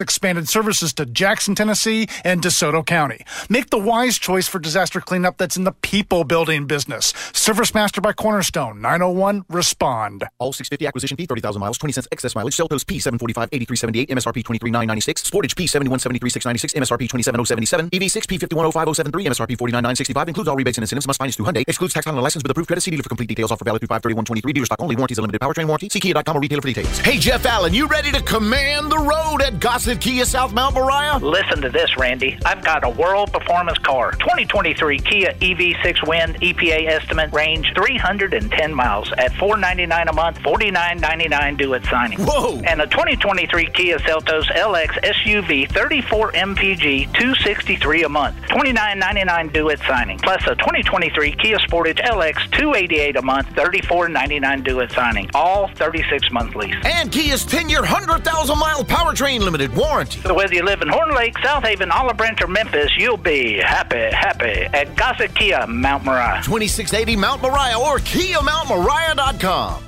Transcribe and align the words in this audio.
Expanded 0.00 0.48
services 0.48 0.92
to 0.94 1.06
Jackson, 1.06 1.54
Tennessee, 1.54 2.06
and 2.24 2.42
DeSoto 2.42 2.84
County. 2.84 3.24
Make 3.48 3.70
the 3.70 3.78
wise 3.78 4.18
choice 4.18 4.46
for 4.46 4.58
disaster 4.58 5.00
cleanup 5.00 5.38
that's 5.38 5.56
in 5.56 5.64
the 5.64 5.72
people 5.72 6.24
building 6.24 6.66
business. 6.66 7.14
Service 7.32 7.72
Master 7.74 8.00
by 8.00 8.12
Cornerstone, 8.12 8.80
901 8.80 9.44
Respond. 9.48 10.24
All 10.38 10.52
650 10.52 10.86
acquisition 10.86 11.16
fee, 11.16 11.26
30,000 11.26 11.60
miles, 11.60 11.78
20 11.78 11.92
cents 11.92 12.08
excess 12.12 12.34
mileage. 12.34 12.56
Seltos 12.56 12.84
P745, 12.84 13.48
8378, 13.52 14.08
MSRP 14.10 14.44
23996. 14.44 15.22
Sportage 15.30 15.54
P7173696, 15.54 16.74
MSRP 16.76 17.08
27077. 17.08 17.90
EV6 17.90 18.26
P5105073, 18.26 19.26
MSRP 19.26 19.58
49965. 19.58 20.28
Includes 20.28 20.48
all 20.48 20.56
rebates 20.56 20.78
and 20.78 20.82
incentives. 20.82 21.06
Must 21.06 21.18
finance 21.18 21.36
through 21.36 21.46
Hyundai. 21.46 21.64
Excludes 21.66 21.94
tax 21.94 22.06
on 22.06 22.16
a 22.16 22.20
license 22.20 22.42
with 22.42 22.50
approved 22.50 22.68
credit. 22.68 22.82
See 22.82 22.90
dealer 22.90 23.02
for 23.02 23.08
complete 23.08 23.28
details. 23.28 23.50
Offer 23.50 23.64
valid 23.64 23.80
through 23.80 23.88
53123. 23.88 24.52
Dealer 24.52 24.66
stock 24.66 24.80
only. 24.80 24.96
Warranties 24.96 25.18
a 25.18 25.22
limited 25.22 25.40
powertrain 25.40 25.66
warranty. 25.66 25.88
See 25.88 26.00
Kia.com 26.00 26.36
or 26.36 26.40
retailer 26.40 26.60
for 26.60 26.68
details. 26.68 26.98
Hey, 26.98 27.18
Jeff 27.18 27.46
Allen, 27.46 27.72
you 27.72 27.86
ready 27.86 28.12
to 28.12 28.20
command 28.22 28.92
the 28.92 28.98
road 28.98 29.40
at 29.42 29.58
Kia 29.94 30.24
South 30.24 30.52
Mount 30.52 30.74
Moriah? 30.74 31.18
Listen 31.22 31.60
to 31.62 31.68
this, 31.68 31.96
Randy. 31.96 32.36
I've 32.44 32.64
got 32.64 32.82
a 32.82 32.90
world 32.90 33.32
performance 33.32 33.78
car. 33.78 34.10
2023 34.12 34.98
Kia 34.98 35.32
EV6 35.34 36.08
Wind 36.08 36.40
EPA 36.40 36.88
estimate 36.88 37.32
range 37.32 37.72
310 37.76 38.74
miles 38.74 39.12
at 39.12 39.32
499 39.36 40.08
a 40.08 40.12
month, 40.12 40.38
49.99 40.40 41.58
due 41.58 41.74
at 41.74 41.84
signing. 41.84 42.18
Whoa! 42.20 42.58
And 42.66 42.80
the 42.80 42.86
2023 42.86 43.66
Kia 43.66 43.98
Seltos 43.98 44.46
LX 44.46 44.98
SUV 45.04 45.70
34 45.70 46.32
MPG 46.32 47.12
263 47.12 48.02
a 48.02 48.08
month, 48.08 48.36
29.99 48.48 49.52
due 49.52 49.70
at 49.70 49.78
signing. 49.80 50.18
Plus 50.18 50.42
a 50.46 50.56
2023 50.56 51.32
Kia 51.32 51.58
Sportage 51.58 52.00
LX 52.00 52.50
288 52.50 53.16
a 53.16 53.22
month, 53.22 53.46
34.99 53.50 54.64
due 54.64 54.80
at 54.80 54.90
signing. 54.90 55.30
All 55.34 55.68
36 55.68 56.32
month 56.32 56.56
lease. 56.56 56.74
And 56.84 57.12
Kia's 57.12 57.44
10 57.44 57.68
year, 57.68 57.80
100,000 57.80 58.58
mile 58.58 58.82
powertrain 58.82 59.40
limited 59.40 59.75
warranty. 59.76 60.20
So 60.22 60.34
whether 60.34 60.54
you 60.54 60.62
live 60.64 60.82
in 60.82 60.88
Horn 60.88 61.14
Lake, 61.14 61.36
South 61.38 61.64
Haven, 61.64 61.90
Olive 61.90 62.16
Branch, 62.16 62.40
or 62.42 62.46
Memphis, 62.48 62.90
you'll 62.96 63.16
be 63.16 63.58
happy, 63.58 64.10
happy 64.12 64.66
at 64.72 64.96
Gossett 64.96 65.34
Kia, 65.34 65.66
Mount 65.66 66.04
Moriah. 66.04 66.40
2680 66.42 67.16
Mount 67.16 67.42
Moriah 67.42 67.78
or 67.78 67.98
KiaMountMoriah.com. 67.98 69.82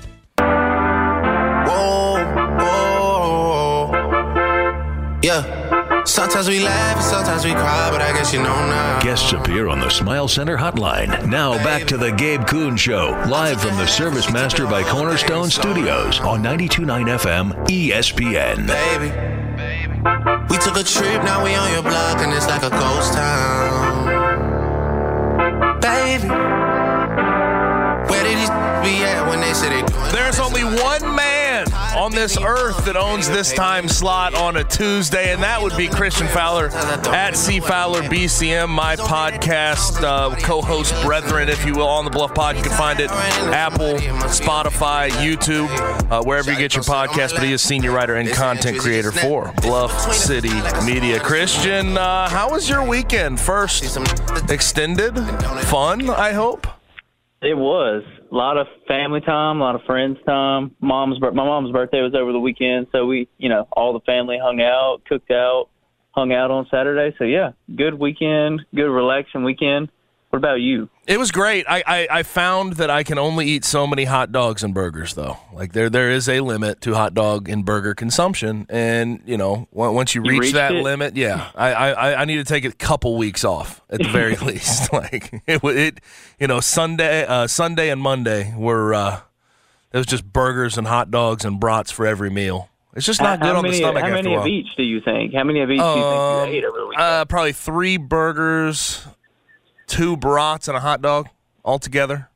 Whoa, 1.66 2.24
whoa. 2.58 2.68
Yeah. 5.22 6.04
Sometimes 6.04 6.48
we 6.48 6.60
laugh, 6.60 7.02
sometimes 7.02 7.44
we 7.44 7.50
cry, 7.52 7.90
but 7.90 8.00
I 8.00 8.12
guess 8.12 8.32
you 8.32 8.38
know 8.38 8.44
now. 8.46 9.00
Guests 9.02 9.32
appear 9.32 9.68
on 9.68 9.78
the 9.80 9.90
Smile 9.90 10.26
Center 10.26 10.56
hotline. 10.56 11.28
Now 11.28 11.52
back 11.62 11.86
to 11.88 11.98
the 11.98 12.10
Gabe 12.12 12.46
Kuhn 12.46 12.76
Show, 12.78 13.10
live 13.28 13.60
from 13.60 13.76
the 13.76 13.86
Service 13.86 14.32
Master 14.32 14.64
by 14.66 14.82
Cornerstone 14.84 15.50
Studios 15.50 16.20
on 16.20 16.42
92.9 16.42 17.18
FM 17.18 17.52
ESPN. 17.66 18.66
Baby. 18.66 19.47
We 20.50 20.58
took 20.58 20.76
a 20.76 20.84
trip, 20.84 21.22
now 21.24 21.42
we 21.44 21.54
on 21.54 21.72
your 21.72 21.82
block, 21.82 22.20
and 22.20 22.32
it's 22.32 22.46
like 22.46 22.62
a 22.62 22.70
ghost 22.70 23.14
town. 23.14 24.06
Baby. 25.80 26.28
Where 28.08 28.22
did 28.22 28.38
these 28.38 28.50
be 28.82 29.04
at 29.04 29.26
when 29.28 29.40
they 29.40 29.54
said 29.54 29.72
they 29.72 29.82
There's 30.12 30.38
only 30.38 30.64
one 30.64 31.16
man 31.16 31.37
on 31.98 32.12
this 32.12 32.38
earth 32.38 32.84
that 32.84 32.96
owns 32.96 33.28
this 33.28 33.52
time 33.52 33.88
slot 33.88 34.32
on 34.32 34.56
a 34.56 34.62
Tuesday, 34.62 35.32
and 35.32 35.42
that 35.42 35.60
would 35.60 35.76
be 35.76 35.88
Christian 35.88 36.28
Fowler 36.28 36.68
at 37.08 37.36
C 37.36 37.58
Fowler 37.58 38.02
BCM, 38.02 38.68
my 38.68 38.94
podcast 38.94 40.00
uh, 40.02 40.34
co-host 40.36 40.94
brethren, 41.02 41.48
if 41.48 41.66
you 41.66 41.74
will, 41.74 41.88
on 41.88 42.04
the 42.04 42.10
Bluff 42.10 42.34
Pod. 42.34 42.56
You 42.56 42.62
can 42.62 42.72
find 42.72 43.00
it 43.00 43.10
Apple, 43.10 43.94
Spotify, 44.28 45.10
YouTube, 45.10 45.68
uh, 46.10 46.22
wherever 46.22 46.52
you 46.52 46.56
get 46.56 46.74
your 46.74 46.84
podcast. 46.84 47.34
But 47.34 47.42
he 47.42 47.52
is 47.52 47.62
senior 47.62 47.90
writer 47.90 48.14
and 48.14 48.28
content 48.30 48.78
creator 48.78 49.10
for 49.10 49.52
Bluff 49.60 50.14
City 50.14 50.54
Media. 50.86 51.18
Christian, 51.18 51.98
uh, 51.98 52.28
how 52.28 52.50
was 52.50 52.68
your 52.68 52.86
weekend? 52.86 53.40
First, 53.40 53.98
extended, 54.48 55.16
fun. 55.64 56.08
I 56.08 56.32
hope. 56.32 56.68
It 57.42 57.56
was 57.56 58.04
a 58.30 58.34
lot 58.34 58.58
of 58.58 58.66
family 58.86 59.20
time, 59.20 59.60
a 59.60 59.64
lot 59.64 59.74
of 59.74 59.82
friends 59.82 60.18
time. 60.26 60.74
Mom's 60.80 61.20
my 61.20 61.30
mom's 61.30 61.72
birthday 61.72 62.02
was 62.02 62.14
over 62.14 62.32
the 62.32 62.40
weekend, 62.40 62.88
so 62.92 63.06
we, 63.06 63.28
you 63.38 63.48
know, 63.48 63.66
all 63.72 63.92
the 63.92 64.00
family 64.00 64.38
hung 64.42 64.60
out, 64.60 64.98
cooked 65.06 65.30
out, 65.30 65.68
hung 66.10 66.32
out 66.32 66.50
on 66.50 66.66
Saturday. 66.70 67.14
So 67.18 67.24
yeah, 67.24 67.52
good 67.74 67.94
weekend, 67.94 68.62
good 68.74 68.90
relaxing 68.90 69.44
weekend. 69.44 69.90
What 70.30 70.36
about 70.38 70.60
you? 70.60 70.90
It 71.06 71.18
was 71.18 71.32
great. 71.32 71.64
I, 71.66 71.82
I, 71.86 72.08
I 72.10 72.22
found 72.22 72.74
that 72.74 72.90
I 72.90 73.02
can 73.02 73.16
only 73.18 73.46
eat 73.46 73.64
so 73.64 73.86
many 73.86 74.04
hot 74.04 74.30
dogs 74.30 74.62
and 74.62 74.74
burgers, 74.74 75.14
though. 75.14 75.38
Like 75.54 75.72
there 75.72 75.88
there 75.88 76.10
is 76.10 76.28
a 76.28 76.40
limit 76.40 76.82
to 76.82 76.92
hot 76.94 77.14
dog 77.14 77.48
and 77.48 77.64
burger 77.64 77.94
consumption, 77.94 78.66
and 78.68 79.22
you 79.24 79.38
know 79.38 79.68
on- 79.74 79.94
once 79.94 80.14
you 80.14 80.20
reach 80.20 80.52
that 80.52 80.74
it? 80.74 80.82
limit, 80.82 81.16
yeah, 81.16 81.50
I, 81.54 81.72
I, 81.72 82.20
I 82.20 82.24
need 82.26 82.36
to 82.36 82.44
take 82.44 82.66
a 82.66 82.72
couple 82.72 83.16
weeks 83.16 83.42
off 83.42 83.80
at 83.88 84.02
the 84.02 84.08
very 84.08 84.36
least. 84.42 84.92
Like 84.98 85.32
it 85.46 85.64
it 85.64 86.00
you 86.38 86.46
know 86.46 86.60
Sunday 86.60 87.24
uh, 87.24 87.46
Sunday 87.46 87.88
and 87.88 88.00
Monday 88.00 88.52
were 88.54 88.92
uh, 88.92 89.20
it 89.92 89.96
was 89.96 90.06
just 90.06 90.30
burgers 90.30 90.76
and 90.76 90.86
hot 90.86 91.10
dogs 91.10 91.46
and 91.46 91.58
brats 91.58 91.90
for 91.90 92.06
every 92.06 92.28
meal. 92.30 92.68
It's 92.94 93.06
just 93.06 93.20
not 93.22 93.38
how, 93.38 93.44
good 93.46 93.52
how 93.52 93.56
on 93.56 93.62
many, 93.62 93.74
the 93.76 93.78
stomach. 93.78 94.02
How 94.02 94.10
many 94.10 94.34
of 94.34 94.46
each 94.46 94.66
do 94.76 94.82
you 94.82 95.00
think? 95.00 95.32
How 95.34 95.44
many 95.44 95.60
of 95.60 95.70
each 95.70 95.78
do 95.78 95.84
you 95.86 95.94
think 95.94 96.04
Um, 96.04 96.48
you 96.50 96.54
ate 96.56 96.64
over 96.64 96.78
the 96.78 96.86
weekend? 96.86 97.02
Uh, 97.02 97.24
probably 97.26 97.52
three 97.52 97.96
burgers, 97.96 99.06
two 99.88 100.16
brats, 100.16 100.68
and 100.68 100.76
a 100.76 100.80
hot 100.80 101.02
dog 101.02 101.28
altogether. 101.64 102.28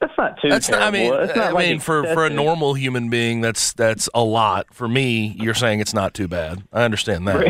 That's 0.00 0.12
not 0.18 0.36
too 0.42 0.48
That's 0.48 0.68
not, 0.68 0.82
I 0.82 0.90
mean, 0.90 1.10
not 1.10 1.36
I 1.38 1.50
like 1.52 1.68
mean, 1.68 1.78
for, 1.78 2.02
for 2.02 2.26
a 2.26 2.30
normal 2.30 2.74
human 2.74 3.08
being, 3.08 3.40
that's 3.40 3.72
that's 3.72 4.08
a 4.12 4.22
lot. 4.24 4.66
For 4.74 4.88
me, 4.88 5.36
you're 5.38 5.54
saying 5.54 5.78
it's 5.78 5.94
not 5.94 6.12
too 6.12 6.26
bad. 6.26 6.64
I 6.72 6.82
understand 6.82 7.26
that. 7.28 7.46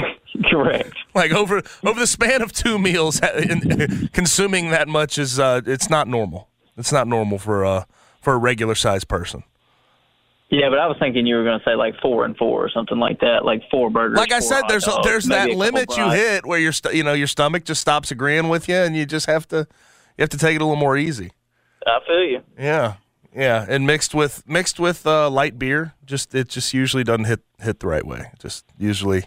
Correct. 0.51 0.95
Like 1.15 1.31
over 1.31 1.61
over 1.85 2.01
the 2.01 2.07
span 2.07 2.41
of 2.41 2.53
two 2.53 2.79
meals, 2.79 3.21
consuming 4.15 4.71
that 4.71 4.89
much 4.89 5.19
is 5.19 5.39
uh, 5.39 5.61
it's 5.67 5.91
not 5.91 6.09
normal. 6.09 6.49
It's 6.79 6.91
not 6.91 7.07
normal 7.07 7.39
for 7.39 7.67
uh 7.67 7.85
for 8.23 8.33
a 8.33 8.39
regular 8.39 8.75
sized 8.75 9.09
person. 9.09 9.43
Yeah, 10.53 10.69
but 10.69 10.79
I 10.79 10.87
was 10.87 10.99
thinking 11.01 11.27
you 11.27 11.37
were 11.37 11.45
going 11.45 11.59
to 11.59 11.65
say 11.65 11.75
like 11.75 11.95
four 12.03 12.27
and 12.27 12.37
four 12.37 12.63
or 12.63 12.69
something 12.69 12.99
like 12.99 13.21
that, 13.21 13.47
like 13.47 13.63
four 13.71 13.89
burgers. 13.89 14.19
Like 14.19 14.33
I 14.33 14.41
said, 14.41 14.65
there's 14.69 14.85
dogs, 14.85 15.07
there's 15.07 15.25
that 15.27 15.51
limit 15.53 15.97
you 15.97 16.11
hit 16.11 16.45
where 16.45 16.59
your 16.59 16.73
st- 16.73 16.95
you 16.95 17.03
know 17.03 17.15
your 17.15 17.27
stomach 17.27 17.65
just 17.65 17.81
stops 17.81 18.11
agreeing 18.11 18.51
with 18.51 18.69
you, 18.69 18.75
and 18.75 18.95
you 18.95 19.07
just 19.07 19.25
have 19.25 19.49
to 19.49 19.67
you 20.19 20.23
have 20.23 20.29
to 20.29 20.37
take 20.37 20.55
it 20.55 20.61
a 20.61 20.65
little 20.65 20.77
more 20.77 20.95
easy. 20.95 21.33
I 21.87 21.99
feel 22.07 22.23
you. 22.23 22.43
Yeah. 22.59 22.95
Yeah, 23.35 23.65
and 23.67 23.87
mixed 23.87 24.15
with 24.15 24.47
mixed 24.47 24.79
with 24.79 25.07
uh, 25.07 25.31
light 25.31 25.59
beer, 25.59 25.95
just 26.05 26.35
it 26.35 26.51
just 26.51 26.75
usually 26.75 27.03
doesn't 27.03 27.25
hit 27.25 27.41
hit 27.59 27.81
the 27.81 27.87
right 27.87 28.07
way. 28.07 28.31
It 28.35 28.41
just 28.41 28.67
usually 28.77 29.25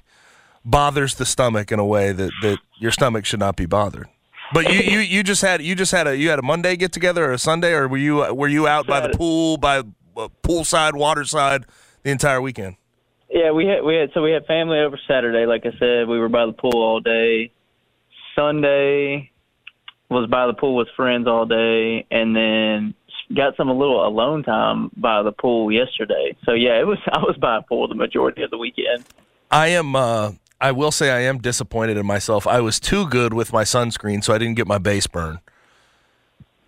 bothers 0.63 1.15
the 1.15 1.25
stomach 1.25 1.71
in 1.71 1.79
a 1.79 1.85
way 1.85 2.11
that, 2.11 2.31
that 2.43 2.59
your 2.79 2.91
stomach 2.91 3.25
should 3.25 3.39
not 3.39 3.55
be 3.55 3.65
bothered. 3.65 4.07
But 4.53 4.71
you, 4.71 4.79
you, 4.79 4.99
you 4.99 5.23
just 5.23 5.41
had 5.41 5.63
you 5.63 5.73
just 5.73 5.91
had 5.91 6.05
a 6.05 6.15
you 6.15 6.29
had 6.29 6.37
a 6.37 6.43
Monday 6.43 6.75
get 6.75 6.91
together 6.91 7.25
or 7.25 7.31
a 7.31 7.39
Sunday 7.39 7.71
or 7.71 7.87
were 7.87 7.97
you 7.97 8.31
were 8.31 8.47
you 8.47 8.67
out 8.67 8.85
by 8.85 8.99
the 8.99 9.17
pool 9.17 9.57
by 9.57 9.81
poolside 10.43 10.93
waterside 10.93 11.65
the 12.03 12.11
entire 12.11 12.41
weekend? 12.41 12.77
Yeah, 13.29 13.51
we 13.51 13.65
had 13.65 13.83
we 13.83 13.95
had 13.95 14.11
so 14.13 14.21
we 14.21 14.31
had 14.31 14.45
family 14.45 14.79
over 14.79 14.99
Saturday. 15.07 15.45
Like 15.45 15.65
I 15.65 15.77
said, 15.77 16.07
we 16.07 16.19
were 16.19 16.29
by 16.29 16.45
the 16.45 16.53
pool 16.53 16.81
all 16.81 16.99
day. 16.99 17.51
Sunday 18.35 19.31
was 20.09 20.29
by 20.29 20.47
the 20.47 20.53
pool 20.53 20.75
with 20.75 20.87
friends 20.95 21.27
all 21.27 21.45
day, 21.45 22.05
and 22.11 22.35
then 22.35 22.93
got 23.35 23.57
some 23.57 23.69
a 23.69 23.73
little 23.73 24.05
alone 24.05 24.43
time 24.43 24.91
by 24.95 25.23
the 25.23 25.31
pool 25.31 25.71
yesterday. 25.71 26.35
So 26.45 26.53
yeah, 26.53 26.79
it 26.79 26.85
was 26.85 26.99
I 27.11 27.19
was 27.19 27.37
by 27.37 27.57
a 27.57 27.61
pool 27.61 27.87
the 27.87 27.95
majority 27.95 28.43
of 28.43 28.51
the 28.51 28.57
weekend. 28.57 29.05
I 29.51 29.67
am. 29.67 29.95
Uh, 29.95 30.33
I 30.61 30.71
will 30.71 30.91
say 30.91 31.11
I 31.11 31.21
am 31.21 31.39
disappointed 31.39 31.97
in 31.97 32.05
myself. 32.05 32.47
I 32.47 32.61
was 32.61 32.79
too 32.79 33.07
good 33.09 33.33
with 33.33 33.51
my 33.51 33.63
sunscreen, 33.63 34.23
so 34.23 34.33
I 34.33 34.37
didn't 34.37 34.55
get 34.55 34.67
my 34.67 34.77
base 34.77 35.05
burn. 35.05 35.39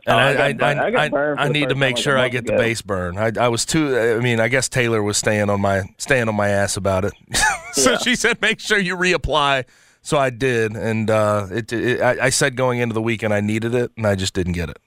And 0.08 0.16
Oh, 0.16 0.64
I 0.64 0.72
I, 0.72 0.74
I, 0.74 1.06
I 1.08 1.46
I, 1.46 1.50
need 1.50 1.68
to 1.70 1.76
make 1.76 1.98
sure 1.98 2.18
I 2.18 2.30
get 2.30 2.46
the 2.46 2.54
base 2.54 2.82
burn. 2.82 3.18
I, 3.18 3.32
I 3.40 3.50
was 3.50 3.66
too. 3.66 3.98
I 3.98 4.20
mean, 4.22 4.40
I 4.40 4.48
guess 4.48 4.70
Taylor 4.70 5.04
was 5.04 5.18
staying 5.18 5.50
on 5.50 5.60
my 5.62 5.84
staying 5.98 6.30
on 6.30 6.36
my 6.36 6.48
ass 6.48 6.78
about 6.78 7.04
it. 7.06 7.14
so 7.74 7.92
Yeah. 7.92 7.98
she 7.98 8.16
said, 8.16 8.42
make 8.42 8.60
sure 8.62 8.78
you 8.80 8.96
reapply. 8.96 9.66
So 10.02 10.18
I 10.18 10.30
did, 10.30 10.78
and 10.78 11.10
uh, 11.10 11.48
it, 11.52 11.74
it, 11.74 12.02
I, 12.02 12.28
I 12.28 12.30
said 12.30 12.56
going 12.56 12.80
into 12.80 12.94
the 12.94 13.02
weekend 13.02 13.34
I 13.34 13.42
needed 13.42 13.76
it, 13.76 13.92
and 13.98 14.08
I 14.08 14.16
just 14.16 14.34
didn't 14.34 14.54
get 14.54 14.70
it. 14.70 14.78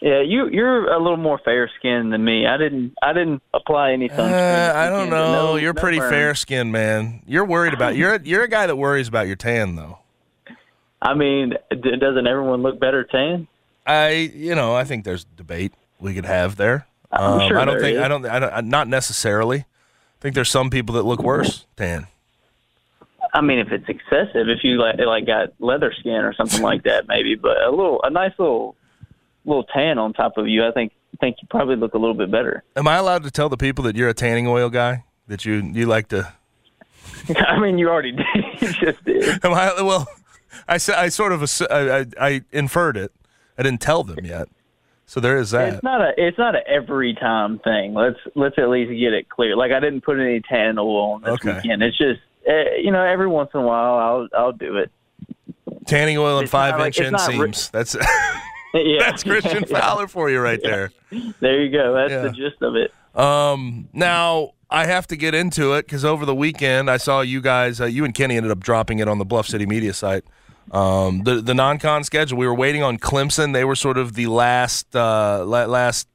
Yeah, 0.00 0.20
you 0.20 0.48
you're 0.48 0.92
a 0.92 1.00
little 1.02 1.16
more 1.16 1.40
fair 1.44 1.68
skinned 1.78 2.12
than 2.12 2.24
me. 2.24 2.46
I 2.46 2.56
didn't 2.58 2.94
I 3.02 3.12
didn't 3.12 3.42
apply 3.52 3.90
any 3.92 4.08
sunscreen. 4.08 4.70
Uh, 4.70 4.78
I 4.78 4.88
don't 4.88 5.10
know. 5.10 5.32
no- 5.32 5.56
you're 5.56 5.72
no 5.74 5.80
pretty 5.80 5.98
burn. 5.98 6.10
fair 6.10 6.34
skinned, 6.36 6.70
man. 6.70 7.22
You're 7.26 7.44
worried 7.44 7.74
about 7.74 7.96
you're 7.96 8.14
a, 8.14 8.22
you're 8.22 8.44
a 8.44 8.48
guy 8.48 8.66
that 8.68 8.76
worries 8.76 9.08
about 9.08 9.26
your 9.26 9.36
tan 9.36 9.74
though. 9.74 9.98
I 11.00 11.14
mean, 11.14 11.54
d- 11.70 11.96
doesn't 12.00 12.26
everyone 12.28 12.62
look 12.62 12.78
better 12.78 13.02
tan? 13.02 13.48
I 13.86 14.10
you 14.34 14.54
know 14.54 14.74
I 14.74 14.84
think 14.84 15.04
there's 15.04 15.24
debate 15.24 15.74
we 15.98 16.14
could 16.14 16.26
have 16.26 16.56
there. 16.56 16.86
Um, 17.10 17.40
sure 17.48 17.58
I 17.58 17.64
don't 17.64 17.74
there 17.74 17.80
think 17.82 17.96
is. 17.98 18.02
I 18.02 18.08
don't 18.08 18.26
I 18.26 18.38
don't 18.38 18.66
not 18.68 18.88
necessarily. 18.88 19.58
I 19.60 20.20
think 20.20 20.34
there's 20.34 20.50
some 20.50 20.70
people 20.70 20.94
that 20.94 21.02
look 21.02 21.22
worse 21.22 21.66
tan. 21.76 22.06
I 23.34 23.40
mean, 23.40 23.58
if 23.58 23.72
it's 23.72 23.88
excessive, 23.88 24.48
if 24.48 24.62
you 24.62 24.76
like 24.78 24.98
like 24.98 25.26
got 25.26 25.54
leather 25.58 25.92
skin 25.98 26.24
or 26.24 26.34
something 26.34 26.62
like 26.62 26.82
that, 26.84 27.08
maybe. 27.08 27.34
But 27.34 27.62
a 27.62 27.70
little, 27.70 28.00
a 28.02 28.10
nice 28.10 28.32
little, 28.38 28.76
little 29.46 29.64
tan 29.64 29.98
on 29.98 30.12
top 30.12 30.36
of 30.36 30.48
you, 30.48 30.66
I 30.66 30.70
think 30.70 30.92
think 31.20 31.36
you 31.40 31.48
probably 31.48 31.76
look 31.76 31.94
a 31.94 31.98
little 31.98 32.14
bit 32.14 32.30
better. 32.30 32.62
Am 32.76 32.86
I 32.86 32.96
allowed 32.96 33.22
to 33.22 33.30
tell 33.30 33.48
the 33.48 33.56
people 33.56 33.84
that 33.84 33.96
you're 33.96 34.08
a 34.08 34.14
tanning 34.14 34.46
oil 34.46 34.68
guy? 34.68 35.04
That 35.28 35.44
you 35.44 35.54
you 35.54 35.86
like 35.86 36.08
to? 36.08 36.32
I 37.36 37.58
mean, 37.58 37.78
you 37.78 37.88
already 37.88 38.12
did. 38.12 38.26
you 38.60 38.72
just 38.72 39.04
did. 39.04 39.44
Am 39.44 39.52
I 39.52 39.80
well? 39.82 40.06
I 40.68 40.76
said 40.76 40.96
I 40.96 41.08
sort 41.08 41.32
of 41.32 41.42
I, 41.70 42.00
I, 42.00 42.06
I 42.20 42.42
inferred 42.52 42.96
it. 42.98 43.12
I 43.58 43.62
didn't 43.62 43.80
tell 43.80 44.02
them 44.04 44.24
yet. 44.24 44.48
So 45.06 45.20
there 45.20 45.36
is 45.36 45.50
that. 45.50 45.74
It's 45.74 45.82
not 45.82 46.00
a 46.00 46.12
it's 46.16 46.38
not 46.38 46.54
a 46.54 46.66
every 46.68 47.14
time 47.14 47.58
thing. 47.58 47.92
Let's 47.94 48.18
let's 48.34 48.56
at 48.58 48.68
least 48.70 48.90
get 48.90 49.12
it 49.12 49.28
clear. 49.28 49.56
Like 49.56 49.72
I 49.72 49.80
didn't 49.80 50.02
put 50.02 50.18
any 50.18 50.40
tan 50.40 50.78
oil 50.78 51.12
on 51.14 51.20
this 51.22 51.32
Okay. 51.34 51.54
weekend. 51.56 51.82
It's 51.82 51.98
just 51.98 52.20
uh, 52.48 52.76
you 52.82 52.90
know 52.90 53.02
every 53.04 53.26
once 53.26 53.50
in 53.52 53.60
a 53.60 53.66
while 53.66 53.94
I'll 53.98 54.28
I'll 54.36 54.52
do 54.52 54.76
it. 54.78 54.90
Tanning 55.86 56.16
oil 56.18 56.38
and 56.38 56.44
It's 56.44 56.50
five 56.52 56.80
inch 56.80 56.98
ri- 56.98 57.06
inseams. 57.06 57.70
That's 57.70 57.94
Yeah, 58.74 59.00
that's 59.00 59.22
Christian 59.22 59.64
Yeah. 59.68 59.80
Fowler 59.80 60.08
for 60.08 60.30
you 60.30 60.40
right 60.40 60.60
there. 60.62 60.90
There 61.40 61.60
you 61.62 61.70
go. 61.70 61.92
That's 61.92 62.10
Yeah. 62.10 62.22
the 62.22 62.30
gist 62.30 62.62
of 62.62 62.74
it. 62.74 62.90
Um, 63.14 63.88
now 63.92 64.52
I 64.70 64.86
have 64.86 65.06
to 65.08 65.16
get 65.16 65.34
into 65.34 65.74
it 65.74 65.84
because 65.84 66.06
over 66.06 66.24
the 66.24 66.34
weekend 66.34 66.88
I 66.90 66.96
saw 66.96 67.20
you 67.20 67.42
guys, 67.42 67.82
uh, 67.82 67.84
you 67.84 68.06
and 68.06 68.14
Kenny 68.14 68.38
ended 68.38 68.50
up 68.50 68.60
dropping 68.60 68.98
it 68.98 69.08
on 69.08 69.18
the 69.18 69.26
Bluff 69.26 69.46
City 69.46 69.66
Media 69.66 69.92
site. 69.92 70.24
Um, 70.72 71.22
the 71.24 71.36
the 71.42 71.54
non-con 71.54 72.02
schedule. 72.04 72.38
We 72.38 72.46
were 72.46 72.54
waiting 72.54 72.82
on 72.82 72.98
Clemson. 72.98 73.52
They 73.52 73.64
were 73.64 73.76
sort 73.76 73.98
of 73.98 74.14
the 74.14 74.26
last 74.26 74.96
uh, 74.96 75.44
la- 75.46 75.66
last 75.66 76.08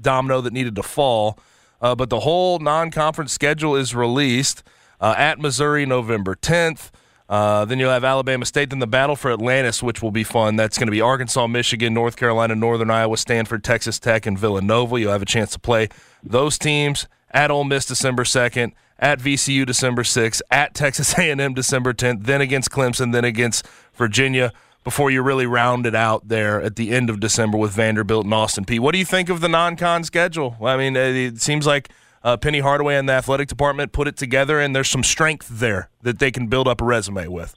domino 0.00 0.40
that 0.40 0.52
needed 0.52 0.74
to 0.76 0.82
fall. 0.82 1.38
Uh, 1.80 1.94
but 1.94 2.10
the 2.10 2.20
whole 2.20 2.58
non-conference 2.58 3.32
schedule 3.32 3.76
is 3.76 3.94
released 3.94 4.62
uh, 5.00 5.14
at 5.16 5.38
Missouri 5.38 5.86
November 5.86 6.34
10th. 6.34 6.90
Uh, 7.28 7.64
then 7.66 7.78
you'll 7.78 7.90
have 7.90 8.04
Alabama 8.04 8.44
State. 8.46 8.70
Then 8.70 8.78
the 8.78 8.86
battle 8.86 9.14
for 9.14 9.30
Atlantis, 9.30 9.82
which 9.82 10.02
will 10.02 10.10
be 10.10 10.24
fun. 10.24 10.56
That's 10.56 10.78
going 10.78 10.86
to 10.86 10.92
be 10.92 11.02
Arkansas, 11.02 11.46
Michigan, 11.46 11.92
North 11.92 12.16
Carolina, 12.16 12.54
Northern 12.54 12.90
Iowa, 12.90 13.16
Stanford, 13.18 13.62
Texas 13.62 13.98
Tech, 13.98 14.24
and 14.24 14.38
Villanova. 14.38 14.98
You'll 14.98 15.12
have 15.12 15.22
a 15.22 15.26
chance 15.26 15.52
to 15.52 15.58
play 15.58 15.88
those 16.22 16.58
teams 16.58 17.06
at 17.30 17.50
Ole 17.50 17.64
Miss 17.64 17.84
December 17.84 18.24
2nd, 18.24 18.72
at 18.98 19.18
VCU 19.20 19.64
December 19.64 20.02
6th, 20.02 20.40
at 20.50 20.74
Texas 20.74 21.14
A&M 21.18 21.54
December 21.54 21.92
10th, 21.92 22.24
then 22.24 22.40
against 22.40 22.70
Clemson, 22.70 23.12
then 23.12 23.24
against 23.24 23.66
Virginia 23.94 24.52
before 24.84 25.10
you 25.10 25.22
really 25.22 25.46
round 25.46 25.86
it 25.86 25.94
out 25.94 26.28
there 26.28 26.62
at 26.62 26.76
the 26.76 26.92
end 26.92 27.10
of 27.10 27.20
December 27.20 27.58
with 27.58 27.72
Vanderbilt 27.72 28.24
and 28.24 28.32
Austin 28.32 28.64
Peay. 28.64 28.78
What 28.78 28.92
do 28.92 28.98
you 28.98 29.04
think 29.04 29.28
of 29.28 29.40
the 29.40 29.48
non-con 29.48 30.04
schedule? 30.04 30.56
I 30.62 30.76
mean, 30.76 30.96
it 30.96 31.40
seems 31.42 31.66
like 31.66 31.90
uh, 32.22 32.36
Penny 32.36 32.60
Hardaway 32.60 32.94
and 32.96 33.08
the 33.08 33.12
athletic 33.12 33.48
department 33.48 33.92
put 33.92 34.08
it 34.08 34.16
together, 34.16 34.58
and 34.60 34.74
there's 34.74 34.88
some 34.88 35.04
strength 35.04 35.48
there 35.48 35.90
that 36.02 36.18
they 36.18 36.30
can 36.30 36.46
build 36.46 36.66
up 36.66 36.80
a 36.80 36.84
resume 36.84 37.28
with. 37.28 37.54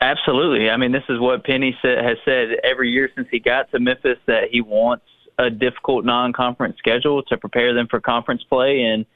Absolutely. 0.00 0.70
I 0.70 0.76
mean, 0.76 0.92
this 0.92 1.04
is 1.08 1.18
what 1.18 1.44
Penny 1.44 1.76
has 1.82 2.16
said 2.24 2.48
every 2.62 2.90
year 2.90 3.10
since 3.14 3.28
he 3.30 3.40
got 3.40 3.70
to 3.72 3.80
Memphis 3.80 4.18
that 4.26 4.44
he 4.50 4.60
wants 4.60 5.04
a 5.38 5.50
difficult 5.50 6.04
non-conference 6.04 6.76
schedule 6.78 7.22
to 7.24 7.36
prepare 7.36 7.74
them 7.74 7.86
for 7.88 8.00
conference 8.00 8.42
play. 8.44 8.82
And 8.82 9.06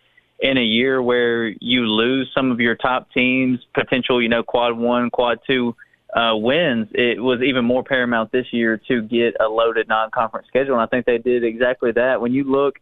in 0.43 0.59
a 0.59 0.63
year 0.63 1.01
where 1.01 1.47
you 1.47 1.87
lose 1.87 2.29
some 2.35 2.51
of 2.51 2.61
your 2.61 2.75
top 2.75 3.11
teams, 3.13 3.61
potential, 3.75 4.21
you 4.21 4.29
know, 4.29 4.43
quad 4.43 4.77
one, 4.77 5.09
quad 5.09 5.39
two 5.47 5.75
uh, 6.15 6.33
wins, 6.35 6.89
it 6.93 7.23
was 7.23 7.41
even 7.43 7.65
more 7.65 7.83
paramount 7.83 8.33
this 8.33 8.47
year 8.53 8.79
to 8.89 9.03
get 9.03 9.35
a 9.41 9.47
loaded 9.49 9.89
non-conference 9.89 10.47
schedule. 10.49 10.75
And 10.75 10.83
I 10.83 10.87
think 10.87 11.07
they 11.07 11.19
did 11.19 11.45
exactly 11.45 11.93
that. 11.93 12.21
When 12.21 12.33
you 12.35 12.45
look, 12.45 12.75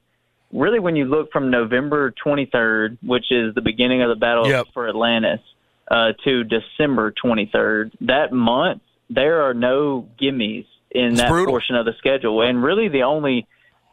really, 0.53 0.81
when 0.81 0.97
you 0.97 1.05
look 1.05 1.31
from 1.31 1.51
November 1.51 2.13
23rd, 2.27 2.99
which 3.03 3.31
is 3.31 3.55
the 3.55 3.61
beginning 3.61 4.03
of 4.03 4.09
the 4.09 4.17
battle 4.17 4.49
Yep. 4.49 4.69
for 4.75 4.89
Atlantis, 4.89 5.41
uh, 5.91 6.13
to 6.25 6.45
December 6.45 7.13
23rd. 7.13 7.93
That 8.03 8.33
month, 8.33 8.83
there 9.09 9.43
are 9.43 9.55
no 9.55 10.09
gimmies 10.21 10.67
in 10.91 11.13
It's 11.13 11.21
that 11.21 11.29
brutal. 11.29 11.53
portion 11.53 11.77
of 11.77 11.85
the 11.85 11.95
schedule, 11.99 12.43
and 12.43 12.63
really 12.63 12.89
the 12.89 13.03
only 13.03 13.47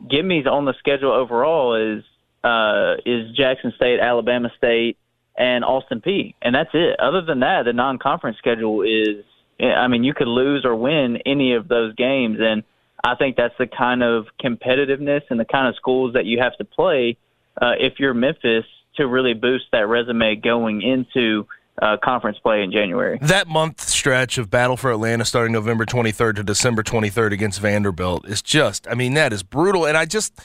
gimmies 0.05 0.45
on 0.45 0.65
the 0.65 0.75
schedule 0.77 1.11
overall 1.11 1.75
is 1.75 2.03
uh, 2.43 2.95
is 3.05 3.35
Jackson 3.35 3.73
State, 3.75 3.99
Alabama 3.99 4.51
State, 4.57 4.97
and 5.37 5.63
Austin 5.63 6.01
Peay, 6.01 6.33
and 6.41 6.55
that's 6.55 6.71
it. 6.73 6.99
Other 6.99 7.21
than 7.21 7.41
that, 7.41 7.63
the 7.65 7.73
non-conference 7.73 8.37
schedule 8.37 8.81
is. 8.81 9.23
I 9.59 9.87
mean, 9.87 10.03
you 10.03 10.13
could 10.13 10.27
lose 10.27 10.65
or 10.65 10.75
win 10.75 11.17
any 11.25 11.53
of 11.53 11.67
those 11.67 11.95
games, 11.95 12.37
and 12.39 12.63
I 13.03 13.15
think 13.15 13.37
that's 13.37 13.55
the 13.57 13.65
kind 13.65 14.03
of 14.03 14.27
competitiveness 14.39 15.21
and 15.31 15.39
the 15.39 15.45
kind 15.45 15.67
of 15.67 15.75
schools 15.75 16.13
that 16.13 16.25
you 16.25 16.39
have 16.39 16.55
to 16.57 16.63
play 16.63 17.17
uh, 17.61 17.73
if 17.79 17.99
you're 17.99 18.13
Memphis 18.13 18.65
to 18.97 19.07
really 19.07 19.33
boost 19.33 19.65
that 19.71 19.87
resume 19.87 20.35
going 20.35 20.81
into 20.81 21.47
uh, 21.81 21.97
conference 22.03 22.37
play 22.39 22.63
in 22.63 22.71
January. 22.71 23.19
That 23.21 23.47
month 23.47 23.81
stretch 23.81 24.37
of 24.37 24.49
Battle 24.49 24.77
for 24.77 24.91
Atlanta 24.91 25.25
starting 25.25 25.53
November 25.53 25.85
23rd 25.85 26.37
to 26.37 26.43
December 26.43 26.83
23rd 26.83 27.31
against 27.33 27.59
Vanderbilt 27.59 28.27
is 28.27 28.41
just, 28.41 28.87
I 28.87 28.95
mean, 28.95 29.13
that 29.13 29.31
is 29.31 29.43
brutal. 29.43 29.85
And 29.85 29.95
I 29.95 30.05
just, 30.05 30.39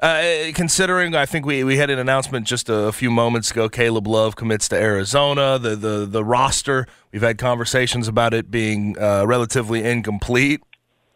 uh, 0.00 0.52
considering, 0.54 1.14
I 1.14 1.24
think 1.24 1.46
we, 1.46 1.64
we 1.64 1.78
had 1.78 1.88
an 1.88 1.98
announcement 1.98 2.46
just 2.46 2.68
a, 2.68 2.92
few 2.92 3.10
moments 3.10 3.50
ago. 3.50 3.68
Caleb 3.68 4.06
Love 4.06 4.36
commits 4.36 4.68
to 4.68 4.76
Arizona. 4.76 5.58
The, 5.58 5.74
the, 5.74 6.06
the 6.06 6.24
roster, 6.24 6.86
we've 7.12 7.22
had 7.22 7.38
conversations 7.38 8.06
about 8.06 8.34
it 8.34 8.50
being 8.50 8.98
uh, 8.98 9.24
relatively 9.26 9.82
incomplete. 9.82 10.60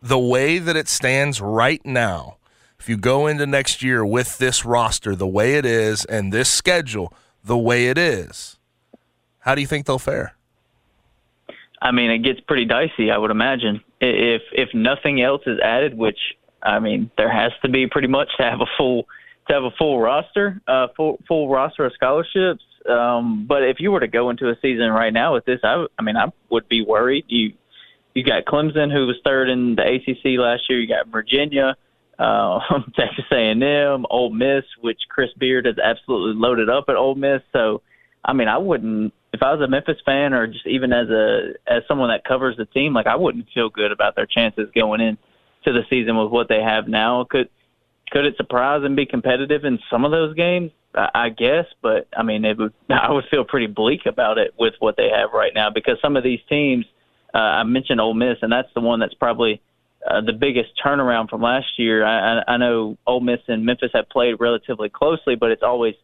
The 0.00 0.18
way 0.18 0.58
that 0.58 0.76
it 0.76 0.88
stands 0.88 1.42
right 1.42 1.84
now, 1.84 2.38
if 2.78 2.88
you 2.88 2.96
go 2.96 3.26
into 3.26 3.46
next 3.46 3.82
year 3.82 4.04
with 4.04 4.38
this 4.38 4.64
roster 4.64 5.14
the 5.14 5.26
way 5.26 5.56
it 5.56 5.66
is 5.66 6.06
and 6.06 6.32
this 6.32 6.48
schedule 6.50 7.12
the 7.44 7.58
way 7.58 7.88
it 7.88 7.98
is, 7.98 8.58
how 9.40 9.54
do 9.54 9.60
you 9.60 9.66
think 9.66 9.84
they'll 9.84 9.98
fare? 9.98 10.34
I 11.82 11.92
mean, 11.92 12.10
it 12.10 12.18
gets 12.18 12.40
pretty 12.40 12.64
dicey. 12.64 13.10
I 13.10 13.18
would 13.18 13.30
imagine 13.30 13.82
if 14.00 14.42
if 14.52 14.68
nothing 14.74 15.22
else 15.22 15.42
is 15.46 15.58
added, 15.60 15.96
which 15.96 16.18
I 16.62 16.78
mean, 16.78 17.10
there 17.16 17.32
has 17.32 17.52
to 17.62 17.70
be 17.70 17.86
pretty 17.86 18.08
much 18.08 18.28
to 18.38 18.42
have 18.42 18.60
a 18.60 18.66
full 18.76 19.06
to 19.48 19.54
have 19.54 19.64
a 19.64 19.70
full 19.78 20.00
roster, 20.00 20.60
uh, 20.68 20.88
full 20.96 21.18
full 21.26 21.48
roster 21.48 21.84
of 21.84 21.92
scholarships. 21.94 22.62
Um, 22.88 23.46
but 23.46 23.62
if 23.62 23.76
you 23.78 23.90
were 23.90 24.00
to 24.00 24.08
go 24.08 24.30
into 24.30 24.48
a 24.48 24.54
season 24.62 24.90
right 24.90 25.12
now 25.12 25.34
with 25.34 25.44
this, 25.44 25.60
I, 25.62 25.86
I 25.98 26.02
mean, 26.02 26.16
I 26.16 26.26
would 26.50 26.68
be 26.68 26.84
worried. 26.84 27.24
You 27.28 27.52
you 28.14 28.24
got 28.24 28.44
Clemson, 28.44 28.92
who 28.92 29.06
was 29.06 29.16
third 29.24 29.48
in 29.48 29.76
the 29.76 29.82
ACC 29.82 30.38
last 30.38 30.62
year. 30.68 30.80
You 30.80 30.88
got 30.88 31.08
Virginia, 31.08 31.76
uh, 32.18 32.58
Texas 32.96 33.24
A&M, 33.30 34.06
Ole 34.10 34.30
Miss, 34.30 34.64
which 34.80 34.98
Chris 35.08 35.30
Beard 35.38 35.66
has 35.66 35.76
absolutely 35.78 36.40
loaded 36.40 36.68
up 36.68 36.86
at 36.88 36.96
Ole 36.96 37.14
Miss. 37.14 37.42
So, 37.52 37.82
I 38.24 38.32
mean, 38.32 38.48
I 38.48 38.58
wouldn't 38.58 39.12
if 39.32 39.42
I 39.42 39.52
was 39.52 39.62
a 39.62 39.68
Memphis 39.68 39.98
fan 40.04 40.34
or 40.34 40.46
just 40.46 40.66
even 40.66 40.92
as 40.92 41.08
a 41.08 41.54
as 41.66 41.82
someone 41.88 42.10
that 42.10 42.24
covers 42.24 42.56
the 42.56 42.66
team, 42.66 42.94
like 42.94 43.06
I 43.06 43.16
wouldn't 43.16 43.46
feel 43.54 43.68
good 43.68 43.92
about 43.92 44.16
their 44.16 44.26
chances 44.26 44.68
going 44.74 45.00
in 45.00 45.18
to 45.64 45.72
the 45.72 45.82
season 45.90 46.16
with 46.16 46.30
what 46.30 46.48
they 46.48 46.60
have 46.60 46.88
now. 46.88 47.24
Could 47.28 47.48
could 48.10 48.24
it 48.24 48.36
surprise 48.36 48.82
and 48.84 48.96
be 48.96 49.06
competitive 49.06 49.64
in 49.64 49.78
some 49.90 50.04
of 50.04 50.10
those 50.10 50.34
games? 50.34 50.72
I, 50.92 51.28
guess, 51.28 51.66
but 51.82 52.08
I 52.16 52.24
mean, 52.24 52.44
it 52.44 52.58
would. 52.58 52.72
I 52.90 53.12
would 53.12 53.24
feel 53.30 53.44
pretty 53.44 53.68
bleak 53.68 54.06
about 54.06 54.38
it 54.38 54.54
with 54.58 54.74
what 54.80 54.96
they 54.96 55.08
have 55.08 55.30
right 55.32 55.52
now 55.54 55.70
because 55.70 55.98
some 56.02 56.16
of 56.16 56.24
these 56.24 56.40
teams. 56.48 56.84
Uh, 57.32 57.38
I 57.38 57.62
mentioned 57.62 58.00
Ole 58.00 58.14
Miss, 58.14 58.38
and 58.42 58.50
that's 58.50 58.66
the 58.74 58.80
one 58.80 58.98
that's 58.98 59.14
probably 59.14 59.62
uh, 60.04 60.20
the 60.20 60.32
biggest 60.32 60.70
turnaround 60.84 61.30
from 61.30 61.40
last 61.40 61.78
year. 61.78 62.04
I, 62.04 62.40
I, 62.40 62.54
I 62.54 62.56
know 62.56 62.98
Ole 63.06 63.20
Miss 63.20 63.38
and 63.46 63.64
Memphis 63.64 63.92
have 63.94 64.08
played 64.08 64.40
relatively 64.40 64.88
closely, 64.88 65.36
but 65.36 65.52
it's 65.52 65.62
always 65.62 65.94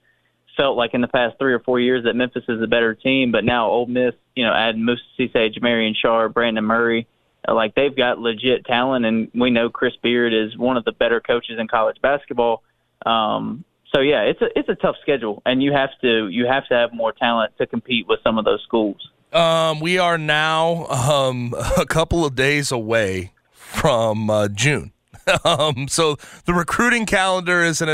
felt 0.57 0.77
like 0.77 0.95
in 0.95 1.01
the 1.01 1.09
past 1.09 1.37
three 1.39 1.53
or 1.53 1.59
four 1.59 1.81
years 1.81 2.05
that 2.05 2.15
Memphis 2.15 2.45
is 2.49 2.63
a 2.63 2.69
better 2.69 2.95
team. 2.95 3.33
But 3.33 3.45
now 3.45 3.69
Ole 3.69 3.87
Miss, 3.87 4.15
you 4.37 4.45
know, 4.45 4.53
add 4.53 4.79
Moussa 4.79 5.03
Cisse, 5.19 5.61
Marion 5.61 5.97
Sharp, 6.01 6.33
Brandon 6.33 6.65
Murray, 6.65 7.09
like 7.55 7.75
they've 7.75 7.97
got 7.97 8.19
legit 8.19 8.65
talent, 8.65 9.05
and 9.05 9.31
we 9.35 9.51
know 9.51 9.69
Chris 9.69 9.95
Beard 10.03 10.33
is 10.33 10.57
one 10.57 10.77
of 10.77 10.85
the 10.85 10.93
better 10.93 11.21
coaches 11.21 11.59
in 11.59 11.69
college 11.69 11.97
basketball. 12.03 12.63
Um, 13.05 13.65
so 13.95 14.01
yeah, 14.01 14.23
it's 14.23 14.41
a 14.43 14.59
it's 14.59 14.69
a 14.69 14.75
tough 14.75 14.97
schedule, 15.03 15.43
and 15.47 15.63
you 15.63 15.73
have 15.73 15.91
to 16.03 16.29
you 16.29 16.47
have 16.47 16.67
to 16.69 16.75
have 16.75 16.93
more 16.93 17.13
talent 17.13 17.53
to 17.59 17.67
compete 17.67 18.07
with 18.09 18.21
some 18.23 18.39
of 18.39 18.45
those 18.45 18.63
schools. 18.63 19.11
Um, 19.33 19.81
we 19.81 19.99
are 19.99 20.19
now 20.19 20.87
um, 20.87 21.55
a 21.77 21.87
couple 21.87 22.25
of 22.25 22.35
days 22.35 22.73
away 22.73 23.33
from 23.51 24.31
uh, 24.31 24.49
June. 24.49 24.93
um, 25.45 25.89
so 25.89 26.17
the 26.45 26.55
recruiting 26.55 27.07
calendar 27.07 27.63
is 27.63 27.81
in 27.81 27.89
a 27.89 27.93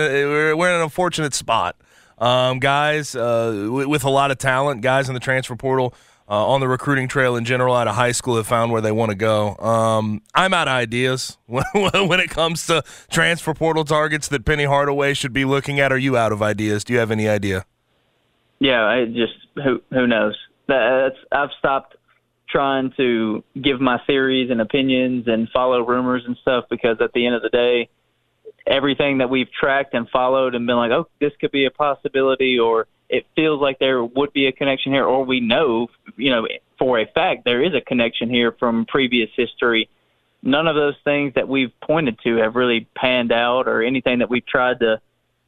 we're 0.55 0.69
in 0.69 0.77
an 0.77 0.83
unfortunate 0.83 1.35
spot. 1.35 1.77
Um, 2.19 2.61
guys 2.61 3.17
uh, 3.17 3.69
with 3.71 4.05
a 4.05 4.11
lot 4.11 4.31
of 4.31 4.39
talent, 4.39 4.81
guys 4.81 5.09
in 5.09 5.15
the 5.15 5.21
transfer 5.21 5.57
portal 5.57 5.95
uh, 6.33 6.47
on 6.47 6.61
the 6.61 6.69
recruiting 6.69 7.09
trail 7.09 7.37
in 7.37 7.45
general 7.45 7.77
out 7.77 7.87
of 7.87 7.95
high 7.95 8.13
school 8.13 8.37
have 8.37 8.47
found 8.47 8.73
where 8.73 8.81
they 8.81 8.91
want 8.91 9.11
to 9.11 9.15
go. 9.15 9.55
Um, 9.57 10.23
I'm 10.35 10.55
out 10.55 10.67
of 10.67 10.73
ideas 10.73 11.37
when, 11.47 11.65
when 11.75 12.21
it 12.21 12.31
comes 12.31 12.67
to 12.69 12.83
transfer 13.11 13.53
portal 13.53 13.85
targets 13.85 14.29
that 14.29 14.47
Penny 14.47 14.65
Hardaway 14.65 15.13
should 15.13 15.35
be 15.35 15.45
looking 15.45 15.79
at. 15.79 15.93
Are 15.93 15.99
you 15.99 16.17
out 16.17 16.33
of 16.33 16.41
ideas? 16.41 16.85
Do 16.85 16.95
you 16.95 17.01
have 17.01 17.11
any 17.11 17.29
idea? 17.29 17.67
Yeah, 18.61 18.83
I 18.83 19.05
just 19.05 19.35
who 19.57 19.83
who 19.91 20.07
knows. 20.07 20.35
That's 20.69 21.17
I've 21.31 21.51
stopped 21.59 21.97
trying 22.49 22.93
to 22.97 23.45
give 23.61 23.81
my 23.81 24.01
theories 24.07 24.51
and 24.51 24.61
opinions 24.61 25.25
and 25.27 25.51
follow 25.51 25.85
rumors 25.85 26.23
and 26.27 26.37
stuff 26.41 26.65
because 26.71 26.97
at 27.01 27.13
the 27.13 27.27
end 27.27 27.35
of 27.35 27.43
the 27.43 27.51
day, 27.51 27.91
everything 28.67 29.19
that 29.19 29.29
we've 29.29 29.51
tracked 29.53 29.93
and 29.93 30.09
followed 30.09 30.55
and 30.55 30.67
been 30.67 30.77
like, 30.77 30.93
oh, 30.93 31.09
this 31.21 31.33
could 31.41 31.51
be 31.51 31.67
a 31.67 31.71
possibility 31.71 32.59
or 32.59 32.87
it 33.13 33.27
feels 33.37 33.61
like 33.61 33.79
there 33.79 34.03
would 34.03 34.33
be 34.33 34.47
a 34.47 34.53
connection 34.53 34.91
here, 34.93 35.05
or 35.05 35.25
we 35.25 35.39
know, 35.39 35.89
you 36.17 36.31
know, 36.31 36.49
for 36.79 36.99
a 36.99 37.07
fact 37.07 37.45
there 37.45 37.63
is 37.63 37.75
a 37.75 37.81
connection 37.81 38.29
here 38.31 38.51
from 38.59 38.87
previous 38.87 39.31
history. 39.37 39.89
None 40.43 40.67
of 40.67 40.75
those 40.75 40.97
things 41.05 41.35
that 41.35 41.47
we've 41.47 41.73
pointed 41.81 42.19
to 42.25 42.37
have 42.39 42.57
really 42.57 42.89
panned 42.97 43.31
out, 43.31 43.69
or 43.69 43.83
anything 43.83 44.19
that 44.21 44.31
we've 44.31 44.47
tried 44.47 44.81
to 44.81 45.01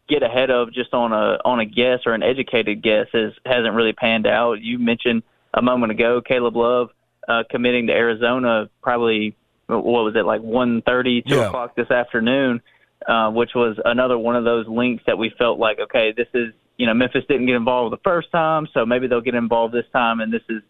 get 0.06 0.23
ahead 0.23 0.50
of 0.50 0.73
just 0.73 0.92
on 0.92 1.12
a 1.12 1.38
on 1.44 1.59
a 1.61 1.64
guess 1.64 2.00
or 2.06 2.12
an 2.12 2.23
educated 2.23 2.83
guess 2.83 3.06
is 3.14 3.33
hasn't 3.47 3.75
really 3.75 3.94
panned 3.94 4.26
out. 4.26 4.61
You 4.61 4.78
mentioned 4.78 5.23
a 5.54 5.62
moment 5.62 5.92
ago 5.92 6.21
Caleb 6.21 6.56
Love 6.56 6.90
uh, 7.26 7.42
committing 7.50 7.87
to 7.87 7.92
Arizona, 7.94 8.68
probably 8.83 9.35
what 9.66 10.04
was 10.04 10.14
it 10.14 10.26
like 10.26 10.42
one 10.42 10.83
thirty, 10.83 11.23
two 11.23 11.37
Yeah. 11.37 11.47
o'clock 11.47 11.75
this 11.75 11.90
afternoon, 11.90 12.61
uh, 13.09 13.30
which 13.30 13.54
was 13.54 13.78
another 13.85 14.18
one 14.18 14.37
of 14.37 14.44
those 14.44 14.68
links 14.68 15.02
that 15.06 15.16
we 15.16 15.30
felt 15.38 15.59
like, 15.59 15.78
okay, 15.80 16.12
this 16.14 16.28
is 16.35 16.52
you 16.76 16.87
know 16.87 16.95
Memphis 16.95 17.25
didn't 17.28 17.47
get 17.47 17.57
involved 17.57 17.93
the 17.93 18.00
first 18.04 18.31
time, 18.33 18.69
so 18.73 18.85
maybe 18.85 19.07
they'll 19.07 19.21
get 19.21 19.35
involved 19.35 19.75
this 19.75 19.87
time, 19.93 20.21
and 20.21 20.33
this 20.33 20.43
is 20.49 20.62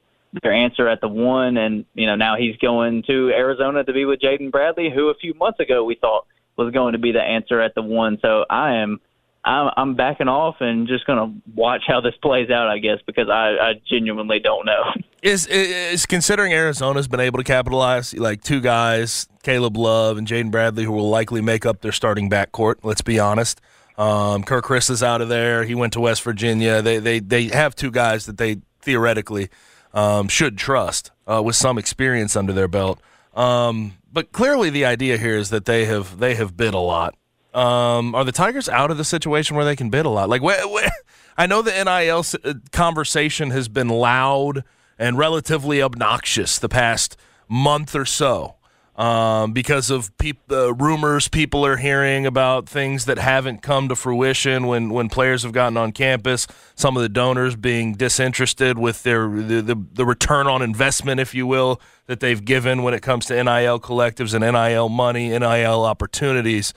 their 0.42 0.52
answer 0.52 0.88
at 0.88 1.00
the 1.00 1.08
one, 1.08 1.56
and 1.56 1.84
you 1.94 2.06
know 2.06 2.16
now 2.16 2.36
he's 2.36 2.56
going 2.56 3.02
to 3.04 3.30
Arizona 3.30 3.84
to 3.84 3.92
be 3.92 4.04
with 4.04 4.20
Jaden 4.20 4.50
Bradley, 4.50 4.90
who 4.90 5.08
a 5.08 5.14
few 5.14 5.34
months 5.34 5.60
ago 5.60 5.84
we 5.84 5.94
thought 5.94 6.26
was 6.56 6.72
going 6.72 6.92
to 6.92 6.98
be 6.98 7.12
the 7.12 7.22
answer 7.22 7.60
at 7.60 7.74
the 7.74 7.82
one. 7.82 8.18
So 8.20 8.44
I 8.48 8.76
am. 8.76 9.00
I'm, 9.46 9.70
I'm 9.76 9.94
backing 9.94 10.26
off 10.26 10.56
and 10.60 10.88
just 10.88 11.04
going 11.04 11.18
to 11.18 11.50
watch 11.54 11.82
how 11.86 12.00
this 12.00 12.14
plays 12.22 12.48
out, 12.48 12.68
I 12.68 12.78
guess, 12.78 13.00
because 13.06 13.28
I, 13.28 13.50
I 13.60 13.72
genuinely 13.86 14.38
don't 14.38 14.64
know. 14.64 14.84
Is 15.22 15.46
is 15.46 16.04
considering 16.04 16.52
Arizona's 16.52 17.08
been 17.08 17.20
able 17.20 17.38
to 17.38 17.44
capitalize 17.44 18.12
like 18.12 18.42
two 18.42 18.60
guys, 18.60 19.26
Caleb 19.42 19.74
Love 19.74 20.18
and 20.18 20.26
Jaden 20.26 20.50
Bradley, 20.50 20.84
who 20.84 20.92
will 20.92 21.08
likely 21.08 21.40
make 21.40 21.64
up 21.64 21.80
their 21.80 21.92
starting 21.92 22.28
backcourt. 22.28 22.74
Let's 22.82 23.00
be 23.00 23.18
honest. 23.18 23.58
Um, 23.96 24.42
Kerr 24.42 24.60
Kriisa 24.60 24.90
is 24.90 25.02
out 25.02 25.20
of 25.20 25.28
there. 25.28 25.64
He 25.64 25.74
went 25.74 25.92
to 25.92 26.00
West 26.00 26.22
Virginia. 26.22 26.82
They 26.82 26.98
they 26.98 27.20
they 27.20 27.44
have 27.48 27.76
two 27.76 27.90
guys 27.90 28.26
that 28.26 28.38
they 28.38 28.58
theoretically 28.80 29.48
um, 29.92 30.28
should 30.28 30.58
trust 30.58 31.10
uh, 31.26 31.42
with 31.42 31.56
some 31.56 31.78
experience 31.78 32.36
under 32.36 32.52
their 32.52 32.68
belt. 32.68 33.00
Um, 33.34 33.94
but 34.12 34.32
clearly, 34.32 34.70
the 34.70 34.84
idea 34.84 35.16
here 35.16 35.36
is 35.36 35.50
that 35.50 35.64
they 35.64 35.84
have 35.84 36.18
they 36.18 36.34
have 36.34 36.56
bid 36.56 36.74
a 36.74 36.78
lot. 36.78 37.14
Um, 37.54 38.16
are 38.16 38.24
the 38.24 38.32
Tigers 38.32 38.68
out 38.68 38.90
of 38.90 38.98
the 38.98 39.04
situation 39.04 39.54
where 39.54 39.64
they 39.64 39.76
can 39.76 39.88
bid 39.88 40.06
a 40.06 40.08
lot? 40.08 40.28
Like, 40.28 40.42
where, 40.42 40.66
where, 40.66 40.90
I 41.36 41.46
know 41.46 41.62
the 41.62 41.70
NIL 41.70 42.24
uh, 42.44 42.54
conversation 42.72 43.50
has 43.50 43.68
been 43.68 43.88
loud 43.88 44.64
and 44.98 45.16
relatively 45.16 45.80
obnoxious 45.80 46.58
the 46.58 46.68
past 46.68 47.16
month 47.48 47.94
or 47.94 48.04
so 48.04 48.56
um, 48.96 49.52
because 49.52 49.90
of 49.90 50.16
peop- 50.18 50.50
uh, 50.50 50.72
rumors 50.74 51.26
people 51.26 51.66
are 51.66 51.76
hearing 51.76 52.26
about 52.26 52.68
things 52.68 53.06
that 53.06 53.18
haven't 53.18 53.60
come 53.60 53.88
to 53.88 53.96
fruition 53.96 54.66
when, 54.66 54.90
when 54.90 55.08
players 55.08 55.42
have 55.42 55.52
gotten 55.52 55.76
on 55.76 55.90
campus. 55.90 56.46
Some 56.76 56.96
of 56.96 57.02
the 57.02 57.08
donors 57.08 57.56
being 57.56 57.94
disinterested 57.94 58.78
with 58.78 59.02
their 59.02 59.28
the, 59.28 59.60
the, 59.62 59.84
the 59.94 60.06
return 60.06 60.46
on 60.46 60.62
investment, 60.62 61.20
if 61.20 61.34
you 61.34 61.46
will, 61.46 61.80
that 62.06 62.20
they've 62.20 62.44
given 62.44 62.82
when 62.84 62.94
it 62.94 63.02
comes 63.02 63.26
to 63.26 63.34
NIL 63.34 63.80
collectives 63.80 64.32
and 64.32 64.42
NIL 64.44 64.88
money, 64.88 65.28
NIL 65.30 65.84
opportunities. 65.84 66.72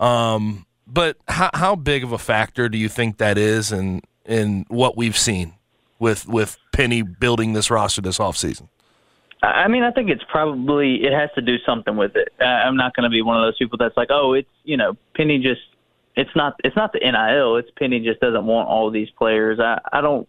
Um, 0.00 0.66
but 0.88 1.18
how, 1.28 1.50
how 1.54 1.76
big 1.76 2.02
of 2.02 2.10
a 2.10 2.18
factor 2.18 2.68
do 2.68 2.78
you 2.78 2.88
think 2.88 3.18
that 3.18 3.38
is 3.38 3.70
in 3.70 4.02
in 4.26 4.64
what 4.68 4.96
we've 4.96 5.16
seen 5.16 5.54
with 6.00 6.26
with 6.26 6.58
Penny 6.72 7.02
building 7.02 7.52
this 7.52 7.70
roster 7.70 8.00
this 8.00 8.18
offseason? 8.18 8.68
I 9.42 9.68
mean, 9.68 9.82
I 9.82 9.90
think 9.90 10.10
it's 10.10 10.24
probably 10.28 10.96
it 11.02 11.12
has 11.12 11.30
to 11.34 11.40
do 11.40 11.56
something 11.64 11.96
with 11.96 12.12
it. 12.14 12.28
I'm 12.42 12.76
not 12.76 12.94
going 12.94 13.04
to 13.04 13.10
be 13.10 13.22
one 13.22 13.36
of 13.36 13.46
those 13.46 13.56
people 13.56 13.78
that's 13.78 13.96
like, 13.96 14.08
oh, 14.10 14.34
it's 14.34 14.48
you 14.64 14.76
know, 14.76 14.96
Penny 15.14 15.38
just 15.38 15.62
it's 16.14 16.30
not 16.36 16.54
it's 16.62 16.76
not 16.76 16.92
the 16.92 16.98
NIL. 16.98 17.56
It's 17.56 17.70
Penny 17.78 18.00
just 18.00 18.20
doesn't 18.20 18.44
want 18.44 18.68
all 18.68 18.90
these 18.90 19.08
players. 19.10 19.58
I 19.58 19.80
I 19.92 20.00
don't 20.00 20.28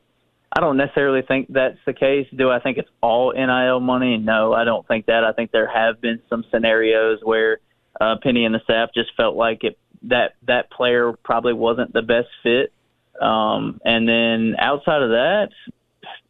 I 0.53 0.59
don't 0.61 0.77
necessarily 0.77 1.21
think 1.21 1.47
that's 1.51 1.77
the 1.85 1.93
case. 1.93 2.27
Do 2.35 2.49
I 2.49 2.59
think 2.59 2.77
it's 2.77 2.89
all 3.01 3.33
NIL 3.33 3.79
money? 3.79 4.17
No, 4.17 4.53
I 4.53 4.63
don't 4.63 4.87
think 4.87 5.07
that. 5.07 5.23
I 5.23 5.33
think 5.33 5.51
there 5.51 5.69
have 5.69 5.99
been 6.01 6.21
some 6.29 6.45
scenarios 6.51 7.19
where 7.23 7.59
uh, 7.99 8.15
Penny 8.21 8.45
and 8.45 8.55
the 8.55 8.59
staff 8.63 8.89
just 8.93 9.11
felt 9.17 9.35
like 9.35 9.63
it 9.63 9.77
that 10.03 10.35
that 10.47 10.71
player 10.71 11.13
probably 11.23 11.53
wasn't 11.53 11.93
the 11.93 12.01
best 12.01 12.27
fit. 12.43 12.73
Um, 13.21 13.79
and 13.85 14.07
then 14.07 14.55
outside 14.57 15.03
of 15.03 15.09
that, 15.09 15.49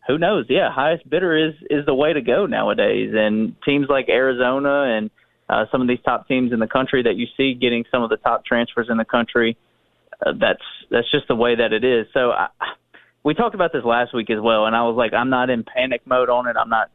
who 0.07 0.17
knows? 0.17 0.45
Yeah, 0.49 0.69
highest 0.71 1.09
bidder 1.09 1.35
is 1.37 1.53
is 1.69 1.85
the 1.85 1.93
way 1.93 2.13
to 2.13 2.21
go 2.21 2.45
nowadays. 2.45 3.11
And 3.13 3.55
teams 3.63 3.87
like 3.89 4.09
Arizona 4.09 4.97
and 4.97 5.09
uh, 5.49 5.65
some 5.71 5.81
of 5.81 5.87
these 5.87 5.99
top 6.03 6.27
teams 6.27 6.53
in 6.53 6.59
the 6.59 6.67
country 6.67 7.03
that 7.03 7.15
you 7.15 7.27
see 7.37 7.53
getting 7.53 7.83
some 7.91 8.03
of 8.03 8.09
the 8.09 8.17
top 8.17 8.45
transfers 8.45 8.87
in 8.89 8.97
the 8.97 9.05
country, 9.05 9.57
uh, 10.25 10.31
that's 10.39 10.63
that's 10.89 11.09
just 11.11 11.27
the 11.27 11.35
way 11.35 11.55
that 11.55 11.73
it 11.73 11.83
is. 11.83 12.07
So 12.13 12.31
I, 12.31 12.47
we 13.23 13.33
talked 13.33 13.55
about 13.55 13.71
this 13.73 13.83
last 13.83 14.13
week 14.13 14.29
as 14.29 14.39
well, 14.41 14.65
and 14.65 14.75
I 14.75 14.83
was 14.83 14.95
like, 14.97 15.13
I'm 15.13 15.29
not 15.29 15.49
in 15.49 15.63
panic 15.63 16.01
mode 16.05 16.29
on 16.29 16.47
it. 16.47 16.55
I'm 16.59 16.69
not 16.69 16.89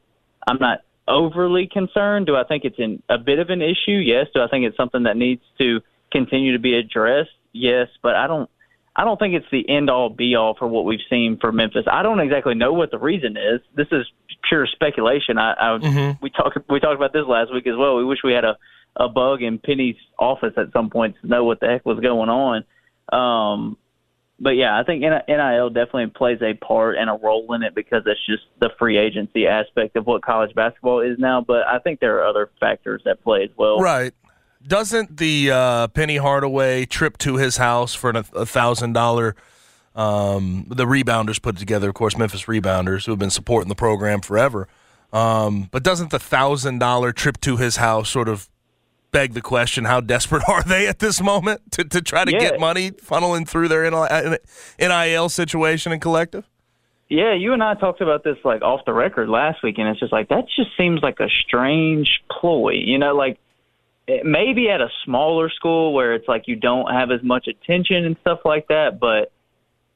I'm 0.46 0.58
not 0.58 0.80
overly 1.08 1.68
concerned. 1.72 2.26
Do 2.26 2.36
I 2.36 2.44
think 2.44 2.64
it's 2.64 2.78
in 2.78 3.02
a 3.08 3.18
bit 3.18 3.38
of 3.38 3.50
an 3.50 3.62
issue? 3.62 3.98
Yes. 3.98 4.26
Do 4.34 4.40
I 4.40 4.48
think 4.48 4.64
it's 4.64 4.76
something 4.76 5.04
that 5.04 5.16
needs 5.16 5.42
to 5.58 5.80
continue 6.10 6.52
to 6.52 6.58
be 6.58 6.74
addressed? 6.74 7.30
Yes. 7.52 7.88
But 8.02 8.16
I 8.16 8.26
don't 8.26 8.50
I 8.96 9.04
don't 9.04 9.18
think 9.18 9.34
it's 9.34 9.46
the 9.52 9.68
end 9.68 9.90
all 9.90 10.08
be 10.08 10.34
all 10.34 10.54
for 10.54 10.66
what 10.66 10.86
we've 10.86 11.04
seen 11.10 11.36
for 11.38 11.52
Memphis. 11.52 11.84
I 11.90 12.02
don't 12.02 12.18
exactly 12.18 12.54
know 12.54 12.72
what 12.72 12.90
the 12.90 12.98
reason 12.98 13.36
is. 13.36 13.60
This 13.74 13.88
is 13.92 14.06
pure 14.48 14.66
speculation. 14.66 15.36
I, 15.38 15.52
I 15.52 16.16
we 16.22 16.30
talked 16.30 16.58
we 16.70 16.80
talked 16.80 16.96
about 16.96 17.12
this 17.12 17.26
last 17.28 17.52
week 17.52 17.66
as 17.66 17.76
well. 17.76 17.96
We 17.96 18.04
wish 18.04 18.20
we 18.24 18.32
had 18.32 18.44
a 18.44 18.56
a 18.96 19.08
bug 19.08 19.42
in 19.42 19.58
Penny's 19.58 19.96
office 20.18 20.54
at 20.56 20.72
some 20.72 20.88
point 20.88 21.16
to 21.20 21.26
know 21.26 21.44
what 21.44 21.60
the 21.60 21.66
heck 21.66 21.84
was 21.84 22.00
going 22.00 22.30
on. 22.30 22.64
Um, 23.12 23.76
but 24.38 24.50
yeah, 24.50 24.78
I 24.78 24.84
think 24.84 25.02
NIL 25.02 25.70
definitely 25.70 26.06
plays 26.08 26.38
a 26.42 26.54
part 26.54 26.96
and 26.96 27.08
a 27.08 27.14
role 27.14 27.52
in 27.54 27.62
it 27.62 27.74
because 27.74 28.02
it's 28.06 28.24
just 28.26 28.42
the 28.60 28.70
free 28.78 28.98
agency 28.98 29.46
aspect 29.46 29.96
of 29.96 30.06
what 30.06 30.22
college 30.22 30.54
basketball 30.54 31.00
is 31.00 31.18
now. 31.18 31.40
But 31.40 31.66
I 31.66 31.78
think 31.78 32.00
there 32.00 32.18
are 32.18 32.26
other 32.26 32.50
factors 32.60 33.02
that 33.04 33.22
play 33.22 33.44
as 33.44 33.50
well. 33.56 33.78
Right. 33.78 34.12
Doesn't 34.66 35.16
the 35.18 35.50
uh, 35.52 35.88
Penny 35.88 36.16
Hardaway 36.16 36.86
trip 36.86 37.18
to 37.18 37.36
his 37.36 37.56
house 37.58 37.94
for 37.94 38.10
a 38.10 38.46
thousand 38.46 38.92
dollar 38.94 39.36
um, 39.94 40.66
the 40.68 40.84
rebounders 40.84 41.40
put 41.40 41.56
together, 41.56 41.88
of 41.88 41.94
course, 41.94 42.18
Memphis 42.18 42.44
rebounders 42.44 43.06
who 43.06 43.12
have 43.12 43.18
been 43.18 43.30
supporting 43.30 43.68
the 43.70 43.74
program 43.74 44.20
forever. 44.20 44.68
Um, 45.12 45.68
but 45.70 45.82
doesn't 45.82 46.10
the 46.10 46.18
thousand 46.18 46.80
dollar 46.80 47.12
trip 47.12 47.40
to 47.42 47.56
his 47.56 47.76
house 47.76 48.10
sort 48.10 48.28
of 48.28 48.48
beg 49.12 49.32
the 49.32 49.40
question: 49.40 49.84
How 49.84 50.00
desperate 50.00 50.42
are 50.48 50.62
they 50.62 50.86
at 50.86 50.98
this 50.98 51.22
moment 51.22 51.72
to, 51.72 51.84
to 51.84 52.02
try 52.02 52.24
to 52.24 52.32
Yeah. 52.32 52.40
get 52.40 52.60
money 52.60 52.90
funneling 52.90 53.48
through 53.48 53.68
their 53.68 53.88
NIL 54.78 55.28
situation 55.28 55.92
and 55.92 56.02
collective? 56.02 56.44
Yeah, 57.08 57.34
you 57.34 57.52
and 57.52 57.62
I 57.62 57.74
talked 57.74 58.00
about 58.00 58.24
this 58.24 58.36
like 58.44 58.62
off 58.62 58.84
the 58.84 58.92
record 58.92 59.28
last 59.28 59.62
week, 59.62 59.78
and 59.78 59.88
it's 59.88 60.00
just 60.00 60.12
like 60.12 60.28
that 60.28 60.44
just 60.56 60.76
seems 60.76 61.02
like 61.02 61.20
a 61.20 61.28
strange 61.46 62.20
ploy. 62.30 62.72
You 62.72 62.98
know, 62.98 63.14
like 63.14 63.38
maybe 64.24 64.68
at 64.70 64.80
a 64.80 64.88
smaller 65.04 65.50
school 65.50 65.92
where 65.92 66.14
it's 66.14 66.28
like 66.28 66.44
you 66.46 66.56
don't 66.56 66.92
have 66.92 67.10
as 67.10 67.22
much 67.22 67.48
attention 67.48 68.04
and 68.04 68.16
stuff 68.20 68.40
like 68.44 68.68
that, 68.68 68.98
but 69.00 69.32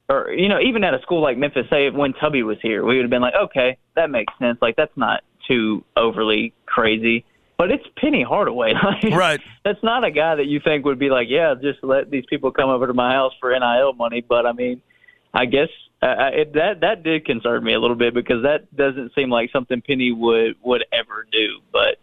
or 0.09 0.33
you 0.33 0.49
know 0.49 0.61
even 0.61 0.85
at 0.85 0.95
a 0.95 1.00
school 1.02 1.23
like 1.23 1.38
Memphis, 1.38 1.67
say 1.71 1.88
when 1.90 2.12
Tubby 2.14 2.43
was 2.43 2.59
here, 2.62 2.85
we 2.85 2.97
would 2.97 3.05
have 3.05 3.11
been 3.11 3.23
like, 3.23 3.35
okay, 3.35 3.79
that 3.97 4.11
makes 4.11 4.33
sense. 4.38 4.59
Like 4.61 4.76
that's 4.76 4.97
not 4.97 5.23
too 5.47 5.85
overly 5.97 6.52
crazy. 6.67 7.25
But 7.57 7.71
it's 7.71 7.85
Penny 7.99 8.23
Hardaway. 8.26 8.73
Like, 8.83 9.14
right. 9.14 9.40
That's 9.64 9.83
not 9.83 10.02
a 10.02 10.11
guy 10.11 10.37
that 10.37 10.47
you 10.47 10.61
think 10.64 10.87
would 10.87 10.99
be 10.99 11.11
like, 11.11 11.26
yeah, 11.29 11.55
just 11.61 11.85
let 11.85 12.11
these 12.11 12.25
people 12.31 12.52
come 12.52 12.71
over 12.71 12.87
to 12.87 12.95
my 12.95 13.12
house 13.12 13.35
for 13.38 13.50
NIL 13.50 13.93
money. 13.93 14.25
But 14.26 14.47
I 14.47 14.52
mean, 14.52 14.81
I 15.35 15.45
guess 15.45 15.69
uh, 16.02 16.31
it, 16.33 16.55
that 16.55 16.81
that 16.81 17.02
did 17.02 17.26
concern 17.26 17.62
me 17.62 17.75
a 17.75 17.79
little 17.79 17.97
bit 17.97 18.14
because 18.14 18.43
that 18.45 18.75
doesn't 18.75 19.12
seem 19.14 19.31
like 19.31 19.50
something 19.52 19.83
Penny 19.83 20.11
would 20.11 20.55
would 20.62 20.85
ever 20.93 21.26
do. 21.31 21.61
But 21.71 21.99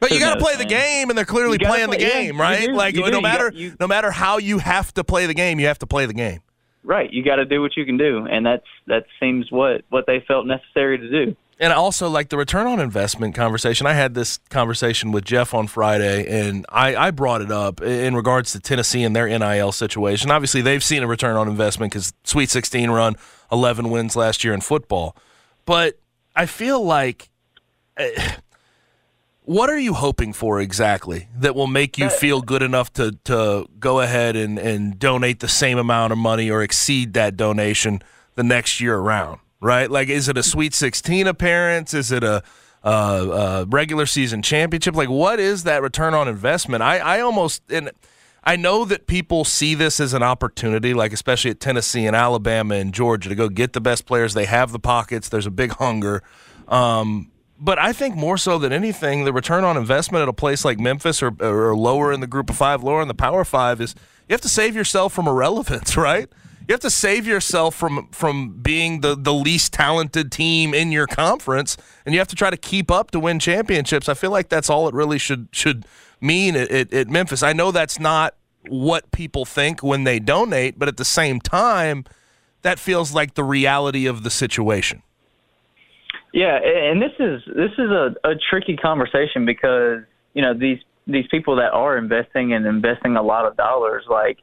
but 0.00 0.10
you 0.10 0.20
got 0.20 0.34
to 0.34 0.40
play 0.40 0.56
the 0.56 0.64
game, 0.64 1.08
and 1.08 1.18
they're 1.18 1.24
clearly 1.24 1.58
playing 1.58 1.88
play, 1.88 1.98
the 1.98 2.04
game, 2.04 2.36
yeah, 2.36 2.42
right? 2.42 2.66
do, 2.66 2.72
like 2.72 2.94
no 2.94 3.20
matter 3.20 3.52
you, 3.54 3.74
no 3.80 3.86
matter 3.86 4.10
how 4.10 4.38
you 4.38 4.58
have 4.58 4.92
to 4.94 5.04
play 5.04 5.26
the 5.26 5.34
game, 5.34 5.58
you 5.58 5.66
have 5.66 5.78
to 5.80 5.86
play 5.86 6.06
the 6.06 6.14
game. 6.14 6.40
Right. 6.84 7.12
You 7.12 7.22
got 7.22 7.36
to 7.36 7.44
do 7.44 7.60
what 7.60 7.76
you 7.76 7.84
can 7.84 7.96
do, 7.96 8.26
and 8.30 8.46
that's 8.46 8.66
that 8.86 9.04
seems 9.20 9.50
what 9.50 9.82
what 9.90 10.06
they 10.06 10.24
felt 10.26 10.46
necessary 10.46 10.98
to 10.98 11.10
do. 11.10 11.36
And 11.60 11.72
also, 11.72 12.08
like 12.08 12.28
the 12.28 12.36
return 12.36 12.68
on 12.68 12.78
investment 12.78 13.34
conversation, 13.34 13.86
I 13.86 13.92
had 13.92 14.14
this 14.14 14.38
conversation 14.48 15.10
with 15.10 15.24
Jeff 15.24 15.54
on 15.54 15.66
Friday, 15.66 16.24
and 16.26 16.64
I, 16.68 16.94
I 16.94 17.10
brought 17.10 17.42
it 17.42 17.50
up 17.50 17.80
in 17.82 18.14
regards 18.14 18.52
to 18.52 18.60
Tennessee 18.60 19.02
and 19.02 19.14
their 19.14 19.26
NIL 19.26 19.72
situation. 19.72 20.30
Obviously, 20.30 20.62
they've 20.62 20.84
seen 20.84 21.02
a 21.02 21.08
return 21.08 21.36
on 21.36 21.48
investment 21.48 21.92
because 21.92 22.12
Sweet 22.22 22.48
16 22.48 22.90
run, 22.90 23.16
11 23.50 23.90
wins 23.90 24.14
last 24.14 24.44
year 24.44 24.54
in 24.54 24.60
football. 24.60 25.16
But 25.64 25.98
I 26.36 26.46
feel 26.46 26.82
like. 26.84 27.28
Uh, 27.98 28.04
what 29.48 29.70
are 29.70 29.78
you 29.78 29.94
hoping 29.94 30.34
for 30.34 30.60
exactly 30.60 31.26
that 31.38 31.54
will 31.54 31.66
make 31.66 31.96
you 31.96 32.10
feel 32.10 32.42
good 32.42 32.60
enough 32.62 32.92
to, 32.92 33.12
to 33.24 33.66
go 33.80 34.00
ahead 34.00 34.36
and, 34.36 34.58
and 34.58 34.98
donate 34.98 35.40
the 35.40 35.48
same 35.48 35.78
amount 35.78 36.12
of 36.12 36.18
money 36.18 36.50
or 36.50 36.62
exceed 36.62 37.14
that 37.14 37.34
donation 37.34 38.02
the 38.34 38.42
next 38.42 38.78
year 38.78 38.98
around? 38.98 39.40
Right? 39.58 39.90
Like, 39.90 40.10
is 40.10 40.28
it 40.28 40.36
a 40.36 40.42
Sweet 40.42 40.74
16 40.74 41.26
appearance? 41.26 41.94
Is 41.94 42.12
it 42.12 42.22
a, 42.22 42.42
a, 42.82 42.90
a 42.90 43.64
regular 43.64 44.04
season 44.04 44.42
championship? 44.42 44.94
Like, 44.94 45.08
what 45.08 45.40
is 45.40 45.64
that 45.64 45.80
return 45.80 46.12
on 46.12 46.28
investment? 46.28 46.82
I, 46.82 46.98
I 46.98 47.20
almost 47.20 47.62
and 47.70 47.90
I 48.44 48.56
know 48.56 48.84
that 48.84 49.06
people 49.06 49.46
see 49.46 49.74
this 49.74 49.98
as 49.98 50.12
an 50.12 50.22
opportunity, 50.22 50.92
like 50.92 51.14
especially 51.14 51.52
at 51.52 51.58
Tennessee 51.58 52.04
and 52.04 52.14
Alabama 52.14 52.74
and 52.74 52.92
Georgia, 52.92 53.30
to 53.30 53.34
go 53.34 53.48
get 53.48 53.72
the 53.72 53.80
best 53.80 54.04
players. 54.04 54.34
They 54.34 54.44
have 54.44 54.72
the 54.72 54.78
pockets. 54.78 55.30
There's 55.30 55.46
a 55.46 55.50
big 55.50 55.70
hunger. 55.72 56.22
Um, 56.68 57.30
but 57.60 57.78
I 57.78 57.92
think 57.92 58.14
more 58.14 58.38
so 58.38 58.58
than 58.58 58.72
anything, 58.72 59.24
the 59.24 59.32
return 59.32 59.64
on 59.64 59.76
investment 59.76 60.22
at 60.22 60.28
a 60.28 60.32
place 60.32 60.64
like 60.64 60.78
Memphis 60.78 61.22
or, 61.22 61.34
or 61.40 61.76
lower 61.76 62.12
in 62.12 62.20
the 62.20 62.26
group 62.26 62.50
of 62.50 62.56
five, 62.56 62.84
lower 62.84 63.02
in 63.02 63.08
the 63.08 63.14
power 63.14 63.44
five 63.44 63.80
is 63.80 63.94
you 64.28 64.34
have 64.34 64.40
to 64.42 64.48
save 64.48 64.76
yourself 64.76 65.12
from 65.12 65.26
irrelevance, 65.26 65.96
right? 65.96 66.28
You 66.68 66.74
have 66.74 66.80
to 66.80 66.90
save 66.90 67.26
yourself 67.26 67.74
from 67.74 68.08
from 68.12 68.60
being 68.60 69.00
the, 69.00 69.16
the 69.16 69.32
least 69.32 69.72
talented 69.72 70.30
team 70.30 70.74
in 70.74 70.92
your 70.92 71.06
conference, 71.06 71.78
and 72.04 72.14
you 72.14 72.20
have 72.20 72.28
to 72.28 72.36
try 72.36 72.50
to 72.50 72.58
keep 72.58 72.90
up 72.90 73.10
to 73.12 73.20
win 73.20 73.38
championships. 73.38 74.06
I 74.06 74.14
feel 74.14 74.30
like 74.30 74.50
that's 74.50 74.68
all 74.68 74.86
it 74.86 74.94
really 74.94 75.18
should 75.18 75.48
should 75.50 75.86
mean 76.20 76.56
at, 76.56 76.70
at, 76.70 76.92
at 76.92 77.08
Memphis. 77.08 77.42
I 77.42 77.54
know 77.54 77.72
that's 77.72 77.98
not 77.98 78.34
what 78.68 79.10
people 79.12 79.46
think 79.46 79.82
when 79.82 80.04
they 80.04 80.18
donate, 80.18 80.78
but 80.78 80.88
at 80.88 80.98
the 80.98 81.06
same 81.06 81.40
time, 81.40 82.04
that 82.60 82.78
feels 82.78 83.14
like 83.14 83.32
the 83.32 83.44
reality 83.44 84.04
of 84.04 84.22
the 84.22 84.30
situation. 84.30 85.02
Yeah, 86.32 86.58
and 86.62 87.00
this 87.00 87.12
is 87.18 87.42
this 87.46 87.72
is 87.78 87.90
a, 87.90 88.14
a 88.24 88.34
tricky 88.50 88.76
conversation 88.76 89.46
because 89.46 90.00
you 90.34 90.42
know 90.42 90.54
these 90.54 90.78
these 91.06 91.26
people 91.30 91.56
that 91.56 91.72
are 91.72 91.96
investing 91.96 92.52
and 92.52 92.66
investing 92.66 93.16
a 93.16 93.22
lot 93.22 93.46
of 93.46 93.56
dollars, 93.56 94.04
like 94.08 94.38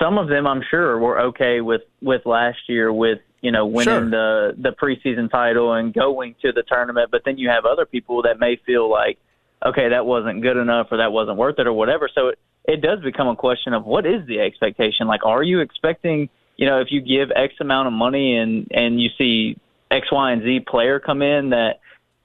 some 0.00 0.18
of 0.18 0.28
them, 0.28 0.46
I'm 0.46 0.62
sure 0.70 0.98
were 0.98 1.20
okay 1.20 1.60
with 1.60 1.82
with 2.00 2.24
last 2.24 2.58
year 2.68 2.92
with 2.92 3.18
you 3.42 3.52
know 3.52 3.66
winning 3.66 4.10
Sure. 4.10 4.10
the 4.10 4.54
the 4.56 4.70
preseason 4.70 5.30
title 5.30 5.74
and 5.74 5.92
going 5.92 6.34
to 6.42 6.52
the 6.52 6.62
tournament, 6.62 7.10
but 7.10 7.22
then 7.24 7.36
you 7.38 7.50
have 7.50 7.66
other 7.66 7.84
people 7.84 8.22
that 8.22 8.38
may 8.38 8.56
feel 8.64 8.90
like 8.90 9.18
okay 9.64 9.90
that 9.90 10.06
wasn't 10.06 10.42
good 10.42 10.56
enough 10.56 10.88
or 10.90 10.98
that 10.98 11.12
wasn't 11.12 11.36
worth 11.36 11.58
it 11.58 11.66
or 11.66 11.72
whatever. 11.72 12.08
So 12.14 12.28
it 12.28 12.38
it 12.64 12.80
does 12.80 13.00
become 13.00 13.28
a 13.28 13.36
question 13.36 13.74
of 13.74 13.84
what 13.84 14.06
is 14.06 14.26
the 14.26 14.40
expectation? 14.40 15.06
Like, 15.06 15.24
are 15.24 15.42
you 15.42 15.60
expecting 15.60 16.30
you 16.56 16.66
know 16.66 16.80
if 16.80 16.88
you 16.90 17.02
give 17.02 17.30
X 17.36 17.54
amount 17.60 17.86
of 17.86 17.92
money 17.92 18.36
and 18.38 18.66
and 18.70 19.00
you 19.00 19.10
see 19.18 19.58
X, 19.90 20.10
Y, 20.10 20.32
and 20.32 20.42
Z 20.42 20.60
player 20.60 20.98
come 21.00 21.22
in 21.22 21.50
that 21.50 21.80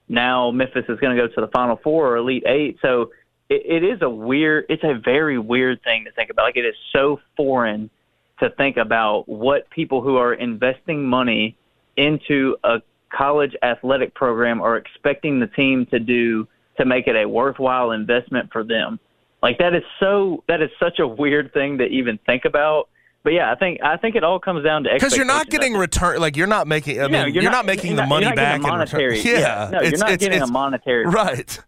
now 0.07 0.51
Memphis 0.51 0.85
is 0.89 0.99
going 0.99 1.15
to 1.15 1.27
go 1.27 1.33
to 1.33 1.41
the 1.41 1.47
Final 1.47 1.79
Four 1.83 2.09
or 2.09 2.17
Elite 2.17 2.43
Eight. 2.45 2.77
So 2.81 3.11
it, 3.49 3.83
it 3.83 3.83
is 3.83 4.01
a 4.01 4.09
weird, 4.09 4.65
it's 4.69 4.83
a 4.83 4.99
very 5.03 5.37
weird 5.37 5.83
thing 5.83 6.05
to 6.05 6.11
think 6.11 6.29
about. 6.29 6.43
Like 6.43 6.57
it 6.57 6.65
is 6.65 6.75
so 6.93 7.19
foreign 7.37 7.89
to 8.39 8.49
think 8.51 8.77
about 8.77 9.29
what 9.29 9.69
people 9.69 10.01
who 10.01 10.17
are 10.17 10.33
investing 10.33 11.05
money 11.05 11.55
into 11.97 12.57
a 12.63 12.81
college 13.09 13.55
athletic 13.61 14.13
program 14.15 14.61
are 14.61 14.77
expecting 14.77 15.39
the 15.39 15.47
team 15.47 15.85
to 15.87 15.99
do 15.99 16.47
to 16.77 16.85
make 16.85 17.07
it 17.07 17.15
a 17.15 17.27
worthwhile 17.27 17.91
investment 17.91 18.51
for 18.51 18.63
them. 18.63 18.99
Like 19.43 19.57
that 19.57 19.73
is 19.73 19.83
so 19.99 20.43
that 20.47 20.61
is 20.61 20.69
such 20.79 20.99
a 20.99 21.07
weird 21.07 21.53
thing 21.53 21.77
to 21.79 21.85
even 21.85 22.19
think 22.25 22.45
about. 22.45 22.89
But 23.23 23.33
yeah, 23.33 23.51
I 23.51 23.55
think 23.55 23.79
I 23.83 23.97
think 23.97 24.15
it 24.15 24.23
all 24.23 24.39
comes 24.39 24.63
down 24.63 24.83
to 24.83 24.89
Because 24.93 25.15
you're 25.15 25.25
not 25.25 25.49
getting 25.49 25.75
return, 25.75 26.19
like 26.19 26.35
you're 26.35 26.47
not 26.47 26.67
making. 26.67 26.99
I 26.99 27.05
Yeah, 27.05 27.25
mean, 27.25 27.33
you're, 27.35 27.43
not, 27.51 27.65
making 27.67 27.91
you're 27.91 27.95
the 27.97 28.01
not- 28.03 28.09
money 28.09 28.25
you're 28.25 28.35
back 28.35 28.61
getting 28.61 28.73
in 28.73 28.79
return. 28.79 28.99
monetary. 29.01 29.19
Yeah, 29.21 29.69
no, 29.71 29.81
you're 29.81 29.91
not 29.91 30.09
it's- 30.09 30.19
getting 30.19 30.33
it's- 30.37 30.49
a 30.49 30.51
monetary. 30.51 31.05
Right. 31.05 31.59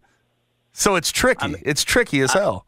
So 0.72 0.96
it's 0.96 1.12
tricky. 1.12 1.54
it's 1.62 1.84
tricky 1.84 2.20
as 2.20 2.32
hell. 2.32 2.66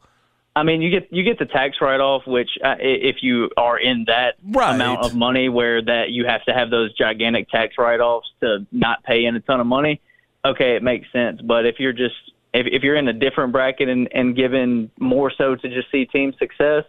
I 0.54 0.62
mean, 0.62 0.80
you 0.80 0.90
get 0.90 1.12
you 1.12 1.24
get 1.24 1.38
the 1.40 1.44
tax 1.46 1.78
write 1.80 2.00
off, 2.00 2.26
which 2.26 2.50
uh, 2.64 2.76
if 2.78 3.16
you 3.22 3.50
are 3.56 3.76
in 3.76 4.04
that 4.06 4.36
Right. 4.44 4.74
amount 4.74 5.00
of 5.04 5.14
money 5.16 5.48
where 5.48 5.82
that 5.82 6.10
you 6.10 6.24
have 6.26 6.44
to 6.44 6.54
have 6.54 6.70
those 6.70 6.94
gigantic 6.94 7.50
tax 7.50 7.74
write 7.78 8.00
offs 8.00 8.28
to 8.40 8.64
not 8.72 9.02
pay 9.02 9.24
in 9.24 9.34
a 9.36 9.40
ton 9.40 9.58
of 9.60 9.66
money, 9.66 10.00
okay, 10.44 10.76
it 10.76 10.82
makes 10.82 11.10
sense. 11.12 11.40
But 11.42 11.66
if 11.66 11.80
you're 11.80 11.92
just 11.92 12.14
if 12.54 12.66
if 12.68 12.82
you're 12.84 12.94
in 12.96 13.08
a 13.08 13.12
different 13.12 13.52
bracket 13.52 13.88
and 13.88 14.08
and 14.14 14.34
given 14.36 14.90
more 15.00 15.30
so 15.36 15.56
to 15.56 15.68
just 15.68 15.90
see 15.90 16.06
team 16.06 16.32
success, 16.38 16.84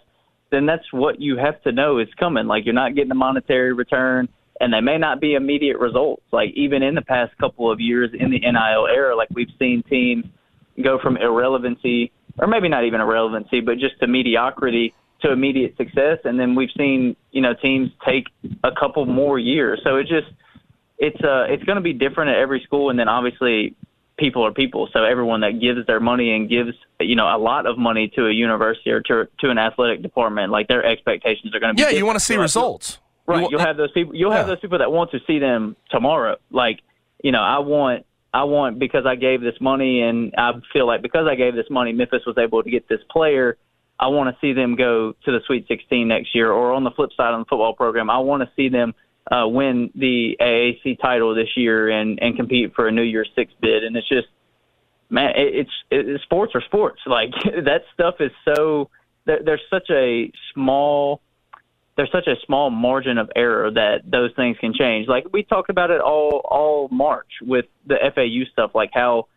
then 0.52 0.66
that's 0.66 0.92
what 0.92 1.20
you 1.20 1.38
have 1.38 1.62
to 1.64 1.72
know 1.72 2.00
is 2.00 2.08
coming. 2.20 2.48
Like 2.48 2.66
you're 2.66 2.74
not 2.74 2.96
getting 2.96 3.12
a 3.12 3.16
monetary 3.16 3.74
return, 3.74 4.30
and 4.60 4.74
they 4.74 4.82
may 4.82 4.98
not 4.98 5.20
be 5.20 5.34
immediate 5.34 5.78
results. 5.78 6.24
Like 6.32 6.52
even 6.56 6.84
in 6.84 6.96
the 6.96 7.02
past 7.02 7.38
couple 7.38 7.72
of 7.72 7.80
years 7.80 8.12
in 8.18 8.32
the 8.32 8.40
NIL 8.40 8.88
era, 8.88 9.16
like 9.16 9.30
we've 9.34 9.52
seen 9.60 9.84
teams 9.90 10.26
go 10.84 11.00
from 11.02 11.18
irrelevancy, 11.18 12.12
or 12.38 12.48
maybe 12.48 12.70
not 12.70 12.86
even 12.86 13.02
irrelevancy, 13.02 13.62
but 13.62 13.78
just 13.78 14.00
to 14.00 14.08
mediocrity 14.08 14.94
to 15.22 15.32
immediate 15.32 15.76
success, 15.78 16.20
and 16.26 16.40
then 16.40 16.56
we've 16.56 16.70
seen 16.78 17.16
you 17.32 17.42
know 17.42 17.54
teams 17.54 17.90
take 18.08 18.26
a 18.64 18.72
couple 18.72 19.06
more 19.06 19.40
years. 19.40 19.82
So 19.84 19.98
it 19.98 20.04
just 20.04 20.28
it's 21.00 21.22
uh 21.24 21.46
it's 21.50 21.64
going 21.64 21.78
to 21.78 21.82
be 21.82 21.94
different 21.94 22.32
at 22.32 22.38
every 22.38 22.62
school, 22.62 22.90
and 22.90 23.00
then 23.00 23.08
obviously 23.08 23.76
people 24.18 24.46
are 24.46 24.52
people. 24.52 24.90
So 24.94 25.04
everyone 25.04 25.42
that 25.42 25.60
gives 25.60 25.86
their 25.88 26.00
money 26.00 26.34
and 26.36 26.50
gives 26.50 26.72
you 27.00 27.16
know 27.16 27.26
a 27.28 27.38
lot 27.38 27.66
of 27.66 27.78
money 27.78 28.08
to 28.16 28.28
a 28.28 28.32
university 28.32 28.90
or 28.92 29.02
to 29.02 29.28
to 29.40 29.50
an 29.50 29.58
athletic 29.58 30.02
department, 30.02 30.52
like 30.52 30.68
their 30.68 30.84
expectations 30.86 31.54
are 31.56 31.60
going 31.60 31.76
to 31.76 31.76
be. 31.76 31.82
Yeah, 31.84 31.90
you 31.98 32.06
want 32.06 32.18
to 32.18 32.24
see 32.24 32.34
So 32.34 32.36
I 32.36 32.38
feel- 32.38 32.42
results. 32.44 33.00
Right. 33.26 33.42
You- 33.42 33.48
You'll 33.52 33.60
have 33.60 33.78
those 33.78 33.92
people. 33.92 34.16
You'll 34.16 34.32
have 34.32 34.48
Yeah. 34.48 34.54
those 34.56 34.60
people 34.62 34.78
that 34.80 34.92
want 34.92 35.12
to 35.12 35.20
see 35.28 35.38
them 35.40 35.76
tomorrow. 35.92 36.38
Like, 36.50 36.80
you 37.22 37.34
know, 37.34 37.42
I 37.42 37.60
want, 37.60 38.06
I 38.34 38.46
want 38.46 38.80
because 38.80 39.06
I 39.06 39.16
gave 39.16 39.42
this 39.42 39.60
money, 39.60 40.02
and 40.02 40.34
I 40.38 40.54
feel 40.72 40.88
like 40.88 41.02
because 41.02 41.28
I 41.28 41.36
gave 41.36 41.54
this 41.54 41.70
money, 41.70 41.92
Memphis 41.92 42.22
was 42.26 42.38
able 42.38 42.64
to 42.64 42.70
get 42.70 42.88
this 42.88 43.02
player. 43.12 43.58
I 44.00 44.08
want 44.08 44.34
to 44.34 44.40
see 44.40 44.54
them 44.54 44.76
go 44.76 45.14
to 45.26 45.32
the 45.32 45.40
Sweet 45.46 45.68
16 45.68 46.08
next 46.08 46.34
year, 46.36 46.52
or 46.52 46.72
on 46.72 46.84
the 46.86 46.92
flip 46.92 47.10
side, 47.18 47.34
on 47.34 47.40
the 47.42 47.46
football 47.46 47.74
program, 47.74 48.10
I 48.10 48.20
want 48.20 48.44
to 48.44 48.50
see 48.56 48.70
them 48.70 48.94
uh, 49.32 49.48
win 49.48 49.92
the 49.96 50.38
AAC 50.40 51.00
title 51.00 51.36
this 51.36 51.56
year 51.56 51.90
and 51.90 52.20
and 52.22 52.36
compete 52.36 52.74
for 52.76 52.88
a 52.88 52.92
New 52.92 53.02
Year's 53.04 53.30
Six 53.36 53.52
bid. 53.62 53.84
And 53.84 53.96
it's 53.96 54.08
just, 54.08 54.28
man, 55.10 55.32
it, 55.36 55.56
it's 55.56 55.72
it, 55.92 56.22
sports 56.22 56.54
are 56.56 56.62
sports. 56.62 57.02
Like 57.08 57.32
that 57.44 57.82
stuff 57.94 58.16
is 58.20 58.32
so. 58.46 58.90
There, 59.26 59.40
there's 59.44 59.62
such 59.70 59.90
a 59.90 60.32
small 60.54 61.22
there's 61.98 62.12
such 62.12 62.28
a 62.28 62.36
small 62.46 62.70
margin 62.70 63.18
of 63.18 63.30
error 63.36 63.72
that 63.72 64.02
those 64.10 64.32
things 64.36 64.56
can 64.60 64.74
change. 64.74 65.08
Like 65.08 65.26
we 65.34 65.44
talked 65.44 65.70
about 65.70 65.90
it 65.92 66.00
all 66.00 66.42
all 66.46 66.88
March 66.90 67.32
with 67.42 67.66
the 67.88 67.98
FAU 68.14 68.50
stuff, 68.52 68.72
like 68.76 68.92
how 68.94 69.28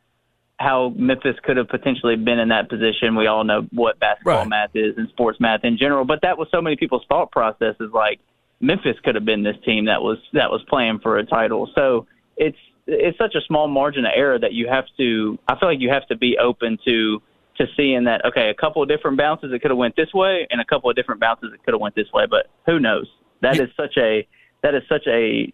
how 0.59 0.93
Memphis 0.95 1.37
could 1.43 1.57
have 1.57 1.69
potentially 1.69 2.17
been 2.17 2.39
in 2.39 2.51
that 2.51 2.69
position. 2.69 3.17
We 3.17 3.27
all 3.27 3.45
know 3.45 3.67
what 3.73 3.99
basketball 3.99 4.41
Right. 4.41 4.49
math 4.49 4.71
is 4.75 4.97
and 4.99 5.09
sports 5.09 5.41
math 5.41 5.65
in 5.65 5.79
general, 5.79 6.05
but 6.05 6.21
that 6.21 6.37
was 6.37 6.49
so 6.51 6.61
many 6.61 6.77
people's 6.77 7.05
thought 7.09 7.33
process 7.33 7.77
is 7.81 7.91
like 7.93 8.21
Memphis 8.61 8.97
could 9.03 9.15
have 9.15 9.25
been 9.25 9.43
this 9.43 9.57
team 9.65 9.87
that 9.87 10.03
was 10.03 10.19
that 10.33 10.51
was 10.51 10.63
playing 10.69 11.01
for 11.01 11.19
a 11.19 11.25
title. 11.25 11.71
So 11.75 12.07
it's 12.37 12.59
it's 12.87 13.17
such 13.19 13.35
a 13.35 13.41
small 13.47 13.69
margin 13.69 14.05
of 14.05 14.13
error 14.15 14.39
that 14.39 14.53
you 14.53 14.69
have 14.69 14.85
to 14.99 15.39
I 15.49 15.59
feel 15.59 15.69
like 15.69 15.81
you 15.81 15.91
have 15.91 16.07
to 16.09 16.17
be 16.17 16.37
open 16.39 16.79
to 16.85 17.23
to 17.59 17.67
seeing 17.77 18.05
that 18.05 18.25
okay, 18.27 18.51
a 18.51 18.55
couple 18.55 18.83
of 18.83 18.89
different 18.89 19.17
bounces 19.17 19.53
it 19.53 19.61
could 19.61 19.71
have 19.71 19.79
went 19.79 19.97
this 19.97 20.13
way 20.13 20.47
and 20.51 20.61
a 20.61 20.65
couple 20.65 20.91
of 20.91 20.97
different 20.97 21.21
bounces 21.21 21.51
it 21.55 21.63
could 21.65 21.75
have 21.75 21.81
went 21.81 21.95
this 21.95 22.13
way, 22.13 22.25
but 22.29 22.51
who 22.67 22.79
knows? 22.79 23.07
That 23.43 23.59
is 23.59 23.71
such 23.77 23.97
a 23.97 24.27
that 24.63 24.75
is 24.75 24.83
such 24.89 25.07
a 25.07 25.53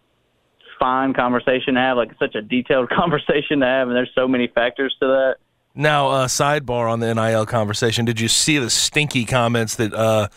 fine 0.78 1.14
conversation 1.14 1.74
to 1.74 1.80
have, 1.80 1.96
like 1.96 2.10
such 2.18 2.34
a 2.34 2.42
detailed 2.42 2.90
conversation 2.96 3.60
to 3.60 3.66
have, 3.66 3.88
and 3.88 3.96
there's 3.96 4.10
so 4.14 4.26
many 4.26 4.48
factors 4.48 4.94
to 5.00 5.06
that. 5.06 5.36
Now, 5.74 6.08
uh, 6.08 6.26
sidebar 6.26 6.90
on 6.90 7.00
the 7.00 7.14
NIL 7.14 7.44
conversation. 7.44 8.06
Did 8.06 8.18
you 8.18 8.28
see 8.28 8.56
the 8.58 8.70
stinky 8.70 9.26
comments 9.26 9.76
that 9.76 9.92
uh, 9.92 10.28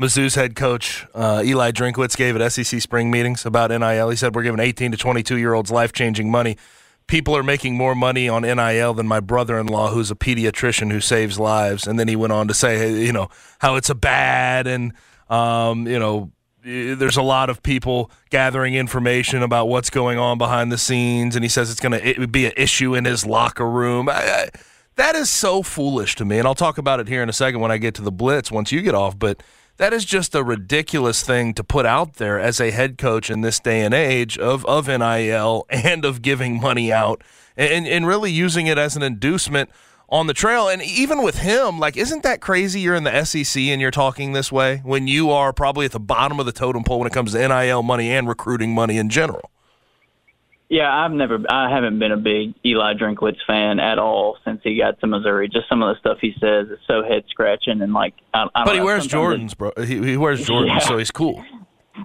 Mizzou's 0.00 0.36
head 0.36 0.54
coach 0.54 1.06
uh, 1.14 1.42
Eli 1.44 1.72
Drinkwitz 1.72 2.16
gave 2.16 2.36
at 2.36 2.52
SEC 2.52 2.80
spring 2.80 3.10
meetings 3.10 3.44
about 3.44 3.70
NIL? 3.70 4.10
He 4.10 4.16
said 4.16 4.34
we're 4.34 4.44
giving 4.44 4.60
18 4.60 4.92
to 4.92 4.96
22 4.96 5.38
year 5.38 5.54
olds 5.54 5.70
life 5.70 5.92
changing 5.92 6.30
money. 6.30 6.56
People 7.08 7.36
are 7.36 7.42
making 7.42 7.74
more 7.74 7.94
money 7.94 8.28
on 8.28 8.42
NIL 8.42 8.94
than 8.94 9.08
my 9.08 9.18
brother-in-law, 9.18 9.90
who's 9.90 10.10
a 10.10 10.14
pediatrician 10.14 10.92
who 10.92 11.00
saves 11.00 11.38
lives. 11.38 11.86
And 11.86 11.98
then 11.98 12.06
he 12.06 12.16
went 12.16 12.32
on 12.32 12.48
to 12.48 12.54
say, 12.54 13.02
you 13.02 13.12
know, 13.12 13.28
how 13.60 13.76
it's 13.76 13.88
a 13.88 13.94
bad 13.94 14.66
and 14.66 14.92
um, 15.30 15.86
you 15.86 15.98
know 15.98 16.30
there's 16.62 17.16
a 17.16 17.22
lot 17.22 17.50
of 17.50 17.62
people 17.62 18.10
gathering 18.30 18.74
information 18.74 19.42
about 19.42 19.68
what's 19.68 19.90
going 19.90 20.18
on 20.18 20.38
behind 20.38 20.70
the 20.70 20.78
scenes, 20.78 21.34
and 21.34 21.44
he 21.44 21.48
says 21.48 21.70
it's 21.70 21.80
going 21.80 21.98
to 21.98 22.26
be 22.26 22.46
an 22.46 22.52
issue 22.56 22.94
in 22.94 23.04
his 23.04 23.24
locker 23.24 23.68
room. 23.68 24.08
I, 24.08 24.12
I, 24.12 24.48
that 24.96 25.14
is 25.14 25.30
so 25.30 25.62
foolish 25.62 26.16
to 26.16 26.24
me, 26.24 26.38
and 26.38 26.46
I'll 26.46 26.54
talk 26.54 26.76
about 26.76 27.00
it 27.00 27.08
here 27.08 27.22
in 27.22 27.28
a 27.28 27.32
second 27.32 27.60
when 27.60 27.70
I 27.70 27.78
get 27.78 27.94
to 27.94 28.02
the 28.02 28.12
blitz 28.12 28.50
once 28.50 28.72
you 28.72 28.82
get 28.82 28.94
off. 28.94 29.18
But 29.18 29.42
that 29.78 29.92
is 29.92 30.04
just 30.04 30.34
a 30.34 30.44
ridiculous 30.44 31.22
thing 31.22 31.54
to 31.54 31.64
put 31.64 31.86
out 31.86 32.14
there 32.14 32.38
as 32.38 32.60
a 32.60 32.70
head 32.70 32.98
coach 32.98 33.30
in 33.30 33.40
this 33.40 33.58
day 33.58 33.80
and 33.80 33.94
age 33.94 34.36
of 34.38 34.64
of 34.66 34.86
NIL 34.86 35.66
and 35.70 36.04
of 36.04 36.22
giving 36.22 36.60
money 36.60 36.92
out 36.92 37.22
and 37.56 37.88
and 37.88 38.06
really 38.06 38.30
using 38.30 38.66
it 38.66 38.78
as 38.78 38.96
an 38.96 39.02
inducement 39.02 39.70
on 40.08 40.26
the 40.26 40.34
trail. 40.34 40.68
And 40.68 40.82
even 40.82 41.22
with 41.22 41.38
him, 41.38 41.78
like, 41.78 41.96
isn't 41.96 42.22
that 42.22 42.40
crazy? 42.40 42.80
You're 42.80 42.94
in 42.94 43.04
the 43.04 43.24
SEC 43.24 43.60
and 43.62 43.80
you're 43.80 43.90
talking 43.90 44.32
this 44.32 44.50
way 44.50 44.80
when 44.84 45.06
you 45.06 45.30
are 45.30 45.52
probably 45.52 45.86
at 45.86 45.92
the 45.92 46.00
bottom 46.00 46.40
of 46.40 46.46
the 46.46 46.52
totem 46.52 46.84
pole 46.84 46.98
when 46.98 47.06
it 47.06 47.12
comes 47.12 47.32
to 47.32 47.48
NIL 47.48 47.82
money 47.82 48.10
and 48.10 48.28
recruiting 48.28 48.74
money 48.74 48.96
in 48.98 49.08
general. 49.08 49.50
Yeah, 50.68 50.94
I've 50.94 51.12
never, 51.12 51.38
I 51.48 51.70
haven't 51.70 51.98
been 51.98 52.12
a 52.12 52.18
big 52.18 52.54
Eli 52.64 52.92
Drinkwitz 52.94 53.38
fan 53.46 53.80
at 53.80 53.98
all 53.98 54.36
since 54.44 54.60
he 54.62 54.76
got 54.76 55.00
to 55.00 55.06
Missouri. 55.06 55.48
Just 55.48 55.66
some 55.66 55.82
of 55.82 55.94
the 55.94 55.98
stuff 55.98 56.18
he 56.20 56.34
says 56.38 56.68
is 56.68 56.78
so 56.86 57.02
head 57.02 57.24
scratching 57.30 57.80
and 57.80 57.94
like. 57.94 58.14
I, 58.34 58.46
I 58.54 58.64
but 58.64 58.74
he 58.74 58.80
know, 58.80 58.84
wears 58.84 59.08
Jordans, 59.08 59.56
bro. 59.56 59.72
He, 59.78 59.98
he 60.02 60.16
wears 60.18 60.44
Jordans, 60.46 60.66
yeah. 60.66 60.78
so 60.80 60.98
he's 60.98 61.10
cool. 61.10 61.42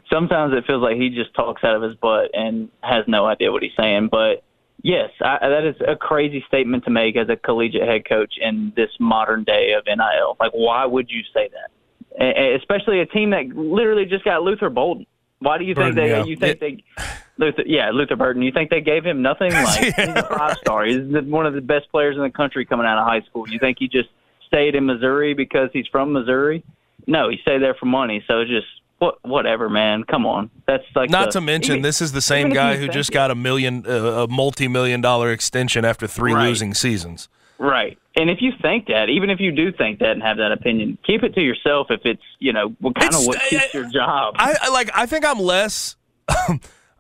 Sometimes 0.10 0.54
it 0.54 0.64
feels 0.66 0.82
like 0.82 0.96
he 0.96 1.10
just 1.10 1.34
talks 1.36 1.64
out 1.64 1.76
of 1.76 1.82
his 1.82 1.96
butt 1.96 2.32
and 2.34 2.70
has 2.82 3.04
no 3.08 3.26
idea 3.26 3.52
what 3.52 3.64
he's 3.64 3.76
saying. 3.78 4.08
But 4.10 4.44
yes, 4.82 5.10
I, 5.20 5.40
that 5.42 5.66
is 5.66 5.76
a 5.86 5.98
crazy 5.98 6.44
statement 6.48 6.86
to 6.86 6.90
make 6.90 7.18
as 7.18 7.28
a 7.28 7.36
collegiate 7.36 7.88
head 7.88 8.08
coach 8.08 8.36
in 8.40 8.72
this 8.78 8.90
modern 8.98 9.44
day 9.44 9.74
of 9.74 9.86
NIL. 9.86 10.38
Like, 10.40 10.52
why 10.54 10.86
would 10.86 11.10
you 11.10 11.22
say 11.34 11.50
that? 11.50 12.56
Especially 12.62 13.02
a 13.02 13.06
team 13.06 13.32
that 13.32 13.48
literally 13.48 14.06
just 14.06 14.24
got 14.24 14.42
Luther 14.42 14.70
Burden. 14.70 15.06
Why 15.40 15.58
do 15.58 15.66
you 15.66 15.76
think 15.76 15.96
Burden, 15.96 15.96
they? 15.96 16.10
Yeah. 16.10 16.24
You 16.24 16.38
think 16.38 16.62
yeah. 16.62 16.68
they? 16.70 17.04
Luther, 17.38 17.64
yeah, 17.66 17.90
Luther 17.92 18.16
Burden. 18.16 18.42
You 18.42 18.52
think 18.52 18.70
they 18.70 18.82
gave 18.82 19.04
him 19.04 19.22
nothing? 19.22 19.52
Like 19.52 19.98
yeah, 19.98 20.06
he's 20.14 20.16
a 20.16 20.24
five 20.24 20.58
star. 20.58 20.86
He's 20.86 21.02
one 21.26 21.46
of 21.46 21.54
the 21.54 21.62
best 21.62 21.90
players 21.92 22.16
in 22.16 22.22
the 22.22 22.30
country 22.30 22.66
coming 22.66 22.86
out 22.86 22.98
of 22.98 23.06
high 23.06 23.22
school. 23.22 23.50
You 23.50 23.60
think 23.60 23.78
he 23.80 23.88
just 23.88 24.10
stayed 24.48 24.76
in 24.76 24.86
Missouri 24.86 25.34
because 25.34 25.70
he's 25.74 25.88
from 25.88 26.14
Missouri? 26.14 26.64
No, 27.08 27.30
he 27.30 27.38
stayed 27.42 27.62
there 27.62 27.74
for 27.74 27.86
money. 27.86 28.24
So 28.28 28.44
just 28.46 28.68
what, 29.00 29.18
whatever, 29.24 29.70
man. 29.70 30.04
Come 30.04 30.26
on, 30.26 30.52
that's 30.68 30.84
like 30.96 31.10
not 31.10 31.26
the, 31.26 31.32
to 31.32 31.42
mention 31.42 31.74
even, 31.74 31.82
this 31.82 32.02
is 32.02 32.12
the 32.12 32.22
same 32.22 32.50
guy 32.50 32.78
who 32.78 32.88
just 32.88 33.10
it. 33.10 33.14
got 33.14 33.32
a 33.32 33.36
million, 33.36 33.86
uh, 33.88 34.24
a 34.24 34.28
multi-million 34.28 35.02
dollar 35.02 35.32
extension 35.32 35.84
after 35.86 36.08
three 36.08 36.34
right. 36.34 36.48
losing 36.48 36.74
seasons. 36.74 37.30
Right. 37.58 37.98
And 38.16 38.30
if 38.30 38.42
you 38.42 38.52
think 38.62 38.88
that, 38.88 39.10
even 39.10 39.30
if 39.30 39.40
you 39.40 39.52
do 39.52 39.72
think 39.72 40.00
that 40.00 40.12
and 40.12 40.22
have 40.22 40.38
that 40.38 40.52
opinion, 40.52 40.98
keep 41.06 41.24
it 41.24 41.34
to 41.36 41.42
yourself. 41.42 41.88
If 41.90 42.02
it's 42.06 42.22
you 42.40 42.54
know 42.54 42.76
what 42.80 42.96
kind 42.96 43.14
of 43.14 43.26
what 43.26 43.42
keeps 43.42 43.74
your 43.74 43.90
job. 43.90 44.36
I, 44.38 44.56
I 44.62 44.70
like. 44.70 44.92
I 44.94 45.08
think 45.08 45.26
I'm 45.26 45.40
less. 45.40 45.96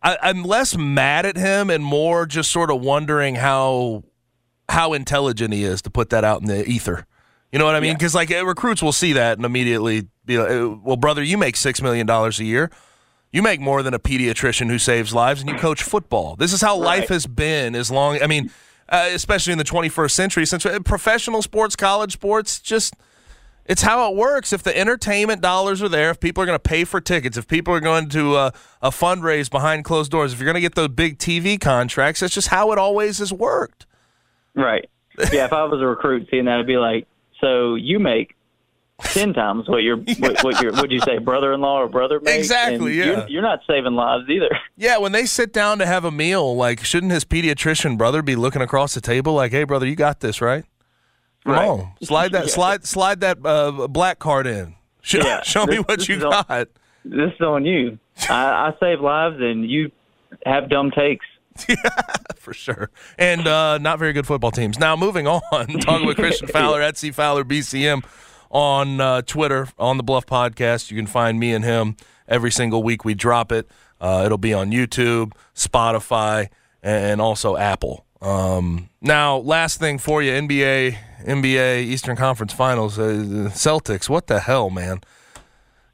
I, 0.03 0.17
I'm 0.21 0.43
less 0.43 0.77
mad 0.77 1.25
at 1.25 1.37
him 1.37 1.69
and 1.69 1.83
more 1.83 2.25
just 2.25 2.51
sort 2.51 2.69
of 2.69 2.81
wondering 2.81 3.35
how 3.35 4.03
how 4.69 4.93
intelligent 4.93 5.53
he 5.53 5.63
is 5.63 5.81
to 5.83 5.89
put 5.89 6.09
that 6.09 6.23
out 6.23 6.41
in 6.41 6.47
the 6.47 6.67
ether. 6.67 7.05
You 7.51 7.59
know 7.59 7.65
what 7.65 7.75
I 7.75 7.79
mean? 7.79 7.93
Because 7.93 8.13
yeah. 8.13 8.19
like 8.19 8.47
recruits 8.47 8.81
will 8.81 8.91
see 8.91 9.13
that 9.13 9.37
and 9.37 9.45
immediately 9.45 10.07
be 10.25 10.37
like, 10.37 10.79
"Well, 10.83 10.97
brother, 10.97 11.21
you 11.21 11.37
make 11.37 11.55
six 11.55 11.81
million 11.81 12.07
dollars 12.07 12.39
a 12.39 12.43
year. 12.43 12.71
You 13.31 13.41
make 13.41 13.59
more 13.59 13.81
than 13.81 13.93
a 13.93 13.99
pediatrician 13.99 14.67
who 14.69 14.77
saves 14.77 15.13
lives, 15.13 15.41
and 15.41 15.49
you 15.49 15.57
coach 15.57 15.81
football. 15.81 16.35
This 16.35 16.53
is 16.53 16.61
how 16.61 16.79
right. 16.79 16.99
life 16.99 17.09
has 17.09 17.25
been. 17.25 17.75
As 17.75 17.89
long, 17.89 18.21
I 18.21 18.27
mean, 18.27 18.51
uh, 18.89 19.09
especially 19.11 19.53
in 19.53 19.57
the 19.57 19.63
21st 19.63 20.11
century, 20.11 20.45
since 20.45 20.65
uh, 20.65 20.79
professional 20.79 21.41
sports, 21.41 21.75
college 21.75 22.13
sports, 22.13 22.59
just." 22.59 22.95
It's 23.65 23.81
how 23.81 24.11
it 24.11 24.15
works. 24.15 24.51
If 24.51 24.63
the 24.63 24.77
entertainment 24.77 25.41
dollars 25.41 25.81
are 25.81 25.89
there, 25.89 26.09
if 26.09 26.19
people 26.19 26.43
are 26.43 26.45
going 26.45 26.57
to 26.57 26.63
pay 26.63 26.83
for 26.83 26.99
tickets, 26.99 27.37
if 27.37 27.47
people 27.47 27.73
are 27.73 27.79
going 27.79 28.09
to 28.09 28.35
uh, 28.35 28.51
a 28.81 28.89
fundraise 28.89 29.49
behind 29.49 29.85
closed 29.85 30.11
doors, 30.11 30.33
if 30.33 30.39
you're 30.39 30.45
going 30.45 30.55
to 30.55 30.61
get 30.61 30.75
those 30.75 30.89
big 30.89 31.17
TV 31.17 31.59
contracts, 31.59 32.19
that's 32.19 32.33
just 32.33 32.49
how 32.49 32.71
it 32.71 32.77
always 32.77 33.19
has 33.19 33.31
worked. 33.31 33.85
Right. 34.53 34.89
Yeah. 35.31 35.45
if 35.45 35.53
I 35.53 35.63
was 35.63 35.81
a 35.81 35.85
recruit 35.85 36.27
seeing 36.29 36.45
that, 36.45 36.59
I'd 36.59 36.67
be 36.67 36.77
like, 36.77 37.07
so 37.39 37.75
you 37.75 37.99
make 37.99 38.35
ten 38.99 39.33
times 39.33 39.67
what 39.67 39.83
your 39.83 39.97
what, 40.19 40.43
what 40.43 40.61
your 40.61 40.71
would 40.73 40.91
you 40.91 40.99
say 41.01 41.17
brother-in-law 41.17 41.81
or 41.81 41.87
brother 41.87 42.19
makes. 42.19 42.37
Exactly. 42.37 42.97
yeah. 42.97 43.05
You're, 43.05 43.27
you're, 43.27 43.41
not 43.41 43.59
saving 43.67 43.93
lives 43.93 44.29
either. 44.29 44.49
Yeah. 44.75 44.97
When 44.97 45.11
they 45.11 45.25
sit 45.25 45.53
down 45.53 45.77
to 45.79 45.85
have 45.85 46.05
a 46.05 46.11
meal, 46.11 46.55
like 46.55 46.83
shouldn't 46.83 47.11
his 47.11 47.25
pediatrician 47.25 47.97
brother 47.97 48.21
be 48.21 48.35
looking 48.35 48.61
across 48.61 48.93
the 48.93 49.01
table 49.01 49.33
like, 49.33 49.51
"Hey, 49.51 49.63
brother, 49.63 49.85
you 49.85 49.95
got 49.95 50.19
this, 50.19 50.41
right? 50.41 50.65
Come 51.45 51.53
right. 51.53 51.67
on, 51.67 51.91
slide 52.01 52.31
that, 52.31 52.45
yeah. 52.47 52.51
slide, 52.51 52.85
slide 52.85 53.19
that 53.21 53.45
uh, 53.45 53.87
black 53.87 54.19
card 54.19 54.47
in. 54.47 54.75
Show, 55.05 55.19
yeah. 55.19 55.41
show 55.41 55.65
this, 55.65 55.75
me 55.75 55.81
what 55.81 56.07
you 56.07 56.19
got." 56.19 56.49
On, 56.49 56.65
this 57.03 57.33
is 57.33 57.41
on 57.41 57.65
you. 57.65 57.99
I, 58.29 58.69
I 58.69 58.73
save 58.79 59.01
lives, 59.01 59.35
and 59.39 59.69
you 59.69 59.91
have 60.45 60.69
dumb 60.69 60.91
takes. 60.91 61.25
Yeah, 61.69 61.75
for 62.35 62.53
sure. 62.53 62.89
And 63.17 63.47
uh, 63.47 63.77
not 63.77 63.99
very 63.99 64.13
good 64.13 64.25
football 64.25 64.51
teams. 64.51 64.79
Now, 64.79 64.95
moving 64.95 65.27
on, 65.27 65.41
talking 65.81 66.07
with 66.07 66.17
Christian 66.17 66.47
Fowler 66.47 66.81
at 66.81 66.97
C 66.97 67.11
Fowler 67.11 67.43
BCM 67.43 68.03
on 68.49 68.99
uh, 68.99 69.21
Twitter, 69.21 69.67
on 69.77 69.97
the 69.97 70.03
Bluff 70.03 70.25
Podcast. 70.25 70.89
You 70.89 70.97
can 70.97 71.07
find 71.07 71.39
me 71.39 71.53
and 71.53 71.63
him 71.63 71.95
every 72.27 72.51
single 72.51 72.81
week. 72.81 73.05
We 73.05 73.13
drop 73.13 73.51
it. 73.51 73.69
Uh, 74.01 74.23
it'll 74.25 74.37
be 74.37 74.53
on 74.53 74.71
YouTube, 74.71 75.33
Spotify, 75.55 76.49
and 76.81 77.21
also 77.21 77.55
Apple. 77.55 78.05
Um, 78.21 78.89
now, 79.01 79.37
last 79.37 79.79
thing 79.79 79.97
for 79.97 80.21
you 80.21 80.31
NBA, 80.31 80.97
NBA 81.25 81.83
Eastern 81.83 82.15
Conference 82.15 82.53
Finals, 82.53 82.99
uh, 82.99 83.49
Celtics. 83.53 84.09
What 84.09 84.27
the 84.27 84.39
hell, 84.39 84.69
man? 84.69 85.01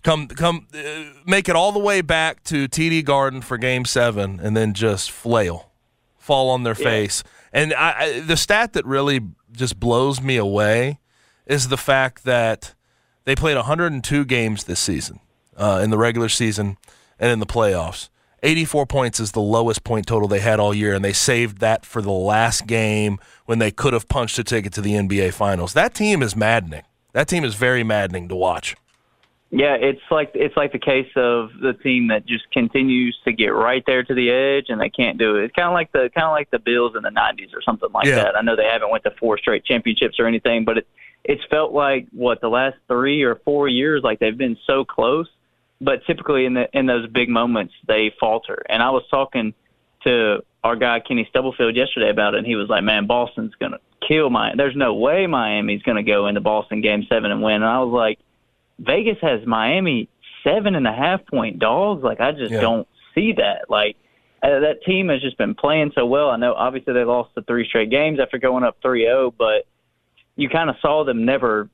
Come, 0.03 0.27
come, 0.27 0.67
uh, 0.73 1.03
make 1.25 1.49
it 1.49 1.55
all 1.55 1.71
the 1.71 1.79
way 1.79 2.01
back 2.01 2.43
to 2.45 2.67
TD 2.67 3.03
Garden 3.03 3.41
for 3.41 3.57
Game 3.57 3.85
Seven, 3.85 4.39
and 4.41 4.55
then 4.55 4.73
just 4.73 5.11
flail, 5.11 5.71
fall 6.17 6.49
on 6.49 6.63
their 6.63 6.75
yeah. 6.77 6.83
face. 6.83 7.23
And 7.51 7.73
I, 7.73 7.93
I, 7.97 8.19
the 8.21 8.37
stat 8.37 8.73
that 8.73 8.85
really 8.85 9.19
just 9.51 9.79
blows 9.79 10.21
me 10.21 10.37
away 10.37 10.99
is 11.45 11.67
the 11.67 11.77
fact 11.77 12.23
that 12.23 12.75
they 13.25 13.35
played 13.35 13.55
102 13.55 14.25
games 14.25 14.63
this 14.63 14.79
season 14.79 15.19
uh, 15.57 15.81
in 15.83 15.89
the 15.89 15.97
regular 15.97 16.29
season 16.29 16.77
and 17.19 17.31
in 17.31 17.39
the 17.39 17.45
playoffs. 17.45 18.09
84 18.43 18.85
points 18.85 19.19
is 19.19 19.31
the 19.31 19.41
lowest 19.41 19.83
point 19.83 20.07
total 20.07 20.27
they 20.27 20.39
had 20.39 20.59
all 20.59 20.73
year, 20.73 20.93
and 20.93 21.03
they 21.03 21.13
saved 21.13 21.59
that 21.59 21.85
for 21.85 22.01
the 22.01 22.11
last 22.11 22.67
game 22.67 23.19
when 23.45 23.59
they 23.59 23.71
could 23.71 23.93
have 23.93 24.07
punched 24.07 24.37
a 24.39 24.43
ticket 24.43 24.73
to 24.73 24.81
the 24.81 24.93
NBA 24.93 25.33
Finals. 25.33 25.73
That 25.73 25.93
team 25.93 26.21
is 26.21 26.35
maddening. 26.35 26.83
That 27.13 27.27
team 27.27 27.43
is 27.43 27.55
very 27.55 27.83
maddening 27.83 28.27
to 28.29 28.35
watch. 28.35 28.75
Yeah, 29.51 29.73
it's 29.73 30.01
like 30.11 30.31
it's 30.35 30.55
like 30.55 30.73
the 30.73 30.79
case 30.79 31.09
of 31.15 31.49
the 31.59 31.73
team 31.73 32.09
that 32.09 32.27
just 32.27 32.49
continues 32.51 33.17
to 33.25 33.33
get 33.33 33.47
right 33.47 33.83
there 33.87 34.03
to 34.03 34.13
the 34.13 34.29
edge 34.29 34.65
and 34.69 34.79
they 34.79 34.89
can't 34.89 35.17
do 35.17 35.37
it. 35.37 35.45
It's 35.45 35.55
kind 35.55 35.67
of 35.67 35.73
like 35.73 35.91
the 35.91 36.11
kind 36.13 36.25
of 36.25 36.31
like 36.31 36.51
the 36.51 36.59
Bills 36.59 36.93
in 36.95 37.01
the 37.01 37.09
'90s 37.09 37.55
or 37.55 37.61
something 37.63 37.89
like 37.91 38.05
yeah. 38.05 38.15
that. 38.15 38.37
I 38.37 38.41
know 38.41 38.55
they 38.55 38.69
haven't 38.71 38.91
went 38.91 39.03
to 39.05 39.11
four 39.19 39.39
straight 39.39 39.65
championships 39.65 40.19
or 40.19 40.27
anything, 40.27 40.65
but 40.65 40.77
it, 40.77 40.87
it's 41.23 41.41
felt 41.49 41.73
like 41.73 42.05
what 42.11 42.41
the 42.41 42.47
last 42.47 42.77
three 42.87 43.23
or 43.23 43.37
four 43.43 43.67
years, 43.67 44.03
like 44.03 44.19
they've 44.19 44.37
been 44.37 44.57
so 44.67 44.85
close, 44.85 45.27
but 45.81 46.05
typically 46.05 46.45
in 46.45 46.53
the 46.53 46.67
in 46.73 46.85
those 46.85 47.07
big 47.07 47.29
moments 47.29 47.73
they 47.87 48.11
falter. 48.19 48.63
And 48.69 48.83
I 48.83 48.89
was 48.89 49.03
talking 49.09 49.53
to 50.03 50.43
our 50.63 50.75
guy 50.75 50.99
Kenny 50.99 51.25
Stubblefield 51.29 51.75
yesterday 51.75 52.09
about 52.09 52.33
it, 52.33 52.39
and 52.39 52.47
he 52.47 52.55
was 52.55 52.69
like, 52.69 52.83
"Man, 52.83 53.07
Boston's 53.07 53.53
gonna 53.59 53.79
kill 54.07 54.29
Miami. 54.29 54.57
There's 54.57 54.75
no 54.75 54.93
way 54.93 55.27
Miami's 55.27 55.81
gonna 55.83 56.03
go 56.03 56.27
into 56.27 56.41
Boston 56.41 56.81
Game 56.81 57.05
Seven 57.09 57.31
and 57.31 57.41
win." 57.41 57.55
And 57.55 57.65
I 57.65 57.79
was 57.79 57.93
like, 57.93 58.19
Vegas 58.79 59.17
has 59.21 59.45
Miami 59.45 60.09
seven 60.43 60.75
and 60.75 60.87
a 60.87 60.93
half 60.93 61.25
point 61.27 61.59
dogs. 61.59 62.03
Like 62.03 62.19
I 62.19 62.31
just 62.31 62.51
yeah. 62.51 62.61
don't 62.61 62.87
see 63.13 63.33
that. 63.33 63.69
Like 63.69 63.95
uh, 64.41 64.59
that 64.59 64.83
team 64.85 65.09
has 65.09 65.21
just 65.21 65.37
been 65.37 65.55
playing 65.55 65.91
so 65.95 66.05
well. 66.05 66.29
I 66.29 66.37
know 66.37 66.53
obviously 66.53 66.93
they 66.93 67.03
lost 67.03 67.35
the 67.35 67.41
three 67.41 67.67
straight 67.67 67.89
games 67.89 68.19
after 68.19 68.37
going 68.37 68.63
up 68.63 68.77
3-0, 68.81 69.33
but 69.37 69.65
you 70.35 70.49
kind 70.49 70.69
of 70.69 70.77
saw 70.81 71.03
them 71.03 71.25
never 71.25 71.69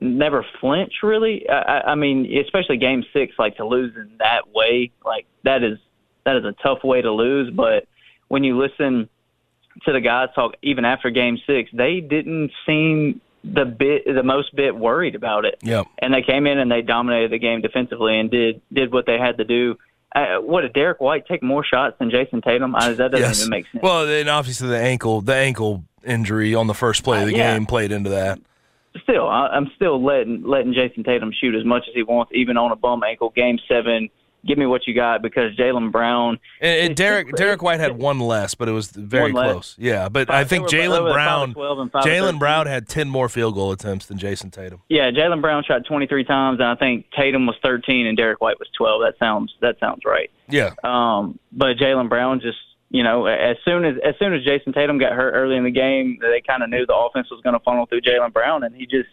never 0.00 0.44
flinch 0.60 0.94
really. 1.02 1.48
I, 1.48 1.92
I 1.92 1.94
mean, 1.94 2.38
especially 2.38 2.78
game 2.78 3.04
six, 3.12 3.34
like 3.38 3.56
to 3.56 3.66
lose 3.66 3.94
in 3.96 4.12
that 4.18 4.52
way, 4.54 4.90
like 5.04 5.26
that 5.44 5.62
is 5.62 5.78
that 6.24 6.36
is 6.36 6.44
a 6.44 6.52
tough 6.62 6.82
way 6.84 7.02
to 7.02 7.12
lose. 7.12 7.52
But 7.54 7.86
when 8.28 8.44
you 8.44 8.58
listen 8.58 9.08
to 9.84 9.92
the 9.92 10.00
guys 10.00 10.28
talk, 10.34 10.54
even 10.62 10.84
after 10.84 11.10
game 11.10 11.38
six, 11.46 11.70
they 11.72 12.00
didn't 12.00 12.50
seem 12.66 13.20
the 13.42 13.64
bit 13.64 14.04
the 14.06 14.22
most 14.22 14.54
bit 14.54 14.76
worried 14.76 15.14
about 15.14 15.44
it. 15.44 15.58
Yeah. 15.62 15.84
And 15.98 16.12
they 16.12 16.22
came 16.22 16.46
in 16.46 16.58
and 16.58 16.70
they 16.70 16.82
dominated 16.82 17.30
the 17.30 17.38
game 17.38 17.60
defensively 17.60 18.18
and 18.18 18.30
did 18.30 18.60
did 18.72 18.92
what 18.92 19.06
they 19.06 19.18
had 19.18 19.38
to 19.38 19.44
do. 19.44 19.76
Uh, 20.14 20.38
what 20.38 20.62
did 20.62 20.72
Derrick 20.72 21.00
White 21.00 21.26
take 21.26 21.42
more 21.42 21.64
shots 21.64 21.96
than 22.00 22.10
Jayson 22.10 22.42
Tatum? 22.42 22.74
I, 22.74 22.88
that 22.92 23.12
doesn't 23.12 23.20
yes. 23.20 23.40
even 23.40 23.50
make 23.50 23.66
sense. 23.70 23.82
Well, 23.82 24.08
and 24.08 24.28
obviously 24.28 24.68
the 24.68 24.78
ankle 24.78 25.20
the 25.20 25.36
ankle 25.36 25.84
injury 26.04 26.54
on 26.54 26.66
the 26.66 26.74
first 26.74 27.04
play 27.04 27.20
of 27.20 27.28
the 27.28 27.34
Uh, 27.34 27.38
yeah. 27.38 27.54
game 27.54 27.66
played 27.66 27.92
into 27.92 28.10
that. 28.10 28.40
Still, 29.02 29.28
I, 29.28 29.48
I'm 29.48 29.70
still 29.76 30.04
letting 30.04 30.42
letting 30.44 30.72
Jayson 30.74 31.04
Tatum 31.04 31.32
shoot 31.38 31.54
as 31.54 31.64
much 31.64 31.84
as 31.88 31.94
he 31.94 32.02
wants, 32.02 32.32
even 32.34 32.56
on 32.56 32.72
a 32.72 32.76
bum 32.76 33.02
ankle. 33.04 33.30
Game 33.30 33.58
seven, 33.68 34.10
give 34.44 34.58
me 34.58 34.66
what 34.66 34.86
you 34.86 34.94
got 34.94 35.22
because 35.22 35.54
Jaylen 35.56 35.92
Brown. 35.92 36.40
And, 36.60 36.88
and 36.88 36.96
Derrick 36.96 37.34
Derrick 37.36 37.62
White 37.62 37.78
had 37.78 37.96
one 37.98 38.18
less, 38.18 38.54
but 38.56 38.68
it 38.68 38.72
was 38.72 38.90
very 38.90 39.30
close. 39.32 39.76
Yeah, 39.78 40.08
but 40.08 40.26
Five- 40.26 40.36
I 40.36 40.44
think 40.44 40.68
they 40.70 40.88
were- 40.88 40.94
they 40.94 40.98
Jaylen 40.98 41.12
Brown 41.12 41.48
of 41.50 41.54
12 41.54 41.78
and 41.78 41.92
five 41.92 42.00
of 42.00 42.04
13. 42.04 42.22
Jaylen 42.22 42.38
Brown 42.40 42.66
had 42.66 42.88
ten 42.88 43.08
more 43.08 43.28
field 43.28 43.54
goal 43.54 43.70
attempts 43.70 44.06
than 44.06 44.18
Jayson 44.18 44.50
Tatum. 44.50 44.80
Yeah, 44.88 45.10
Jaylen 45.12 45.40
Brown 45.40 45.62
shot 45.62 45.82
23 45.86 46.24
times, 46.24 46.58
and 46.58 46.68
I 46.68 46.74
think 46.74 47.06
Tatum 47.16 47.46
was 47.46 47.56
13, 47.62 48.06
and 48.06 48.16
Derrick 48.16 48.40
White 48.40 48.58
was 48.58 48.68
12. 48.76 49.02
That 49.02 49.18
sounds 49.18 49.54
that 49.60 49.78
sounds 49.78 50.00
right. 50.04 50.30
Yeah. 50.48 50.70
Um, 50.82 51.38
but 51.52 51.76
Jaylen 51.76 52.08
Brown 52.08 52.40
just, 52.40 52.58
you 52.90 53.04
know, 53.04 53.26
as 53.26 53.56
soon 53.64 53.84
as 53.84 53.94
as 54.04 54.14
soon 54.18 54.34
as 54.34 54.44
Jayson 54.44 54.72
Tatum 54.74 54.98
got 54.98 55.12
hurt 55.12 55.32
early 55.32 55.56
in 55.56 55.64
the 55.64 55.70
game, 55.70 56.18
they 56.20 56.42
kind 56.46 56.62
of 56.62 56.70
knew 56.70 56.84
the 56.86 56.94
offense 56.94 57.30
was 57.30 57.40
going 57.42 57.54
to 57.54 57.60
funnel 57.60 57.86
through 57.86 58.00
Jaylen 58.00 58.32
Brown, 58.32 58.64
and 58.64 58.74
he 58.74 58.84
just 58.84 59.08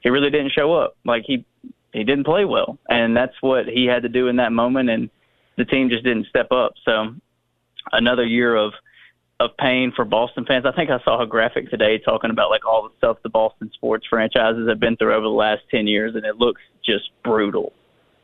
he 0.00 0.10
really 0.10 0.30
didn't 0.30 0.52
show 0.52 0.74
up. 0.74 0.96
Like 1.04 1.24
he 1.26 1.44
he 1.92 2.04
didn't 2.04 2.24
play 2.24 2.44
well, 2.44 2.78
and 2.88 3.16
that's 3.16 3.34
what 3.40 3.66
he 3.66 3.86
had 3.86 4.02
to 4.02 4.08
do 4.10 4.28
in 4.28 4.36
that 4.36 4.52
moment, 4.52 4.90
and 4.90 5.08
the 5.56 5.64
team 5.64 5.88
just 5.88 6.04
didn't 6.04 6.26
step 6.26 6.52
up. 6.52 6.74
So 6.84 7.14
another 7.92 8.26
year 8.26 8.54
of 8.54 8.74
of 9.40 9.56
pain 9.58 9.92
for 9.94 10.04
Boston 10.04 10.44
fans. 10.46 10.64
I 10.66 10.72
think 10.72 10.90
I 10.90 11.00
saw 11.04 11.22
a 11.22 11.26
graphic 11.26 11.70
today 11.70 11.98
talking 11.98 12.30
about 12.30 12.50
like 12.50 12.66
all 12.66 12.82
the 12.82 12.94
stuff 12.98 13.16
the 13.22 13.28
Boston 13.28 13.70
sports 13.74 14.06
franchises 14.08 14.68
have 14.68 14.78
been 14.78 14.96
through 14.96 15.14
over 15.14 15.24
the 15.24 15.28
last 15.28 15.62
10 15.70 15.86
years, 15.86 16.14
and 16.14 16.24
it 16.24 16.36
looks 16.36 16.62
just 16.84 17.10
brutal. 17.24 17.72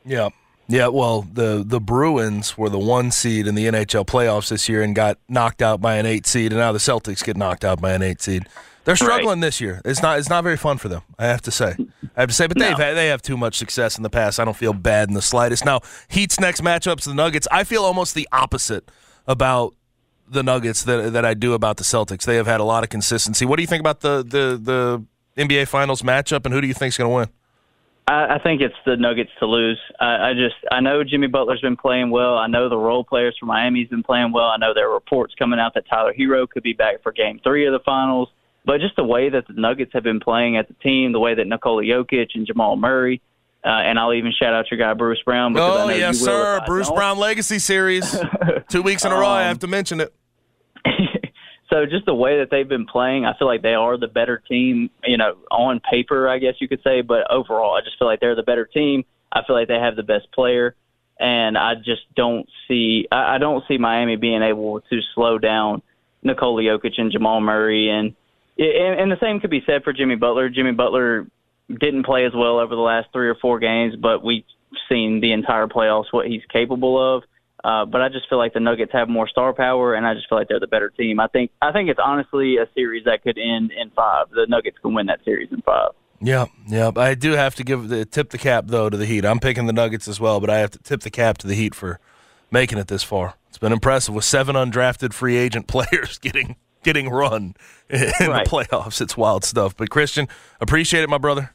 Yeah. 0.05 0.29
Yeah, 0.71 0.87
well, 0.87 1.23
the 1.23 1.63
the 1.67 1.81
Bruins 1.81 2.57
were 2.57 2.69
the 2.69 2.79
one 2.79 3.11
seed 3.11 3.45
in 3.45 3.55
the 3.55 3.65
NHL 3.65 4.05
playoffs 4.05 4.49
this 4.49 4.69
year 4.69 4.81
and 4.81 4.95
got 4.95 5.17
knocked 5.27 5.61
out 5.61 5.81
by 5.81 5.95
an 5.95 6.05
eight 6.05 6.25
seed, 6.25 6.53
and 6.53 6.59
now 6.61 6.71
the 6.71 6.79
Celtics 6.79 7.21
get 7.23 7.35
knocked 7.35 7.65
out 7.65 7.81
by 7.81 7.91
an 7.91 8.01
eight 8.01 8.21
seed. 8.21 8.47
They're 8.85 8.95
struggling 8.95 9.41
this 9.41 9.59
year. 9.59 9.81
It's 9.83 10.01
not 10.01 10.17
it's 10.17 10.29
not 10.29 10.45
very 10.45 10.55
fun 10.55 10.77
for 10.77 10.87
them. 10.87 11.01
I 11.19 11.25
have 11.25 11.41
to 11.41 11.51
say. 11.51 11.75
I 12.15 12.21
have 12.21 12.29
to 12.29 12.35
say, 12.35 12.47
but 12.47 12.57
they've 12.57 12.77
had, 12.77 12.95
they 12.95 13.07
have 13.07 13.21
too 13.21 13.35
much 13.35 13.57
success 13.57 13.97
in 13.97 14.03
the 14.03 14.09
past. 14.09 14.39
I 14.39 14.45
don't 14.45 14.55
feel 14.55 14.71
bad 14.73 15.09
in 15.09 15.13
the 15.13 15.21
slightest. 15.21 15.65
Now, 15.65 15.81
Heat's 16.07 16.39
next 16.39 16.61
matchups 16.61 17.03
the 17.03 17.13
Nuggets. 17.13 17.49
I 17.51 17.65
feel 17.65 17.83
almost 17.83 18.15
the 18.15 18.27
opposite 18.31 18.89
about 19.27 19.75
the 20.27 20.41
Nuggets 20.41 20.83
that 20.85 21.11
that 21.11 21.25
I 21.25 21.33
do 21.33 21.53
about 21.53 21.77
the 21.77 21.83
Celtics. 21.83 22.23
They 22.23 22.37
have 22.37 22.47
had 22.47 22.61
a 22.61 22.63
lot 22.63 22.83
of 22.83 22.89
consistency. 22.89 23.45
What 23.45 23.57
do 23.57 23.63
you 23.63 23.67
think 23.67 23.81
about 23.81 23.99
the 23.99 24.23
the 24.23 24.57
the 24.57 25.05
NBA 25.43 25.67
Finals 25.67 26.01
matchup, 26.01 26.45
and 26.45 26.53
who 26.53 26.61
do 26.61 26.67
you 26.67 26.73
think 26.73 26.93
is 26.93 26.97
going 26.97 27.09
to 27.09 27.15
win? 27.15 27.40
I, 28.11 28.35
I 28.35 28.39
think 28.43 28.61
it's 28.61 28.75
the 28.85 28.97
Nuggets 28.97 29.31
to 29.39 29.45
lose. 29.45 29.79
I, 29.99 30.29
I 30.29 30.33
just 30.33 30.55
I 30.71 30.79
know 30.81 31.03
Jimmy 31.03 31.27
Butler's 31.27 31.61
been 31.61 31.77
playing 31.77 32.09
well. 32.11 32.37
I 32.37 32.47
know 32.47 32.67
the 32.69 32.77
role 32.77 33.03
players 33.03 33.35
for 33.39 33.45
Miami's 33.45 33.87
been 33.89 34.03
playing 34.03 34.31
well. 34.31 34.45
I 34.45 34.57
know 34.57 34.73
there 34.73 34.89
are 34.89 34.93
reports 34.93 35.33
coming 35.39 35.59
out 35.59 35.73
that 35.75 35.87
Tyler 35.89 36.13
Herro 36.17 36.47
could 36.49 36.63
be 36.63 36.73
back 36.73 37.01
for 37.03 37.11
Game 37.11 37.39
Three 37.43 37.65
of 37.65 37.73
the 37.73 37.79
finals. 37.85 38.29
But 38.65 38.79
just 38.79 38.95
the 38.95 39.03
way 39.03 39.29
that 39.29 39.47
the 39.47 39.53
Nuggets 39.53 39.91
have 39.93 40.03
been 40.03 40.19
playing 40.19 40.55
at 40.57 40.67
the 40.67 40.75
team, 40.75 41.13
the 41.13 41.19
way 41.19 41.33
that 41.33 41.47
Nikola 41.47 41.81
Jokic 41.83 42.29
and 42.35 42.45
Jamal 42.45 42.75
Murray, 42.75 43.19
uh, 43.65 43.69
and 43.69 43.97
I'll 43.97 44.13
even 44.13 44.31
shout 44.37 44.53
out 44.53 44.69
your 44.69 44.77
guy 44.79 44.93
Bruce 44.93 45.17
Brown. 45.25 45.53
Because 45.53 45.79
I 45.79 45.83
Oh 45.83 45.87
know 45.87 45.93
yes, 45.95 46.19
you 46.21 46.27
will 46.27 46.33
sir. 46.43 46.61
Bruce. 46.67 46.91
Brown 46.91 47.17
Legacy 47.17 47.57
Series, 47.57 48.15
two 48.69 48.83
weeks 48.83 49.03
in 49.03 49.11
a 49.11 49.15
row. 49.15 49.25
I 49.27 49.41
Um, 49.43 49.47
have 49.47 49.59
to 49.59 49.67
mention 49.67 49.99
it. 49.99 50.13
So 51.71 51.85
just 51.85 52.05
the 52.05 52.13
way 52.13 52.39
that 52.39 52.49
they've 52.51 52.67
been 52.67 52.85
playing, 52.85 53.25
I 53.25 53.37
feel 53.37 53.47
like 53.47 53.61
they 53.61 53.75
are 53.75 53.97
the 53.97 54.07
better 54.07 54.43
team, 54.49 54.89
you 55.05 55.17
know, 55.17 55.35
on 55.49 55.79
paper, 55.79 56.27
I 56.27 56.37
guess 56.37 56.55
you 56.59 56.67
could 56.67 56.81
say, 56.83 57.01
but 57.01 57.31
overall, 57.31 57.75
I 57.75 57.81
just 57.81 57.97
feel 57.97 58.07
like 58.09 58.19
they're 58.19 58.35
the 58.35 58.43
better 58.43 58.65
team. 58.65 59.05
I 59.31 59.41
feel 59.45 59.55
like 59.55 59.69
they 59.69 59.79
have 59.79 59.95
the 59.95 60.03
best 60.03 60.29
player, 60.33 60.75
and 61.17 61.57
I 61.57 61.75
just 61.75 62.01
don't 62.15 62.49
see 62.67 63.07
I, 63.11 63.35
I 63.35 63.37
don't 63.37 63.63
see 63.67 63.77
Miami 63.77 64.17
being 64.17 64.41
able 64.41 64.81
to 64.81 64.99
slow 65.15 65.37
down 65.37 65.81
Nikola 66.23 66.61
Jokic 66.61 66.93
and 66.97 67.11
Jamal 67.11 67.39
Murray, 67.39 67.89
and 67.89 68.13
and, 68.57 68.99
and 68.99 69.11
the 69.11 69.19
same 69.21 69.39
could 69.39 69.49
be 69.49 69.63
said 69.65 69.83
for 69.83 69.93
Jimmy 69.93 70.15
Butler. 70.15 70.49
Jimmy 70.49 70.73
Butler 70.73 71.27
didn't 71.69 72.05
play 72.05 72.25
as 72.25 72.33
well 72.35 72.59
over 72.59 72.75
the 72.75 72.81
last 72.81 73.07
three 73.13 73.29
or 73.29 73.35
four 73.35 73.59
games, 73.59 73.95
but 73.95 74.21
we've 74.21 74.43
seen 74.89 75.21
the 75.21 75.31
entire 75.31 75.67
playoffs 75.67 76.11
what 76.11 76.27
he's 76.27 76.43
capable 76.51 77.15
of. 77.15 77.23
Uh, 77.63 77.85
but 77.85 78.01
I 78.01 78.09
just 78.09 78.27
feel 78.29 78.37
like 78.39 78.53
the 78.53 78.59
Nuggets 78.59 78.91
have 78.93 79.07
more 79.07 79.27
star 79.27 79.53
power, 79.53 79.93
and 79.93 80.05
I 80.05 80.13
just 80.15 80.27
feel 80.29 80.37
like 80.37 80.47
they're 80.47 80.59
the 80.59 80.67
better 80.67 80.89
team. 80.89 81.19
I 81.19 81.27
think 81.27 81.51
I 81.61 81.71
think 81.71 81.89
it's 81.89 81.99
honestly 82.03 82.57
a 82.57 82.67
series 82.73 83.05
that 83.05 83.21
could 83.23 83.37
end 83.37 83.71
in 83.71 83.91
five. 83.91 84.29
The 84.31 84.45
Nuggets 84.49 84.77
can 84.81 84.93
win 84.93 85.05
that 85.07 85.23
series 85.23 85.49
in 85.51 85.61
five. 85.61 85.91
Yeah, 86.19 86.45
yeah. 86.67 86.91
I 86.95 87.13
do 87.15 87.31
have 87.31 87.55
to 87.55 87.63
give 87.63 87.89
the 87.89 88.05
tip 88.05 88.29
the 88.31 88.37
cap 88.37 88.65
though 88.67 88.89
to 88.89 88.97
the 88.97 89.05
Heat. 89.05 89.25
I'm 89.25 89.39
picking 89.39 89.65
the 89.67 89.73
Nuggets 89.73 90.07
as 90.07 90.19
well, 90.19 90.39
but 90.39 90.49
I 90.49 90.57
have 90.59 90.71
to 90.71 90.79
tip 90.79 91.01
the 91.01 91.09
cap 91.11 91.37
to 91.39 91.47
the 91.47 91.55
Heat 91.55 91.73
for 91.75 91.99
making 92.51 92.77
it 92.77 92.87
this 92.87 93.03
far. 93.03 93.35
It's 93.49 93.57
been 93.57 93.71
impressive 93.73 94.13
with 94.15 94.23
seven 94.25 94.55
undrafted 94.55 95.13
free 95.13 95.35
agent 95.37 95.67
players 95.67 96.17
getting 96.19 96.55
getting 96.83 97.09
run 97.09 97.53
in 97.89 97.99
Right. 98.21 98.43
the 98.43 98.49
playoffs. 98.49 99.01
It's 99.01 99.15
wild 99.15 99.43
stuff. 99.45 99.75
But 99.77 99.89
Christian, 99.91 100.27
appreciate 100.59 101.03
it, 101.03 101.09
my 101.09 101.19
brother. 101.19 101.53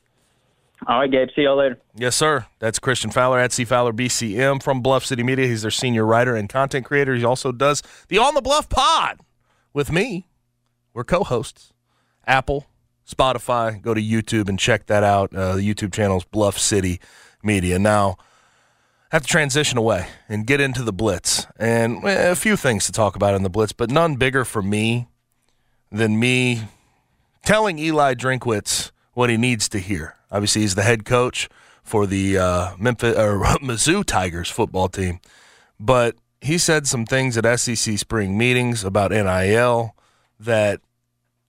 All 0.88 1.00
right, 1.00 1.10
Gabe. 1.10 1.28
See 1.34 1.42
y'all 1.42 1.56
later. 1.56 1.80
Yes, 1.96 2.14
sir. 2.14 2.46
That's 2.60 2.78
Christian 2.78 3.10
Fowler 3.10 3.40
at 3.40 3.52
C 3.52 3.64
Fowler 3.64 3.92
BCM 3.92 4.62
from 4.62 4.82
Bluff 4.82 5.04
City 5.04 5.24
Media. 5.24 5.46
He's 5.46 5.62
their 5.62 5.70
senior 5.70 6.06
writer 6.06 6.36
and 6.36 6.48
content 6.48 6.86
creator. 6.86 7.14
He 7.14 7.24
also 7.24 7.50
does 7.50 7.82
the 8.08 8.18
On 8.18 8.34
the 8.34 8.40
Bluff 8.40 8.68
Pod 8.68 9.20
with 9.72 9.90
me. 9.90 10.28
We're 10.94 11.02
co-hosts. 11.02 11.72
Apple, 12.24 12.66
Spotify. 13.06 13.80
Go 13.82 13.94
to 13.94 14.00
YouTube 14.00 14.48
and 14.48 14.58
check 14.58 14.86
that 14.86 15.02
out. 15.02 15.34
Uh, 15.34 15.56
the 15.56 15.62
YouTube 15.62 15.92
channel 15.92 16.18
is 16.18 16.24
Bluff 16.24 16.56
City 16.56 17.00
Media. 17.42 17.78
Now, 17.80 18.16
I 19.10 19.16
have 19.16 19.22
to 19.22 19.28
transition 19.28 19.78
away 19.78 20.06
and 20.28 20.46
get 20.46 20.60
into 20.60 20.82
the 20.82 20.92
Blitz, 20.92 21.46
and 21.58 22.04
eh, 22.04 22.30
a 22.30 22.34
few 22.34 22.56
things 22.56 22.86
to 22.86 22.92
talk 22.92 23.14
about 23.14 23.34
in 23.34 23.42
the 23.42 23.50
Blitz, 23.50 23.72
but 23.72 23.90
none 23.90 24.16
bigger 24.16 24.44
for 24.44 24.62
me 24.62 25.08
than 25.92 26.18
me 26.18 26.62
telling 27.44 27.78
Eli 27.78 28.14
Drinkwitz 28.14 28.90
what 29.16 29.30
he 29.30 29.38
needs 29.38 29.66
to 29.70 29.78
hear. 29.78 30.14
Obviously, 30.30 30.60
he's 30.60 30.74
the 30.74 30.82
head 30.82 31.06
coach 31.06 31.48
for 31.82 32.06
the 32.06 32.36
uh, 32.36 32.76
Memphis 32.78 33.16
or 33.16 33.40
Mizzou 33.62 34.04
Tigers 34.04 34.50
football 34.50 34.90
team, 34.90 35.20
but 35.80 36.16
he 36.42 36.58
said 36.58 36.86
some 36.86 37.06
things 37.06 37.38
at 37.38 37.58
SEC 37.58 37.96
spring 37.98 38.36
meetings 38.36 38.84
about 38.84 39.12
NIL 39.12 39.96
that 40.38 40.80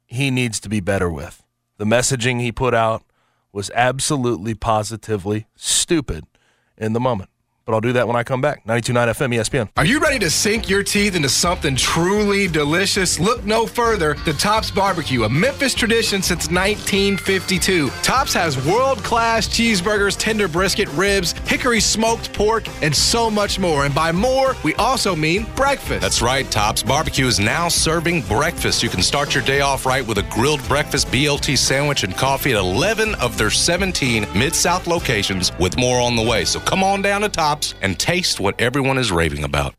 he 0.06 0.32
needs 0.32 0.62
to 0.62 0.70
be 0.70 0.80
better 0.80 1.12
with. 1.12 1.44
The 1.76 1.84
messaging 1.84 2.40
he 2.40 2.54
put 2.54 2.74
out 2.74 3.04
was 3.52 3.70
absolutely 3.72 4.54
positively 4.54 5.48
stupid 5.58 6.26
in 6.78 6.94
the 6.94 7.02
moment. 7.02 7.30
But 7.68 7.74
I'll 7.74 7.82
do 7.82 7.92
that 7.94 8.08
when 8.08 8.16
I 8.16 8.24
come 8.24 8.40
back. 8.40 8.66
92.9 8.66 8.94
FM 9.10 9.36
ESPN. 9.36 9.70
Are 9.76 9.84
you 9.84 10.00
ready 10.00 10.18
to 10.20 10.30
sink 10.30 10.70
your 10.70 10.84
teeth 10.84 11.18
into 11.18 11.28
something 11.28 11.76
truly 11.76 12.48
delicious? 12.48 13.20
Look 13.20 13.44
no 13.44 13.68
further 13.68 14.14
than 14.24 14.38
Tops 14.38 14.72
Barbecue, 14.72 15.26
a 15.26 15.30
Memphis 15.30 15.74
tradition 15.74 16.22
since 16.22 16.50
1952. 16.50 17.90
Tops 18.04 18.34
has 18.34 18.66
world 18.66 19.00
class 19.04 19.50
cheeseburgers, 19.50 20.16
tender 20.18 20.48
brisket, 20.48 20.88
ribs, 20.94 21.34
hickory 21.46 21.82
smoked 21.82 22.32
pork, 22.32 22.66
and 22.82 22.96
so 22.96 23.30
much 23.30 23.60
more. 23.60 23.84
And 23.84 23.94
by 23.94 24.14
more, 24.14 24.56
we 24.64 24.74
also 24.76 25.14
mean 25.14 25.46
breakfast. 25.58 26.00
That's 26.00 26.22
right. 26.22 26.50
Tops 26.50 26.82
Barbecue 26.82 27.28
is 27.28 27.38
now 27.38 27.68
serving 27.68 28.22
breakfast. 28.22 28.82
You 28.82 28.88
can 28.88 29.04
start 29.04 29.36
your 29.36 29.44
day 29.44 29.60
off 29.60 29.86
right 29.86 30.08
with 30.08 30.20
a 30.20 30.24
grilled 30.32 30.66
breakfast 30.70 31.08
BLT 31.08 31.58
sandwich 31.58 32.06
and 32.06 32.16
coffee 32.16 32.54
at 32.54 32.60
11 32.60 33.16
of 33.16 33.38
their 33.38 33.50
17 33.50 34.26
Mid 34.34 34.56
South 34.56 34.88
locations, 34.88 35.52
with 35.60 35.78
more 35.78 36.00
on 36.00 36.16
the 36.16 36.22
way. 36.22 36.46
So 36.46 36.62
come 36.62 36.82
on 36.82 37.02
down 37.02 37.20
to 37.22 37.28
Tops 37.30 37.57
and 37.82 38.00
taste 38.00 38.39
what 38.39 38.60
everyone 38.60 38.98
is 38.98 39.12
raving 39.12 39.43
about. 39.43 39.74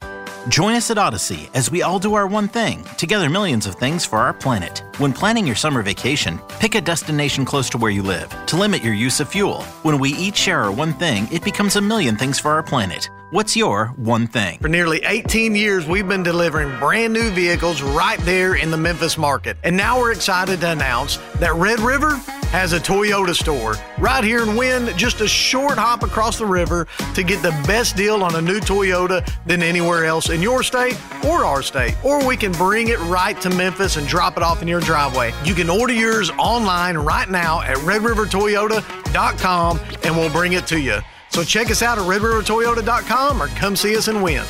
Join 0.48 0.74
us 0.74 0.90
at 0.90 0.96
Audacy 0.96 1.50
as 1.54 1.70
we 1.70 1.82
all 1.82 1.98
do 1.98 2.14
our 2.14 2.26
one 2.26 2.48
thing, 2.48 2.84
together 2.96 3.28
millions 3.28 3.66
of 3.66 3.74
things 3.74 4.04
for 4.04 4.18
our 4.18 4.32
planet. 4.32 4.82
When 4.98 5.12
planning 5.12 5.46
your 5.46 5.56
summer 5.56 5.82
vacation, 5.82 6.38
pick 6.58 6.74
a 6.74 6.80
destination 6.80 7.44
close 7.44 7.68
to 7.70 7.78
where 7.78 7.90
you 7.90 8.02
live 8.02 8.34
to 8.46 8.56
limit 8.56 8.82
your 8.82 8.94
use 8.94 9.20
of 9.20 9.28
fuel. 9.28 9.62
When 9.82 9.98
we 9.98 10.10
each 10.14 10.36
share 10.36 10.62
our 10.62 10.72
one 10.72 10.94
thing, 10.94 11.28
it 11.30 11.44
becomes 11.44 11.76
a 11.76 11.82
million 11.82 12.16
things 12.16 12.38
for 12.38 12.52
our 12.52 12.62
planet. 12.62 13.10
What's 13.30 13.54
your 13.54 13.88
one 13.88 14.26
thing? 14.26 14.58
For 14.58 14.68
nearly 14.68 15.04
18 15.04 15.54
years, 15.54 15.86
we've 15.86 16.08
been 16.08 16.22
delivering 16.22 16.78
brand 16.78 17.12
new 17.12 17.28
vehicles 17.28 17.82
right 17.82 18.18
there 18.20 18.54
in 18.54 18.70
the 18.70 18.78
Memphis 18.78 19.18
market. 19.18 19.58
And 19.64 19.76
now 19.76 19.98
we're 19.98 20.12
excited 20.12 20.62
to 20.62 20.70
announce 20.70 21.18
that 21.38 21.52
Red 21.52 21.78
River 21.80 22.14
has 22.52 22.72
a 22.72 22.80
Toyota 22.80 23.34
store 23.34 23.74
right 23.98 24.24
here 24.24 24.44
in 24.44 24.56
Wynn, 24.56 24.96
just 24.96 25.20
a 25.20 25.28
short 25.28 25.76
hop 25.76 26.02
across 26.02 26.38
the 26.38 26.46
river 26.46 26.86
to 27.14 27.22
get 27.22 27.42
the 27.42 27.50
best 27.66 27.96
deal 27.96 28.22
on 28.22 28.34
a 28.34 28.40
new 28.40 28.60
Toyota 28.60 29.30
than 29.44 29.62
anywhere 29.62 30.06
else 30.06 30.30
in 30.30 30.40
your 30.40 30.62
state 30.62 30.98
or 31.26 31.44
our 31.44 31.60
state. 31.60 32.02
Or 32.02 32.26
we 32.26 32.34
can 32.34 32.52
bring 32.52 32.88
it 32.88 32.98
right 33.00 33.38
to 33.42 33.50
Memphis 33.50 33.98
and 33.98 34.08
drop 34.08 34.38
it 34.38 34.42
off 34.42 34.62
in 34.62 34.68
your 34.68 34.80
driveway. 34.80 35.34
You 35.44 35.52
can 35.52 35.68
order 35.68 35.92
yours 35.92 36.30
online 36.38 36.96
right 36.96 37.28
now 37.28 37.60
at 37.60 37.76
redrivertoyota.com 37.76 39.80
and 40.02 40.16
we'll 40.16 40.30
bring 40.30 40.54
it 40.54 40.66
to 40.68 40.80
you. 40.80 41.00
So 41.30 41.44
check 41.44 41.70
us 41.70 41.82
out 41.82 41.98
at 41.98 42.04
redrivertoyota.com 42.04 43.42
or 43.42 43.48
come 43.48 43.76
see 43.76 43.96
us 43.96 44.08
and 44.08 44.22
win. 44.22 44.44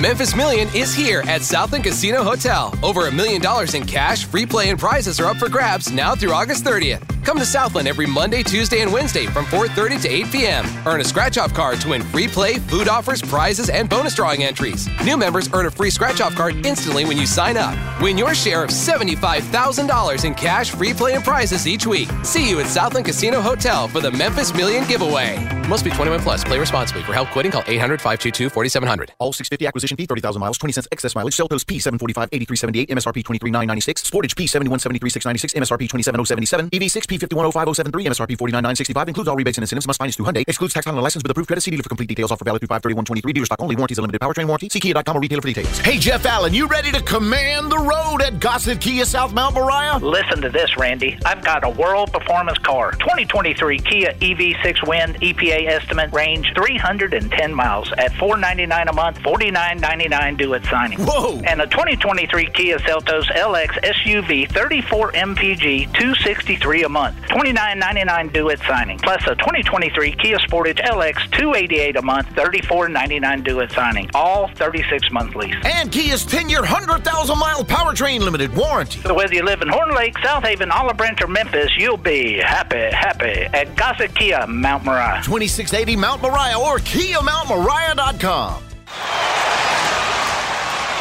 Memphis 0.00 0.36
Million 0.36 0.68
is 0.76 0.94
here 0.94 1.22
at 1.26 1.42
Southland 1.42 1.82
Casino 1.82 2.22
Hotel. 2.22 2.72
Over 2.84 3.08
a 3.08 3.12
million 3.12 3.40
dollars 3.42 3.74
in 3.74 3.84
cash, 3.84 4.24
free 4.26 4.46
play, 4.46 4.70
and 4.70 4.78
prizes 4.78 5.18
are 5.18 5.26
up 5.26 5.38
for 5.38 5.48
grabs 5.48 5.90
now 5.90 6.14
through 6.14 6.32
August 6.32 6.64
30th. 6.64 7.02
Come 7.24 7.38
to 7.38 7.44
Southland 7.44 7.88
every 7.88 8.06
Monday, 8.06 8.42
Tuesday, 8.44 8.80
and 8.80 8.92
Wednesday 8.92 9.26
from 9.26 9.44
4.30 9.46 10.02
to 10.02 10.08
8 10.08 10.26
p.m. 10.30 10.64
Earn 10.86 11.00
a 11.00 11.04
scratch-off 11.04 11.52
card 11.52 11.80
to 11.80 11.88
win 11.90 12.02
free 12.02 12.28
play, 12.28 12.58
food 12.58 12.88
offers, 12.88 13.20
prizes, 13.20 13.68
and 13.68 13.88
bonus 13.90 14.14
drawing 14.14 14.44
entries. 14.44 14.88
New 15.04 15.16
members 15.16 15.52
earn 15.52 15.66
a 15.66 15.70
free 15.70 15.90
scratch-off 15.90 16.34
card 16.36 16.64
instantly 16.64 17.04
when 17.04 17.18
you 17.18 17.26
sign 17.26 17.56
up. 17.56 17.76
Win 18.00 18.16
your 18.16 18.34
share 18.34 18.62
of 18.62 18.70
$75,000 18.70 20.24
in 20.24 20.34
cash, 20.34 20.70
free 20.70 20.94
play, 20.94 21.14
and 21.14 21.24
prizes 21.24 21.66
each 21.66 21.86
week. 21.86 22.08
See 22.22 22.48
you 22.48 22.60
at 22.60 22.66
Southland 22.66 23.04
Casino 23.04 23.42
Hotel 23.42 23.88
for 23.88 24.00
the 24.00 24.12
Memphis 24.12 24.54
Million 24.54 24.86
Giveaway. 24.86 25.36
Must 25.68 25.84
be 25.84 25.90
21 25.90 26.17
plus. 26.22 26.42
Play 26.44 26.58
responsibly. 26.58 27.02
For 27.02 27.12
help 27.12 27.28
quitting, 27.30 27.52
call 27.52 27.62
800-522-4700. 27.62 29.10
All 29.18 29.32
650 29.32 29.66
acquisition 29.66 29.96
fee, 29.96 30.06
30,000 30.06 30.40
miles, 30.40 30.58
20 30.58 30.72
cents 30.72 30.88
excess 30.92 31.14
mileage. 31.14 31.36
Seltos 31.36 31.64
P745, 31.64 32.28
8378, 32.32 32.88
MSRP 32.90 33.24
23996. 33.24 34.02
Sportage 34.02 34.34
P7173696, 34.34 35.54
MSRP 35.54 35.88
27077. 35.88 36.70
EV6 36.70 37.06
P510573, 37.06 38.06
MSRP 38.08 38.38
49965. 38.38 39.08
Includes 39.08 39.28
all 39.28 39.36
rebates 39.36 39.58
and 39.58 39.62
incentives. 39.62 39.86
Must 39.86 39.98
finance 39.98 40.16
through 40.16 40.26
Hyundai. 40.26 40.44
Excludes 40.46 40.74
tax 40.74 40.86
on 40.86 40.96
a 40.96 41.00
license 41.00 41.22
with 41.22 41.30
approved 41.30 41.46
credit. 41.46 41.60
See 41.62 41.70
dealer 41.70 41.82
for 41.82 41.88
complete 41.90 42.08
details. 42.08 42.32
Offer 42.32 42.44
valid 42.44 42.60
through 42.60 42.68
53123. 42.68 43.32
Dealer 43.32 43.46
stock 43.46 43.60
only. 43.60 43.76
Warranties 43.76 43.98
and 43.98 44.02
limited 44.02 44.20
powertrain 44.20 44.46
warranty. 44.46 44.68
See 44.68 44.80
Kia.com 44.80 45.16
or 45.16 45.20
retailer 45.20 45.42
for 45.42 45.48
details. 45.48 45.78
Hey, 45.78 45.98
Jeff 45.98 46.24
Allen, 46.26 46.52
you 46.54 46.66
ready 46.66 46.90
to 46.92 47.00
command 47.02 47.70
the 47.70 47.78
road 47.78 48.22
at 48.22 48.40
Gossett 48.40 48.80
Kia 48.80 49.04
South 49.04 49.32
Mount 49.32 49.54
Moriah? 49.54 49.98
Listen 49.98 50.40
to 50.42 50.48
this, 50.48 50.76
Randy. 50.76 51.18
I've 51.24 51.44
got 51.44 51.64
a 51.64 51.70
world 51.70 52.12
performance 52.12 52.58
car. 52.58 52.92
2023 52.92 53.78
Kia 53.78 54.12
EV6 54.14 54.86
Wind 54.86 55.16
EPA 55.20 55.68
estimate 55.68 56.07
range 56.12 56.52
310 56.54 57.54
miles 57.54 57.92
at 57.98 58.12
499 58.14 58.88
a 58.88 58.92
month, 58.92 59.18
49.99 59.20 60.38
due 60.38 60.54
at 60.54 60.64
signing. 60.64 60.98
Whoa! 61.00 61.40
And 61.44 61.60
a 61.60 61.66
2023 61.66 62.46
Kia 62.46 62.78
Seltos 62.78 63.26
LX 63.34 63.70
SUV 63.82 64.50
34 64.50 65.12
MPG 65.12 65.92
263 65.94 66.82
a 66.84 66.88
month, 66.88 67.16
29.99 67.28 68.32
due 68.32 68.50
at 68.50 68.58
signing. 68.60 68.98
Plus 68.98 69.22
a 69.26 69.34
2023 69.36 70.12
Kia 70.12 70.38
Sportage 70.38 70.80
LX 70.84 71.30
288 71.32 71.96
a 71.96 72.02
month, 72.02 72.28
34.99 72.30 73.44
due 73.44 73.60
at 73.60 73.72
signing. 73.72 74.08
All 74.14 74.48
36 74.48 75.10
month 75.12 75.34
lease. 75.34 75.54
And 75.64 75.90
Kia's 75.90 76.24
10 76.24 76.48
year, 76.48 76.60
100,000 76.60 77.38
mile 77.38 77.64
powertrain 77.64 78.20
limited 78.20 78.54
warranty. 78.54 79.00
So 79.00 79.14
whether 79.14 79.34
you 79.34 79.42
live 79.42 79.62
in 79.62 79.68
Horn 79.68 79.94
Lake, 79.94 80.16
South 80.18 80.44
Haven, 80.44 80.70
Olive 80.70 80.96
Branch, 80.96 81.20
or 81.22 81.28
Memphis, 81.28 81.70
you'll 81.76 81.96
be 81.96 82.38
happy, 82.38 82.78
happy 82.78 83.46
at 83.52 83.74
Gossett 83.76 84.14
Kia 84.14 84.46
Mount 84.46 84.84
Moriah. 84.84 85.20
2680 85.24 85.96
Mount 85.98 86.22
Moriah 86.22 86.58
or 86.58 86.78
KiaMountMoriah.com. 86.78 88.62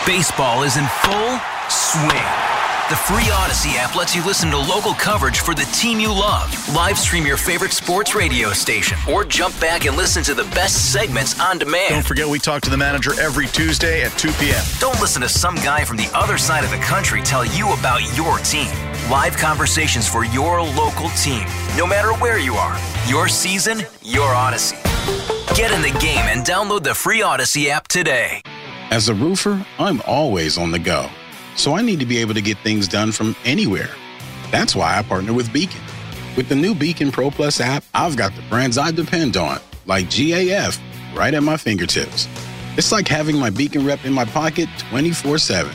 Baseball 0.05 0.63
is 0.63 0.77
in 0.77 0.86
full 0.86 1.39
swing. 1.69 2.47
The 2.89 2.95
free 2.95 3.23
Audacy 3.23 3.76
app 3.76 3.95
lets 3.95 4.15
you 4.15 4.26
listen 4.26 4.50
to 4.50 4.58
local 4.58 4.93
coverage 4.93 5.41
for 5.41 5.54
the 5.54 5.65
team 5.73 6.00
you 6.00 6.08
love, 6.08 6.50
live 6.73 6.97
stream 6.97 7.26
your 7.26 7.36
favorite 7.36 7.73
sports 7.73 8.15
radio 8.15 8.52
station, 8.52 8.97
or 9.12 9.26
jump 9.26 9.60
back 9.60 9.86
and 9.86 9.97
listen 9.97 10.23
to 10.23 10.34
the 10.34 10.45
best 10.56 10.93
segments 10.93 11.38
on 11.38 11.58
demand. 11.58 11.89
Don't 11.89 12.06
forget, 12.06 12.26
we 12.26 12.39
talk 12.39 12.62
to 12.62 12.69
the 12.69 12.78
manager 12.78 13.12
every 13.19 13.47
Tuesday 13.47 14.04
at 14.04 14.17
2 14.17 14.32
p.m. 14.39 14.63
Don't 14.80 14.97
listen 15.02 15.21
to 15.21 15.28
some 15.28 15.56
guy 15.56 15.84
from 15.84 15.97
the 15.97 16.10
other 16.13 16.38
side 16.38 16.63
of 16.63 16.71
the 16.71 16.78
country 16.78 17.21
tell 17.21 17.43
you 17.43 17.73
about 17.73 18.00
your 18.15 18.38
team. 18.38 18.71
Live 19.12 19.36
conversations 19.36 20.08
for 20.08 20.23
your 20.23 20.62
local 20.62 21.10
team, 21.10 21.45
no 21.76 21.86
matter 21.86 22.13
where 22.13 22.39
you 22.39 22.54
are. 22.54 22.80
Your 23.06 23.28
season, 23.28 23.80
your 24.02 24.30
Audacy. 24.30 24.82
Get 25.58 25.73
in 25.73 25.82
the 25.82 25.91
game 26.00 26.23
and 26.30 26.45
download 26.45 26.84
the 26.84 26.95
free 26.95 27.19
Audacy 27.19 27.67
app 27.67 27.89
today. 27.89 28.41
As 28.91 29.10
a 29.10 29.13
roofer, 29.13 29.65
I'm 29.78 30.02
always 30.08 30.58
on 30.58 30.71
the 30.71 30.80
go, 30.80 31.10
so 31.57 31.75
I 31.75 31.81
need 31.81 31.99
to 31.99 32.05
be 32.05 32.19
able 32.19 32.33
to 32.33 32.41
get 32.41 32.57
things 32.59 32.87
done 32.87 33.11
from 33.11 33.35
anywhere. 33.43 33.89
That's 34.51 34.75
why 34.75 34.97
I 34.97 35.01
partner 35.01 35.33
with 35.33 35.51
Beacon. 35.51 35.81
With 36.37 36.47
the 36.49 36.55
new 36.55 36.73
Beacon 36.73 37.11
Pro 37.11 37.31
Plus 37.31 37.59
app, 37.59 37.83
I've 37.93 38.15
got 38.15 38.33
the 38.35 38.43
brands 38.43 38.77
I 38.77 38.91
depend 38.91 39.35
on, 39.35 39.59
like 39.85 40.05
GAF, 40.05 40.79
right 41.15 41.33
at 41.33 41.43
my 41.43 41.57
fingertips. 41.57 42.27
It's 42.77 42.91
like 42.91 43.07
having 43.07 43.37
my 43.37 43.49
Beacon 43.49 43.85
rep 43.85 44.05
in 44.05 44.13
my 44.13 44.25
pocket 44.25 44.69
24 44.89 45.39
7. 45.39 45.71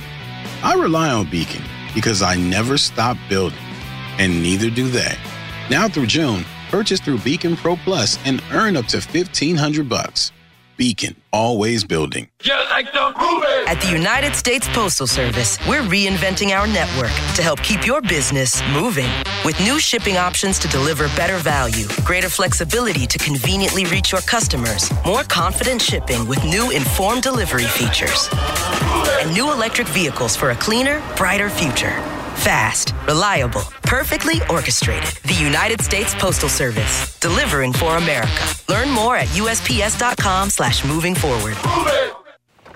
I 0.62 0.74
rely 0.74 1.10
on 1.10 1.28
Beacon 1.28 1.62
because 1.94 2.22
I 2.22 2.36
never 2.36 2.78
stop 2.78 3.16
building, 3.28 3.58
and 4.18 4.40
neither 4.42 4.70
do 4.70 4.88
they. 4.88 5.16
Now 5.68 5.88
through 5.88 6.06
June, 6.06 6.44
purchase 6.70 7.00
through 7.00 7.18
Beacon 7.18 7.56
Pro 7.56 7.76
Plus 7.76 8.18
and 8.24 8.42
earn 8.52 8.76
up 8.76 8.86
to 8.86 8.98
1500 8.98 9.88
bucks. 9.88 10.32
Beacon, 10.76 11.14
always 11.32 11.84
building. 11.84 12.28
At 12.44 13.80
the 13.80 13.90
United 13.90 14.34
States 14.34 14.68
Postal 14.68 15.06
Service, 15.06 15.58
we're 15.68 15.82
reinventing 15.82 16.50
our 16.50 16.66
network 16.66 17.10
to 17.36 17.42
help 17.42 17.62
keep 17.62 17.86
your 17.86 18.02
business 18.02 18.62
moving. 18.72 19.08
With 19.44 19.58
new 19.60 19.78
shipping 19.80 20.16
options 20.16 20.58
to 20.60 20.68
deliver 20.68 21.08
better 21.16 21.38
value, 21.38 21.86
greater 22.04 22.28
flexibility 22.28 23.06
to 23.06 23.18
conveniently 23.18 23.84
reach 23.86 24.12
your 24.12 24.22
customers, 24.22 24.90
more 25.06 25.22
confident 25.24 25.80
shipping 25.80 26.26
with 26.26 26.42
new 26.44 26.70
informed 26.70 27.22
delivery 27.22 27.64
features, 27.66 28.28
and 29.20 29.32
new 29.32 29.52
electric 29.52 29.88
vehicles 29.88 30.36
for 30.36 30.50
a 30.50 30.56
cleaner, 30.56 31.02
brighter 31.16 31.48
future. 31.48 32.11
Fast, 32.42 32.92
reliable, 33.06 33.62
perfectly 33.84 34.40
orchestrated. 34.50 35.14
The 35.22 35.34
United 35.34 35.80
States 35.80 36.12
Postal 36.16 36.48
Service, 36.48 37.16
delivering 37.20 37.72
for 37.72 37.96
America. 37.98 38.42
Learn 38.68 38.90
more 38.90 39.16
at 39.16 39.28
USPS.com 39.28 40.50
slash 40.50 40.84
moving 40.84 41.14
forward. 41.14 41.54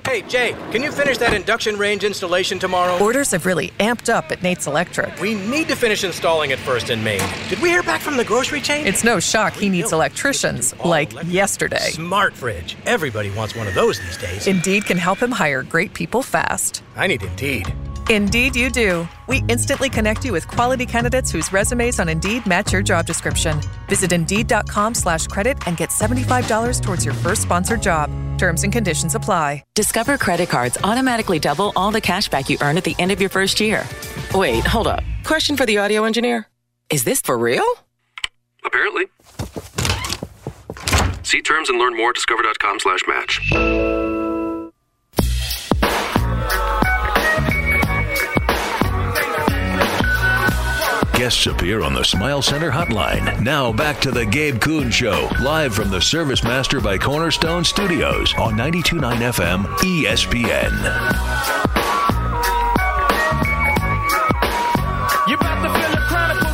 Hey, 0.06 0.22
Jay, 0.22 0.52
can 0.70 0.84
you 0.84 0.92
finish 0.92 1.18
that 1.18 1.34
induction 1.34 1.76
range 1.78 2.04
installation 2.04 2.60
tomorrow? 2.60 2.96
Orders 3.02 3.32
have 3.32 3.44
really 3.44 3.70
amped 3.80 4.08
up 4.08 4.30
at 4.30 4.40
Nate's 4.40 4.68
Electric. 4.68 5.20
We 5.20 5.34
need 5.34 5.66
to 5.66 5.74
finish 5.74 6.04
installing 6.04 6.52
it 6.52 6.60
first 6.60 6.88
in 6.90 7.02
Maine. 7.02 7.28
Did 7.48 7.60
we 7.60 7.68
hear 7.68 7.82
back 7.82 8.00
from 8.00 8.16
the 8.16 8.24
grocery 8.24 8.60
chain? 8.60 8.86
It's 8.86 9.02
no 9.02 9.18
shock 9.18 9.52
he 9.52 9.68
needs 9.68 9.92
electricians, 9.92 10.78
like 10.84 11.10
yesterday. 11.26 11.90
Smart 11.90 12.34
fridge. 12.34 12.76
Everybody 12.86 13.32
wants 13.32 13.56
one 13.56 13.66
of 13.66 13.74
those 13.74 13.98
these 13.98 14.16
days. 14.16 14.46
Indeed 14.46 14.86
can 14.86 14.96
help 14.96 15.18
him 15.18 15.32
hire 15.32 15.64
great 15.64 15.92
people 15.92 16.22
fast. 16.22 16.84
I 16.94 17.08
need 17.08 17.24
Indeed. 17.24 17.74
Indeed, 18.08 18.56
you 18.56 18.70
do. 18.70 19.06
We 19.28 19.44
instantly 19.46 19.88
connect 19.88 20.24
you 20.24 20.32
with 20.32 20.48
quality 20.48 20.86
candidates 20.86 21.30
whose 21.30 21.52
resumes 21.52 22.00
on 22.00 22.08
Indeed 22.08 22.44
match 22.44 22.72
your 22.72 22.82
job 22.82 23.06
description. 23.06 23.60
Visit 23.88 24.12
Indeed.com 24.12 24.94
slash 24.94 25.28
credit 25.28 25.64
and 25.68 25.76
get 25.76 25.90
$75 25.90 26.82
towards 26.82 27.04
your 27.04 27.14
first 27.14 27.42
sponsored 27.42 27.82
job. 27.82 28.10
Terms 28.38 28.64
and 28.64 28.72
conditions 28.72 29.14
apply. 29.14 29.62
Discover 29.76 30.18
credit 30.18 30.48
cards 30.48 30.76
automatically 30.82 31.38
double 31.38 31.72
all 31.76 31.92
the 31.92 32.00
cash 32.00 32.28
back 32.28 32.50
you 32.50 32.58
earn 32.60 32.76
at 32.76 32.82
the 32.82 32.96
end 32.98 33.12
of 33.12 33.20
your 33.20 33.30
first 33.30 33.60
year. 33.60 33.84
Wait, 34.34 34.64
hold 34.66 34.88
up. 34.88 35.04
Question 35.24 35.56
for 35.56 35.64
the 35.64 35.78
audio 35.78 36.04
engineer. 36.04 36.48
Is 36.90 37.04
this 37.04 37.20
for 37.20 37.38
real? 37.38 37.64
Apparently. 38.64 39.06
See 41.22 41.42
terms 41.42 41.68
and 41.68 41.78
learn 41.78 41.96
more 41.96 42.10
at 42.10 42.14
discover.com 42.14 42.78
slash 42.80 43.00
match. 43.08 44.05
Guests 51.16 51.46
appear 51.46 51.82
on 51.82 51.94
the 51.94 52.04
Smile 52.04 52.42
Center 52.42 52.70
hotline. 52.70 53.40
Now 53.42 53.72
back 53.72 54.00
to 54.02 54.10
the 54.10 54.26
Gabe 54.26 54.60
Kuhn 54.60 54.90
Show, 54.90 55.30
live 55.40 55.74
from 55.74 55.88
the 55.88 56.00
Service 56.00 56.44
Master 56.44 56.78
by 56.78 56.98
Cornerstone 56.98 57.64
Studios 57.64 58.34
on 58.34 58.52
92.9 58.52 59.00
FM 59.32 59.64
ESPN. 59.78 61.65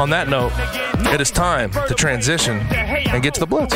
on 0.00 0.10
that 0.10 0.28
note, 0.28 0.52
it 1.12 1.20
is 1.20 1.30
time 1.30 1.70
to 1.70 1.94
transition 1.94 2.58
and 2.70 3.22
get 3.22 3.34
to 3.34 3.40
the 3.40 3.46
Blitz. 3.46 3.74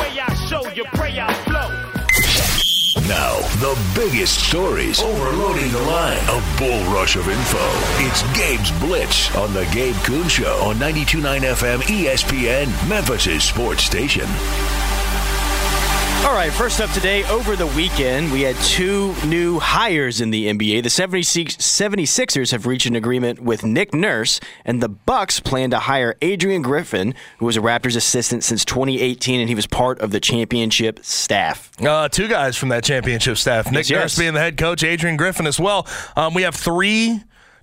Now, 3.11 3.41
the 3.59 3.77
biggest 3.93 4.47
stories 4.49 5.03
overloading 5.03 5.73
the 5.73 5.81
line. 5.81 6.23
A 6.29 6.57
bull 6.57 6.81
rush 6.95 7.17
of 7.17 7.29
info. 7.29 7.59
It's 7.99 8.23
Gabe's 8.39 8.71
Blitz 8.79 9.35
on 9.35 9.53
the 9.53 9.65
Gabe 9.73 9.97
Kuhn 10.05 10.29
Show 10.29 10.57
on 10.63 10.77
92.9 10.77 11.41
FM 11.41 11.81
ESPN, 11.81 12.89
Memphis' 12.89 13.43
sports 13.43 13.83
station. 13.83 14.29
All 16.23 16.37
right, 16.37 16.53
first 16.53 16.81
up 16.81 16.91
today, 16.91 17.25
over 17.25 17.57
the 17.57 17.67
weekend, 17.69 18.31
we 18.31 18.43
had 18.43 18.55
two 18.57 19.15
new 19.27 19.59
hires 19.59 20.21
in 20.21 20.31
the 20.31 20.47
NBA. 20.47 20.83
The 20.83 20.89
76ers 20.91 22.53
have 22.53 22.67
reached 22.67 22.87
an 22.87 22.95
agreement 22.95 23.41
with 23.41 23.65
Nick 23.65 23.95
Nurse, 23.95 24.39
and 24.65 24.83
the 24.83 24.89
Bucks 24.89 25.41
plan 25.41 25.71
to 25.71 25.79
hire 25.79 26.17
Adrian 26.21 26.61
Griffin, 26.63 27.15
who 27.39 27.47
was 27.47 27.57
a 27.57 27.61
Raptors 27.61 27.97
assistant 27.97 28.45
since 28.45 28.65
2018, 28.67 29.41
and 29.41 29.49
he 29.49 29.55
was 29.55 29.67
part 29.67 29.99
of 30.01 30.11
the 30.13 30.21
championship 30.21 31.01
staff. 31.03 31.73
Uh, 31.81 32.09
two 32.09 32.29
guys 32.29 32.55
from 32.57 32.69
that 32.69 32.85
championship 32.85 33.39
staff. 33.39 33.67
Nick 33.67 33.89
Yes, 33.89 33.91
yes. 33.91 34.01
Nurse 34.03 34.19
being 34.19 34.35
the 34.35 34.41
head 34.41 34.59
coach, 34.59 34.85
Adrian 34.85 35.17
Griffin 35.17 35.47
as 35.47 35.59
well. 35.59 35.87
Um, 36.17 36.35
we 36.35 36.43
have 36.43 36.55
three 36.55 37.23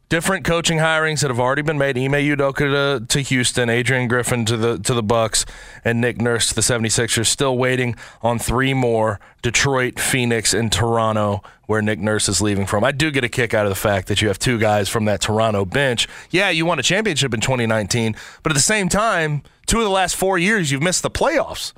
different 0.10 0.46
coaching 0.46 0.78
hirings 0.78 1.22
that 1.22 1.30
have 1.30 1.40
already 1.40 1.62
been 1.62 1.78
made. 1.78 1.98
Ime 1.98 2.14
Udoka 2.14 3.00
to, 3.00 3.06
to 3.06 3.20
Houston, 3.22 3.70
Adrian 3.70 4.08
Griffin 4.08 4.46
to 4.46 4.58
the 4.58 4.80
to 4.80 4.94
the 4.94 5.04
Bucks, 5.04 5.46
and 5.84 6.00
Nick 6.00 6.22
Nurse 6.22 6.50
to 6.50 6.56
the 6.56 6.62
76ers. 6.62 7.28
Still 7.28 7.58
waiting 7.58 7.96
on 8.22 8.40
three 8.40 8.74
more, 8.74 9.20
Detroit, 9.42 10.00
Phoenix, 10.00 10.54
and 10.54 10.72
Toronto, 10.72 11.42
where 11.66 11.82
Nick 11.82 12.00
Nurse 12.00 12.30
is 12.30 12.42
leaving 12.42 12.66
from. 12.66 12.84
I 12.84 12.92
do 12.92 13.12
get 13.12 13.24
a 13.24 13.30
kick 13.30 13.54
out 13.54 13.66
of 13.66 13.70
the 13.70 13.76
fact 13.76 14.08
that 14.08 14.22
you 14.22 14.28
have 14.28 14.40
two 14.40 14.58
guys 14.58 14.90
from 14.90 15.06
that 15.06 15.22
Toronto 15.22 15.66
bench. 15.66 16.08
Yeah, 16.30 16.50
you 16.50 16.66
won 16.66 16.80
a 16.80 16.84
championship 16.84 17.34
in 17.34 17.42
2019, 17.42 18.16
but 18.44 18.52
at 18.52 18.56
the 18.56 18.62
same 18.62 18.90
time, 18.90 19.44
two 19.66 19.80
of 19.80 19.84
the 19.84 19.90
last 19.90 20.16
four 20.16 20.38
years, 20.38 20.72
you've 20.72 20.84
missed 20.84 21.04
the 21.04 21.12
playoffs 21.12 21.74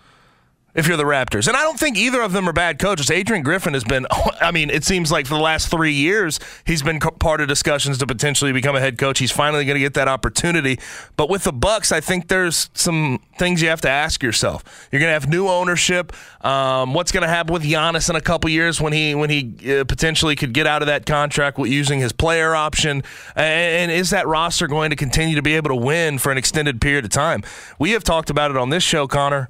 if 0.75 0.87
you're 0.87 0.97
the 0.97 1.03
Raptors. 1.03 1.47
And 1.47 1.57
I 1.57 1.61
don't 1.61 1.79
think 1.79 1.97
either 1.97 2.21
of 2.21 2.31
them 2.31 2.47
are 2.47 2.53
bad 2.53 2.79
coaches. 2.79 3.09
Adrian 3.09 3.43
Griffin 3.43 3.73
has 3.73 3.83
been, 3.83 4.05
I 4.41 4.51
mean, 4.51 4.69
it 4.69 4.83
seems 4.83 5.11
like 5.11 5.25
for 5.25 5.33
the 5.33 5.41
last 5.41 5.69
three 5.69 5.93
years, 5.93 6.39
he's 6.65 6.83
been 6.83 6.99
part 6.99 7.41
of 7.41 7.47
discussions 7.47 7.97
to 7.97 8.07
potentially 8.07 8.51
become 8.51 8.75
a 8.75 8.79
head 8.79 8.97
coach. 8.97 9.19
He's 9.19 9.31
finally 9.31 9.65
going 9.65 9.75
to 9.75 9.79
get 9.79 9.95
that 9.95 10.07
opportunity. 10.07 10.79
But 11.15 11.29
with 11.29 11.43
the 11.43 11.51
Bucks, 11.51 11.91
I 11.91 12.01
think 12.01 12.27
there's 12.27 12.69
some 12.73 13.19
things 13.37 13.61
you 13.61 13.69
have 13.69 13.81
to 13.81 13.89
ask 13.89 14.21
yourself. 14.21 14.87
You're 14.91 14.99
going 14.99 15.09
to 15.09 15.13
have 15.13 15.27
new 15.27 15.47
ownership. 15.47 16.13
Um, 16.45 16.93
what's 16.93 17.11
going 17.11 17.23
to 17.23 17.29
happen 17.29 17.53
with 17.53 17.63
Giannis 17.63 18.09
in 18.09 18.15
a 18.15 18.21
couple 18.21 18.49
years 18.49 18.79
when 18.79 18.93
he 18.93 19.15
when 19.15 19.29
he 19.29 19.79
uh, 19.79 19.83
potentially 19.85 20.35
could 20.35 20.53
get 20.53 20.67
out 20.67 20.81
of 20.81 20.87
that 20.87 21.05
contract 21.05 21.57
using 21.59 21.99
his 21.99 22.11
player 22.11 22.55
option? 22.55 23.03
And, 23.35 23.89
and 23.89 23.91
is 23.91 24.11
that 24.11 24.27
roster 24.27 24.67
going 24.67 24.91
to 24.91 24.95
continue 24.95 25.35
to 25.35 25.41
be 25.41 25.55
able 25.55 25.69
to 25.69 25.75
win 25.75 26.19
for 26.19 26.31
an 26.31 26.37
extended 26.37 26.79
period 26.79 27.05
of 27.05 27.11
time? 27.11 27.43
We 27.79 27.91
have 27.91 28.03
talked 28.03 28.29
about 28.29 28.51
it 28.51 28.57
on 28.57 28.69
this 28.69 28.83
show, 28.83 29.07
Connor 29.07 29.49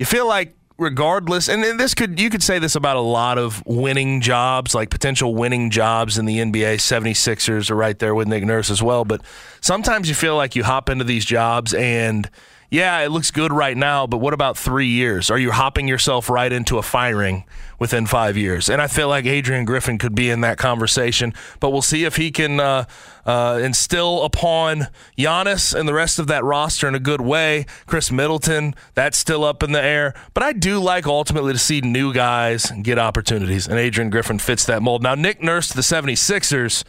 you 0.00 0.06
feel 0.06 0.26
like 0.26 0.56
regardless 0.78 1.46
and 1.50 1.62
this 1.78 1.94
could 1.94 2.18
you 2.18 2.30
could 2.30 2.42
say 2.42 2.58
this 2.58 2.74
about 2.74 2.96
a 2.96 3.00
lot 3.00 3.36
of 3.36 3.62
winning 3.66 4.22
jobs 4.22 4.74
like 4.74 4.88
potential 4.88 5.34
winning 5.34 5.68
jobs 5.68 6.16
in 6.16 6.24
the 6.24 6.38
NBA 6.38 6.76
76ers 6.76 7.70
are 7.70 7.76
right 7.76 7.98
there 7.98 8.14
with 8.14 8.26
Nick 8.26 8.44
Nurse 8.44 8.70
as 8.70 8.82
well 8.82 9.04
but 9.04 9.20
sometimes 9.60 10.08
you 10.08 10.14
feel 10.14 10.36
like 10.36 10.56
you 10.56 10.64
hop 10.64 10.88
into 10.88 11.04
these 11.04 11.26
jobs 11.26 11.74
and 11.74 12.30
yeah, 12.70 13.00
it 13.00 13.08
looks 13.08 13.32
good 13.32 13.52
right 13.52 13.76
now, 13.76 14.06
but 14.06 14.18
what 14.18 14.32
about 14.32 14.56
three 14.56 14.86
years? 14.86 15.28
Are 15.28 15.38
you 15.38 15.50
hopping 15.50 15.88
yourself 15.88 16.30
right 16.30 16.52
into 16.52 16.78
a 16.78 16.82
firing 16.82 17.42
within 17.80 18.06
five 18.06 18.36
years? 18.36 18.70
And 18.70 18.80
I 18.80 18.86
feel 18.86 19.08
like 19.08 19.26
Adrian 19.26 19.64
Griffin 19.64 19.98
could 19.98 20.14
be 20.14 20.30
in 20.30 20.40
that 20.42 20.56
conversation, 20.56 21.34
but 21.58 21.70
we'll 21.70 21.82
see 21.82 22.04
if 22.04 22.14
he 22.14 22.30
can 22.30 22.60
uh, 22.60 22.84
uh, 23.26 23.58
instill 23.60 24.22
upon 24.22 24.86
Giannis 25.18 25.74
and 25.74 25.88
the 25.88 25.92
rest 25.92 26.20
of 26.20 26.28
that 26.28 26.44
roster 26.44 26.86
in 26.86 26.94
a 26.94 27.00
good 27.00 27.20
way. 27.20 27.66
Khris 27.88 28.12
Middleton, 28.12 28.76
that's 28.94 29.18
still 29.18 29.42
up 29.42 29.64
in 29.64 29.72
the 29.72 29.82
air, 29.82 30.14
but 30.32 30.44
I 30.44 30.52
do 30.52 30.78
like 30.78 31.08
ultimately 31.08 31.52
to 31.52 31.58
see 31.58 31.80
new 31.80 32.14
guys 32.14 32.70
get 32.82 33.00
opportunities, 33.00 33.66
and 33.66 33.80
Adrian 33.80 34.10
Griffin 34.10 34.38
fits 34.38 34.64
that 34.66 34.80
mold. 34.80 35.02
Now, 35.02 35.16
Nick 35.16 35.42
Nurse 35.42 35.66
to 35.68 35.74
the 35.74 35.82
76ers, 35.82 36.84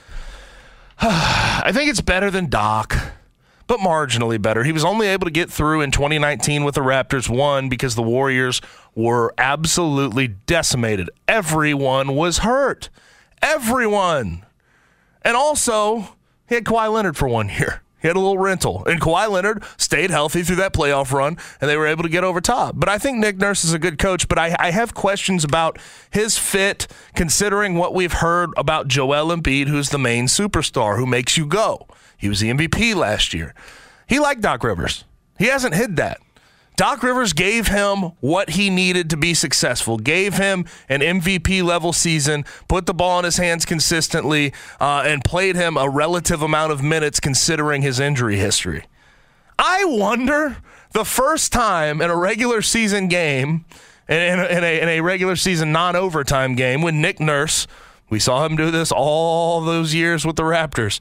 I 1.00 1.72
think 1.74 1.90
it's 1.90 2.02
better 2.02 2.30
than 2.30 2.52
Doc 2.52 2.96
but 3.72 3.80
marginally 3.80 4.42
better. 4.42 4.66
He 4.66 4.74
was 4.74 4.84
only 4.84 5.08
able 5.08 5.24
to 5.24 5.32
get 5.32 5.50
through 5.50 5.80
in 5.80 5.92
2019 5.92 6.66
with 6.66 6.76
the 6.76 6.82
Raptors, 6.82 7.30
one, 7.30 7.70
because 7.70 7.96
the 7.96 8.04
Warriors 8.04 8.60
were 8.96 9.34
absolutely 9.38 10.28
decimated. 10.28 11.10
Everyone 11.26 12.14
was 12.14 12.40
hurt. 12.40 12.90
Everyone. 13.42 14.46
And 15.22 15.38
also, 15.38 16.18
he 16.50 16.56
had 16.56 16.66
Kawhi 16.66 16.92
Leonard 16.92 17.16
for 17.16 17.30
one 17.30 17.48
year. 17.48 17.82
He 18.02 18.08
had 18.08 18.18
a 18.18 18.20
little 18.20 18.38
rental. 18.38 18.84
And 18.86 19.00
Kawhi 19.00 19.30
Leonard 19.30 19.64
stayed 19.78 20.10
healthy 20.10 20.44
through 20.44 20.58
that 20.58 20.74
playoff 20.74 21.12
run, 21.12 21.38
and 21.60 21.70
they 21.70 21.78
were 21.78 21.88
able 21.88 22.04
to 22.04 22.10
get 22.10 22.24
over 22.24 22.42
top. 22.42 22.76
But 22.78 22.90
I 22.90 22.98
think 22.98 23.18
Nick 23.18 23.38
Nurse 23.38 23.64
is 23.64 23.74
a 23.74 23.80
good 23.80 23.98
coach, 24.00 24.28
but 24.28 24.40
I, 24.40 24.56
I 24.60 24.72
have 24.72 24.94
questions 24.94 25.44
about 25.44 25.78
his 26.10 26.38
fit, 26.38 26.88
considering 27.16 27.76
what 27.76 27.94
we've 27.94 28.14
heard 28.14 28.50
about 28.58 28.88
Joel 28.88 29.36
Embiid, 29.36 29.68
who's 29.68 29.90
the 29.90 30.00
main 30.00 30.26
superstar, 30.26 30.98
who 30.98 31.06
makes 31.06 31.38
you 31.38 31.46
go. 31.46 31.88
He 32.18 32.30
was 32.30 32.40
the 32.40 32.50
MVP 32.50 32.96
last 32.96 33.34
year. 33.34 33.54
He 34.08 34.20
liked 34.20 34.42
Doc 34.42 34.64
Rivers. 34.64 35.06
He 35.38 35.46
hasn't 35.46 35.76
hid 35.76 35.96
that. 35.98 36.20
Doc 36.76 37.04
Rivers 37.04 37.34
gave 37.34 37.68
him 37.68 38.14
what 38.22 38.52
he 38.52 38.70
needed 38.70 39.10
to 39.12 39.18
be 39.18 39.34
successful, 39.34 39.98
gave 39.98 40.36
him 40.36 40.66
an 40.90 41.02
MVP 41.02 41.64
level 41.64 41.94
season, 41.94 42.46
put 42.68 42.86
the 42.86 42.94
ball 42.94 43.20
in 43.20 43.26
his 43.26 43.38
hands 43.38 43.66
consistently, 43.66 44.54
uh, 44.80 45.04
and 45.06 45.24
played 45.24 45.56
him 45.56 45.78
a 45.78 45.88
relative 45.88 46.42
amount 46.42 46.72
of 46.72 46.82
minutes 46.82 47.20
considering 47.20 47.82
his 47.82 48.00
injury 48.00 48.38
history. 48.38 48.86
I 49.60 49.86
wonder 49.86 50.58
the 50.94 51.06
first 51.06 51.52
time 51.52 52.02
in 52.02 52.10
a 52.10 52.16
regular 52.16 52.62
season 52.62 53.08
game, 53.08 53.66
in, 54.10 54.18
a, 54.18 54.48
in, 54.48 54.64
a, 54.64 54.82
in 54.82 54.90
a 54.90 55.02
regular 55.02 55.36
season 55.36 55.72
non 55.72 55.96
overtime 55.96 56.56
game, 56.56 56.82
when 56.82 57.00
Nick 57.00 57.20
Nurse, 57.20 57.68
we 58.10 58.20
saw 58.20 58.46
him 58.46 58.56
do 58.56 58.72
this 58.72 58.92
all 58.92 59.62
those 59.62 59.94
years 59.94 60.26
with 60.26 60.36
the 60.36 60.44
Raptors. 60.44 61.00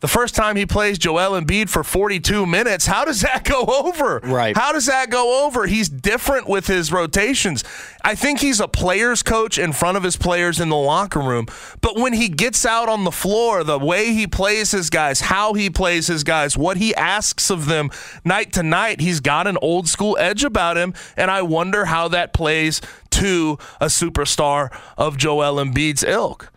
The 0.00 0.08
first 0.08 0.36
time 0.36 0.54
he 0.54 0.64
plays 0.64 0.96
Joel 0.96 1.40
Embiid 1.40 1.68
for 1.68 1.82
42 1.82 2.46
minutes, 2.46 2.86
how 2.86 3.04
does 3.04 3.20
that 3.22 3.42
go 3.44 3.64
over? 3.64 4.20
Right. 4.22 4.56
How 4.56 4.72
does 4.72 4.86
that 4.86 5.10
go 5.10 5.44
over? 5.44 5.66
He's 5.66 5.88
different 5.88 6.48
with 6.48 6.68
his 6.68 6.92
rotations. 6.92 7.64
I 8.04 8.14
think 8.14 8.38
he's 8.38 8.60
a 8.60 8.68
player's 8.68 9.24
coach 9.24 9.58
in 9.58 9.72
front 9.72 9.96
of 9.96 10.04
his 10.04 10.16
players 10.16 10.60
in 10.60 10.68
the 10.68 10.76
locker 10.76 11.18
room. 11.18 11.46
But 11.80 11.96
when 11.96 12.12
he 12.12 12.28
gets 12.28 12.64
out 12.64 12.88
on 12.88 13.02
the 13.02 13.10
floor, 13.10 13.64
the 13.64 13.78
way 13.78 14.12
he 14.12 14.28
plays 14.28 14.70
his 14.70 14.88
guys, 14.88 15.20
how 15.20 15.54
he 15.54 15.68
plays 15.68 16.06
his 16.06 16.22
guys, 16.22 16.56
what 16.56 16.76
he 16.76 16.94
asks 16.94 17.50
of 17.50 17.66
them 17.66 17.90
night 18.24 18.52
to 18.52 18.62
night, 18.62 19.00
he's 19.00 19.18
got 19.18 19.48
an 19.48 19.58
old 19.60 19.88
school 19.88 20.16
edge 20.20 20.44
about 20.44 20.76
him. 20.76 20.94
And 21.16 21.28
I 21.28 21.42
wonder 21.42 21.86
how 21.86 22.06
that 22.08 22.32
plays 22.32 22.80
to 23.10 23.58
a 23.80 23.86
superstar 23.86 24.70
of 24.96 25.16
Joel 25.16 25.56
Embiid's 25.56 26.04
ilk. 26.04 26.52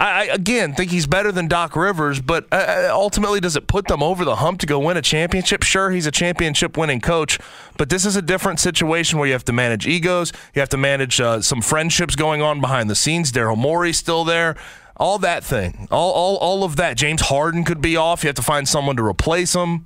I, 0.00 0.24
again 0.24 0.74
think 0.74 0.90
he's 0.90 1.06
better 1.06 1.30
than 1.30 1.46
Doc 1.46 1.76
Rivers, 1.76 2.20
but 2.20 2.46
uh, 2.50 2.88
ultimately, 2.90 3.38
does 3.38 3.54
it 3.54 3.66
put 3.66 3.86
them 3.86 4.02
over 4.02 4.24
the 4.24 4.36
hump 4.36 4.60
to 4.60 4.66
go 4.66 4.78
win 4.78 4.96
a 4.96 5.02
championship? 5.02 5.62
Sure, 5.62 5.90
he's 5.90 6.06
a 6.06 6.10
championship 6.10 6.78
winning 6.78 7.02
coach, 7.02 7.38
but 7.76 7.90
this 7.90 8.06
is 8.06 8.16
a 8.16 8.22
different 8.22 8.60
situation 8.60 9.18
where 9.18 9.26
you 9.26 9.34
have 9.34 9.44
to 9.44 9.52
manage 9.52 9.86
egos, 9.86 10.32
you 10.54 10.60
have 10.60 10.70
to 10.70 10.78
manage 10.78 11.20
uh, 11.20 11.42
some 11.42 11.60
friendships 11.60 12.16
going 12.16 12.40
on 12.40 12.62
behind 12.62 12.88
the 12.88 12.94
scenes. 12.94 13.30
Daryl 13.30 13.58
Morey's 13.58 13.98
still 13.98 14.24
there. 14.24 14.56
All 14.96 15.18
that 15.18 15.44
thing, 15.44 15.86
all, 15.90 16.12
all, 16.12 16.36
all 16.36 16.64
of 16.64 16.76
that. 16.76 16.96
James 16.96 17.22
Harden 17.22 17.64
could 17.64 17.80
be 17.80 17.96
off. 17.96 18.22
You 18.22 18.28
have 18.28 18.36
to 18.36 18.42
find 18.42 18.68
someone 18.68 18.96
to 18.96 19.04
replace 19.04 19.54
him. 19.54 19.84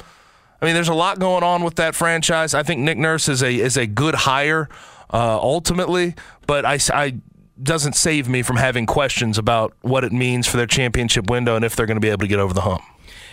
I 0.60 0.64
mean, 0.64 0.74
there's 0.74 0.88
a 0.88 0.94
lot 0.94 1.18
going 1.18 1.44
on 1.44 1.62
with 1.62 1.74
that 1.76 1.94
franchise. 1.94 2.54
I 2.54 2.62
think 2.62 2.80
Nick 2.80 2.98
Nurse 2.98 3.28
is 3.28 3.42
a 3.42 3.52
is 3.52 3.76
a 3.76 3.86
good 3.86 4.14
hire 4.14 4.68
uh, 5.12 5.38
ultimately, 5.40 6.14
but 6.46 6.64
I, 6.64 6.78
I 6.92 7.14
doesn't 7.62 7.94
save 7.94 8.28
me 8.28 8.42
from 8.42 8.56
having 8.56 8.86
questions 8.86 9.38
about 9.38 9.72
what 9.82 10.04
it 10.04 10.12
means 10.12 10.46
for 10.46 10.56
their 10.56 10.66
championship 10.66 11.30
window 11.30 11.56
and 11.56 11.64
if 11.64 11.76
they're 11.76 11.86
going 11.86 11.96
to 11.96 12.00
be 12.00 12.08
able 12.08 12.20
to 12.20 12.26
get 12.26 12.38
over 12.38 12.52
the 12.52 12.62
hump. 12.62 12.82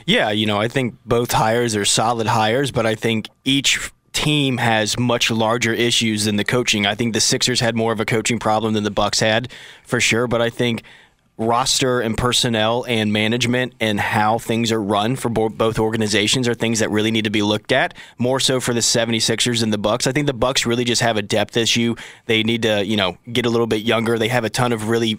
Yeah, 0.06 0.32
you 0.32 0.46
know, 0.46 0.60
I 0.60 0.68
think 0.68 0.96
both 1.06 1.32
hires 1.32 1.76
are 1.76 1.86
solid 1.86 2.28
hires, 2.28 2.72
but 2.72 2.86
I 2.86 2.96
think 2.96 3.30
each 3.44 3.92
team 4.14 4.58
has 4.58 5.00
much 5.00 5.32
larger 5.32 5.74
issues 5.74 6.26
than 6.26 6.36
the 6.36 6.44
coaching. 6.44 6.86
I 6.86 6.96
think 6.96 7.14
the 7.14 7.22
Sixers 7.22 7.60
had 7.60 7.76
more 7.76 7.92
of 7.92 8.00
a 8.00 8.06
coaching 8.06 8.40
problem 8.40 8.74
than 8.74 8.84
the 8.84 8.92
Bucks 8.92 9.20
had, 9.20 9.52
for 9.84 10.00
sure, 10.00 10.28
but 10.28 10.42
I 10.42 10.50
think 10.50 10.84
roster 11.42 12.00
and 12.00 12.18
personnel 12.18 12.86
and 12.88 13.12
management 13.12 13.74
and 13.80 14.00
how 14.00 14.38
things 14.38 14.72
are 14.72 14.82
run 14.82 15.16
for 15.16 15.30
bo- 15.30 15.50
both 15.50 15.80
organizations 15.80 16.48
are 16.48 16.54
things 16.54 16.80
that 16.80 16.90
really 16.90 17.12
need 17.12 17.24
to 17.26 17.30
be 17.30 17.42
looked 17.42 17.72
at 17.72 17.94
more 18.18 18.40
so 18.40 18.60
for 18.60 18.74
the 18.74 18.80
76ers 18.80 19.64
and 19.64 19.74
the 19.74 19.78
Bucks. 19.78 20.08
I 20.08 20.12
think 20.12 20.28
the 20.28 20.34
Bucks 20.34 20.66
really 20.66 20.84
just 20.84 21.02
have 21.02 21.18
a 21.18 21.22
depth 21.22 21.58
issue. 21.58 21.96
They 22.28 22.44
need 22.44 22.62
to, 22.64 22.86
you 22.86 22.98
know, 22.98 23.18
get 23.32 23.46
a 23.46 23.50
little 23.50 23.68
bit 23.68 23.82
younger. 23.82 24.18
They 24.18 24.28
have 24.28 24.44
a 24.44 24.50
ton 24.50 24.72
of 24.72 24.90
really 24.90 25.18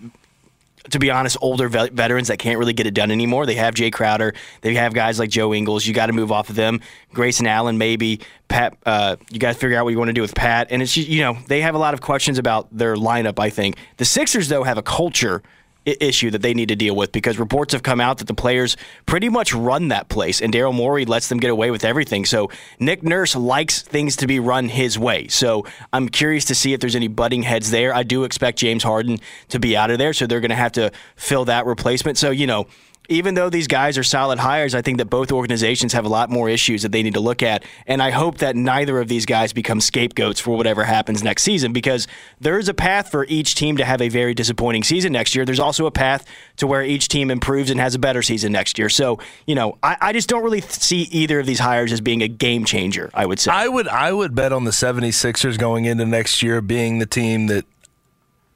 to 0.91 0.99
be 0.99 1.11
honest, 1.11 1.37
older 1.41 1.69
ve- 1.69 1.91
veterans 1.91 2.29
that 2.29 2.39
can't 2.39 2.59
really 2.59 2.73
get 2.73 2.87
it 2.87 2.95
done 2.95 3.11
anymore. 3.11 3.47
They 3.47 3.55
have 3.55 3.75
Jae 3.75 3.93
Crowder. 3.93 4.35
They 4.63 4.75
have 4.75 4.95
guys 4.95 5.19
like 5.19 5.31
Joe 5.31 5.55
Ingles. 5.55 5.87
You 5.87 5.95
got 5.95 6.07
to 6.07 6.13
move 6.13 6.33
off 6.33 6.51
of 6.51 6.57
them. 6.57 6.81
Grayson 7.13 7.47
Allen, 7.47 7.79
maybe. 7.79 8.21
Pat, 8.49 8.77
uh, 8.85 9.17
you 9.31 9.39
got 9.39 9.53
to 9.53 9.59
figure 9.59 9.77
out 9.79 9.85
what 9.85 9.91
you 9.91 9.99
want 9.99 10.09
to 10.09 10.15
do 10.15 10.23
with 10.23 10.35
Pat. 10.35 10.69
And 10.71 10.83
it's, 10.83 10.97
you 10.97 11.21
know, 11.21 11.39
they 11.47 11.61
have 11.61 11.75
a 11.75 11.79
lot 11.79 11.95
of 11.95 12.01
questions 12.01 12.39
about 12.39 12.67
their 12.77 12.97
lineup, 12.97 13.39
I 13.39 13.51
think. 13.51 13.77
The 13.99 14.05
Sixers, 14.05 14.49
though, 14.49 14.65
have 14.65 14.79
a 14.79 14.83
culture 14.83 15.43
issue 15.85 16.31
that 16.31 16.43
they 16.43 16.55
need 16.55 16.69
to 16.69 16.77
deal 16.77 16.95
with 16.95 17.13
because 17.13 17.39
reports 17.39 17.73
have 17.73 17.83
come 17.83 18.01
out 18.01 18.19
that 18.19 18.27
the 18.27 18.35
players 18.35 18.77
pretty 19.07 19.29
much 19.29 19.53
run 19.53 19.89
that 19.89 20.09
place 20.09 20.41
and 20.41 20.53
Daryl 20.53 20.75
Morey 20.75 21.05
lets 21.05 21.29
them 21.29 21.39
get 21.39 21.51
away 21.51 21.71
with 21.71 21.85
everything. 21.85 22.25
So 22.25 22.51
Nick 22.79 23.03
Nurse 23.03 23.35
likes 23.35 23.83
things 23.83 24.17
to 24.17 24.27
be 24.27 24.41
run 24.41 24.69
his 24.69 24.99
way. 24.99 25.29
So 25.29 25.67
I'm 25.93 26.09
curious 26.09 26.45
to 26.47 26.55
see 26.55 26.73
if 26.73 26.81
there's 26.81 26.97
any 26.97 27.09
butting 27.09 27.43
heads 27.43 27.71
there. 27.71 27.95
I 27.95 28.03
do 28.03 28.25
expect 28.25 28.59
James 28.59 28.83
Harden 28.83 29.19
to 29.49 29.59
be 29.59 29.77
out 29.77 29.91
of 29.91 29.99
there, 29.99 30.13
so 30.13 30.27
they're 30.27 30.41
going 30.41 30.51
to 30.51 30.57
have 30.57 30.73
to 30.73 30.93
fill 31.17 31.45
that 31.47 31.67
replacement. 31.67 32.19
So, 32.19 32.31
you 32.31 32.47
know, 32.47 32.67
even 33.09 33.35
though 33.35 33.51
these 33.51 33.67
guys 33.67 33.99
are 33.99 34.03
solid 34.03 34.39
hires, 34.39 34.75
I 34.75 34.83
think 34.83 34.99
that 34.99 35.07
both 35.07 35.33
organizations 35.33 35.93
have 35.93 36.05
a 36.05 36.09
lot 36.09 36.31
more 36.31 36.49
issues 36.49 36.83
that 36.83 36.93
they 36.93 37.03
need 37.03 37.15
to 37.15 37.21
look 37.21 37.43
at. 37.43 37.65
And 37.87 38.01
I 38.01 38.11
hope 38.11 38.39
that 38.39 38.55
neither 38.55 39.01
of 39.01 39.09
these 39.09 39.27
guys 39.27 39.53
become 39.53 39.81
scapegoats 39.81 40.41
for 40.41 40.57
whatever 40.57 40.85
happens 40.85 41.23
next 41.23 41.43
season 41.43 41.73
because 41.73 42.07
there 42.41 42.59
is 42.59 42.69
a 42.69 42.75
path 42.75 43.11
for 43.11 43.27
each 43.27 43.55
team 43.55 43.77
to 43.77 43.85
have 43.85 44.01
a 44.01 44.09
very 44.09 44.35
disappointing 44.35 44.85
season 44.85 45.13
next 45.13 45.35
year. 45.35 45.45
There's 45.45 45.61
also 45.61 45.87
a 45.87 45.91
path 45.91 46.27
to 46.57 46.67
where 46.67 46.83
each 46.83 47.09
team 47.09 47.31
improves 47.31 47.71
and 47.71 47.81
has 47.81 47.95
a 47.95 47.99
better 47.99 48.23
season 48.23 48.53
next 48.53 48.79
year. 48.79 48.89
So, 48.89 49.19
you 49.47 49.55
know, 49.55 49.79
I, 49.83 49.97
I 50.01 50.13
just 50.13 50.29
don't 50.29 50.45
really 50.45 50.61
see 50.61 51.03
either 51.03 51.41
of 51.41 51.47
these 51.47 51.59
hires 51.59 51.93
as 51.93 52.01
being 52.01 52.23
a 52.23 52.29
game 52.29 52.65
changer, 52.65 53.11
I 53.15 53.27
would 53.27 53.41
say. 53.41 53.51
I 53.51 53.69
would 53.69 53.89
I 53.89 54.13
would 54.13 54.35
bet 54.35 54.53
on 54.53 54.65
the 54.65 54.71
76ers 54.71 55.59
going 55.59 55.85
into 55.87 56.07
next 56.07 56.43
year 56.43 56.61
being 56.61 56.99
the 56.99 57.07
team 57.07 57.49
that 57.49 57.65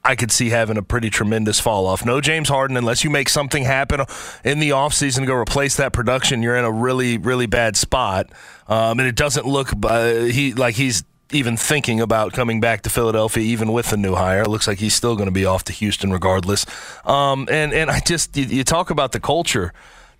I 0.06 0.14
could 0.14 0.30
see 0.30 0.50
having 0.50 0.76
a 0.76 0.82
pretty 0.82 1.10
tremendous 1.10 1.58
fall 1.58 1.86
off. 1.86 2.06
No 2.06 2.20
James 2.20 2.48
Harden, 2.48 2.76
unless 2.76 3.02
you 3.02 3.10
make 3.10 3.28
something 3.28 3.64
happen 3.64 4.02
in 4.44 4.60
the 4.60 4.70
offseason 4.70 5.20
to 5.20 5.26
go 5.26 5.34
replace 5.34 5.76
that 5.76 5.92
production, 5.92 6.44
you're 6.44 6.56
in 6.56 6.64
a 6.64 6.70
really, 6.70 7.18
really 7.18 7.46
bad 7.46 7.76
spot. 7.76 8.30
Um, 8.68 9.00
and 9.00 9.08
it 9.08 9.16
doesn't 9.16 9.46
look 9.46 9.70
uh, 9.84 10.20
he 10.20 10.54
like 10.54 10.76
he's 10.76 11.02
even 11.32 11.56
thinking 11.56 12.00
about 12.00 12.32
coming 12.32 12.60
back 12.60 12.82
to 12.82 12.90
Philadelphia, 12.90 13.42
even 13.42 13.72
with 13.72 13.90
the 13.90 13.96
new 13.96 14.14
hire. 14.14 14.42
It 14.42 14.48
looks 14.48 14.68
like 14.68 14.78
he's 14.78 14.94
still 14.94 15.16
going 15.16 15.26
to 15.26 15.32
be 15.32 15.44
off 15.44 15.64
to 15.64 15.72
Houston 15.72 16.12
regardless. 16.12 16.66
Um, 17.04 17.48
and 17.50 17.72
and 17.72 17.90
I 17.90 17.98
just 17.98 18.36
you, 18.36 18.44
you 18.44 18.62
talk 18.62 18.90
about 18.90 19.10
the 19.10 19.18
culture. 19.18 19.72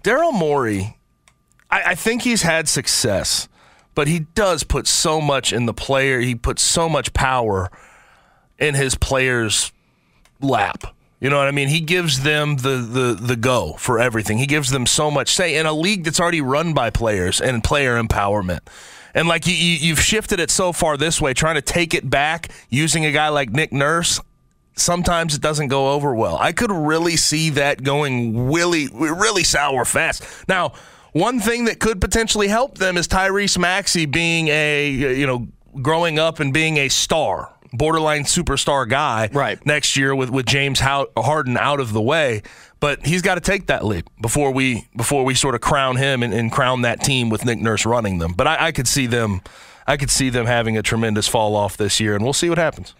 Daryl 0.02 0.34
Morey, 0.34 0.98
I, 1.70 1.82
I 1.90 1.94
think 1.94 2.22
he's 2.22 2.42
had 2.42 2.68
success, 2.68 3.48
but 3.94 4.08
he 4.08 4.20
does 4.34 4.64
put 4.64 4.88
so 4.88 5.20
much 5.20 5.52
in 5.52 5.66
the 5.66 5.74
player. 5.74 6.18
He 6.18 6.34
puts 6.34 6.62
so 6.62 6.88
much 6.88 7.12
power 7.12 7.70
in 8.58 8.74
his 8.74 8.96
players' 8.96 9.70
lap. 10.40 10.94
You 11.20 11.30
know 11.30 11.38
what 11.38 11.48
I 11.48 11.50
mean? 11.50 11.68
He 11.68 11.80
gives 11.80 12.22
them 12.22 12.56
the, 12.56 12.76
the, 12.76 13.18
the 13.18 13.36
go 13.36 13.72
for 13.74 13.98
everything. 13.98 14.38
He 14.38 14.46
gives 14.46 14.70
them 14.70 14.86
so 14.86 15.10
much 15.10 15.34
say 15.34 15.56
in 15.56 15.64
a 15.64 15.72
league 15.72 16.04
that's 16.04 16.20
already 16.20 16.42
run 16.42 16.74
by 16.74 16.90
players 16.90 17.40
and 17.40 17.64
player 17.64 18.00
empowerment. 18.00 18.60
And 19.14 19.26
like 19.26 19.46
you, 19.46 19.54
you've 19.54 20.00
shifted 20.00 20.40
it 20.40 20.50
so 20.50 20.72
far 20.74 20.98
this 20.98 21.20
way, 21.20 21.32
trying 21.32 21.54
to 21.54 21.62
take 21.62 21.94
it 21.94 22.10
back 22.10 22.50
using 22.68 23.06
a 23.06 23.12
guy 23.12 23.30
like 23.30 23.50
Nick 23.50 23.72
Nurse. 23.72 24.20
Sometimes 24.74 25.34
it 25.34 25.40
doesn't 25.40 25.68
go 25.68 25.92
over 25.92 26.14
well. 26.14 26.36
I 26.36 26.52
could 26.52 26.70
really 26.70 27.16
see 27.16 27.48
that 27.50 27.82
going 27.82 28.52
really, 28.52 28.88
really 28.92 29.42
sour 29.42 29.86
fast. 29.86 30.22
Now, 30.48 30.74
one 31.12 31.40
thing 31.40 31.64
that 31.64 31.80
could 31.80 31.98
potentially 31.98 32.48
help 32.48 32.76
them 32.76 32.98
is 32.98 33.08
Tyrese 33.08 33.56
Maxey 33.56 34.04
being 34.04 34.48
a, 34.48 34.86
you 34.90 35.26
know, 35.26 35.48
growing 35.80 36.18
up 36.18 36.40
and 36.40 36.52
being 36.52 36.76
a 36.76 36.90
star, 36.90 37.50
borderline 37.76 38.24
superstar 38.24 38.88
guy 38.88 39.28
right. 39.32 39.64
next 39.66 39.96
year 39.96 40.14
with, 40.14 40.30
with 40.30 40.46
James 40.46 40.80
Harden 40.80 41.56
out 41.56 41.80
of 41.80 41.92
the 41.92 42.02
way. 42.02 42.42
But 42.78 43.06
he's 43.06 43.22
got 43.22 43.36
to 43.36 43.40
take 43.40 43.66
that 43.66 43.84
leap 43.84 44.08
before 44.20 44.50
we 44.50 44.86
before 44.94 45.24
we 45.24 45.34
sort 45.34 45.54
of 45.54 45.60
crown 45.60 45.96
him 45.96 46.22
and, 46.22 46.34
and 46.34 46.52
crown 46.52 46.82
that 46.82 47.02
team 47.02 47.30
with 47.30 47.44
Nick 47.44 47.58
Nurse 47.58 47.86
running 47.86 48.18
them. 48.18 48.34
But 48.34 48.46
I, 48.46 48.66
I 48.66 48.72
could 48.72 48.86
see 48.86 49.06
them 49.06 49.40
I 49.86 49.96
could 49.96 50.10
see 50.10 50.30
them 50.30 50.46
having 50.46 50.76
a 50.76 50.82
tremendous 50.82 51.28
fall 51.28 51.54
off 51.54 51.76
this 51.76 52.00
year, 52.00 52.14
and 52.14 52.24
we'll 52.24 52.32
see 52.32 52.48
what 52.48 52.58
happens. 52.58 52.94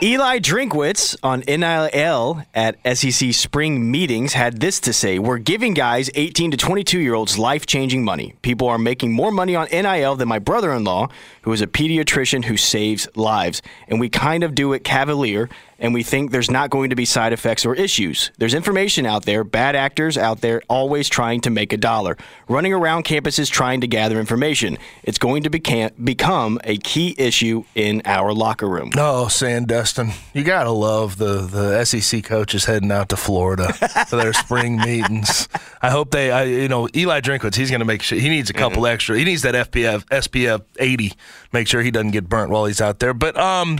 Eli 0.00 0.38
Drinkwitz 0.38 1.16
on 1.24 1.40
NIL 1.40 2.44
at 2.54 2.76
SEC 2.96 3.32
spring 3.32 3.90
meetings 3.90 4.32
had 4.32 4.60
this 4.60 4.78
to 4.78 4.92
say 4.92 5.18
We're 5.18 5.38
giving 5.38 5.74
guys 5.74 6.08
18 6.14 6.52
to 6.52 6.56
22 6.56 7.00
year 7.00 7.14
olds 7.14 7.36
life 7.36 7.66
changing 7.66 8.04
money. 8.04 8.34
People 8.42 8.68
are 8.68 8.78
making 8.78 9.12
more 9.12 9.32
money 9.32 9.56
on 9.56 9.66
NIL 9.72 10.14
than 10.14 10.28
my 10.28 10.38
brother 10.38 10.72
in 10.72 10.84
law, 10.84 11.08
who 11.42 11.52
is 11.52 11.62
a 11.62 11.66
pediatrician 11.66 12.44
who 12.44 12.56
saves 12.56 13.08
lives. 13.16 13.60
And 13.88 13.98
we 13.98 14.08
kind 14.08 14.44
of 14.44 14.54
do 14.54 14.72
it 14.72 14.84
cavalier 14.84 15.48
and 15.78 15.94
we 15.94 16.02
think 16.02 16.30
there's 16.30 16.50
not 16.50 16.70
going 16.70 16.90
to 16.90 16.96
be 16.96 17.04
side 17.04 17.32
effects 17.32 17.64
or 17.64 17.74
issues. 17.74 18.30
There's 18.38 18.54
information 18.54 19.06
out 19.06 19.24
there, 19.24 19.44
bad 19.44 19.76
actors 19.76 20.18
out 20.18 20.40
there 20.40 20.62
always 20.68 21.08
trying 21.08 21.40
to 21.42 21.50
make 21.50 21.72
a 21.72 21.76
dollar, 21.76 22.16
running 22.48 22.72
around 22.72 23.04
campuses 23.04 23.50
trying 23.50 23.80
to 23.82 23.86
gather 23.86 24.18
information. 24.18 24.78
It's 25.02 25.18
going 25.18 25.44
to 25.44 25.50
beca- 25.50 25.92
become 26.02 26.60
a 26.64 26.78
key 26.78 27.14
issue 27.16 27.64
in 27.74 28.02
our 28.04 28.32
locker 28.32 28.68
room. 28.68 28.90
Oh, 28.96 29.26
Sandestin, 29.28 30.14
you 30.34 30.44
gotta 30.44 30.70
love 30.70 31.18
the 31.18 31.38
the 31.42 31.84
SEC 31.84 32.24
coaches 32.24 32.64
heading 32.64 32.90
out 32.90 33.08
to 33.10 33.16
Florida 33.16 33.72
for 34.08 34.16
their 34.16 34.32
spring 34.32 34.76
meetings. 34.84 35.48
I 35.80 35.90
hope 35.90 36.10
they, 36.10 36.30
I, 36.30 36.44
you 36.44 36.68
know, 36.68 36.88
Eli 36.94 37.20
Drinkwitz, 37.20 37.54
he's 37.54 37.70
gonna 37.70 37.84
make 37.84 38.02
sure 38.02 38.18
he 38.18 38.28
needs 38.28 38.50
a 38.50 38.54
couple 38.54 38.82
mm-hmm. 38.82 38.94
extra. 38.94 39.16
He 39.16 39.24
needs 39.24 39.42
that 39.42 39.54
FPF 39.54 40.04
SPF 40.06 40.62
80. 40.78 41.12
Make 41.52 41.68
sure 41.68 41.82
he 41.82 41.90
doesn't 41.90 42.10
get 42.10 42.28
burnt 42.28 42.50
while 42.50 42.64
he's 42.64 42.80
out 42.80 42.98
there. 42.98 43.14
But 43.14 43.36
um. 43.36 43.78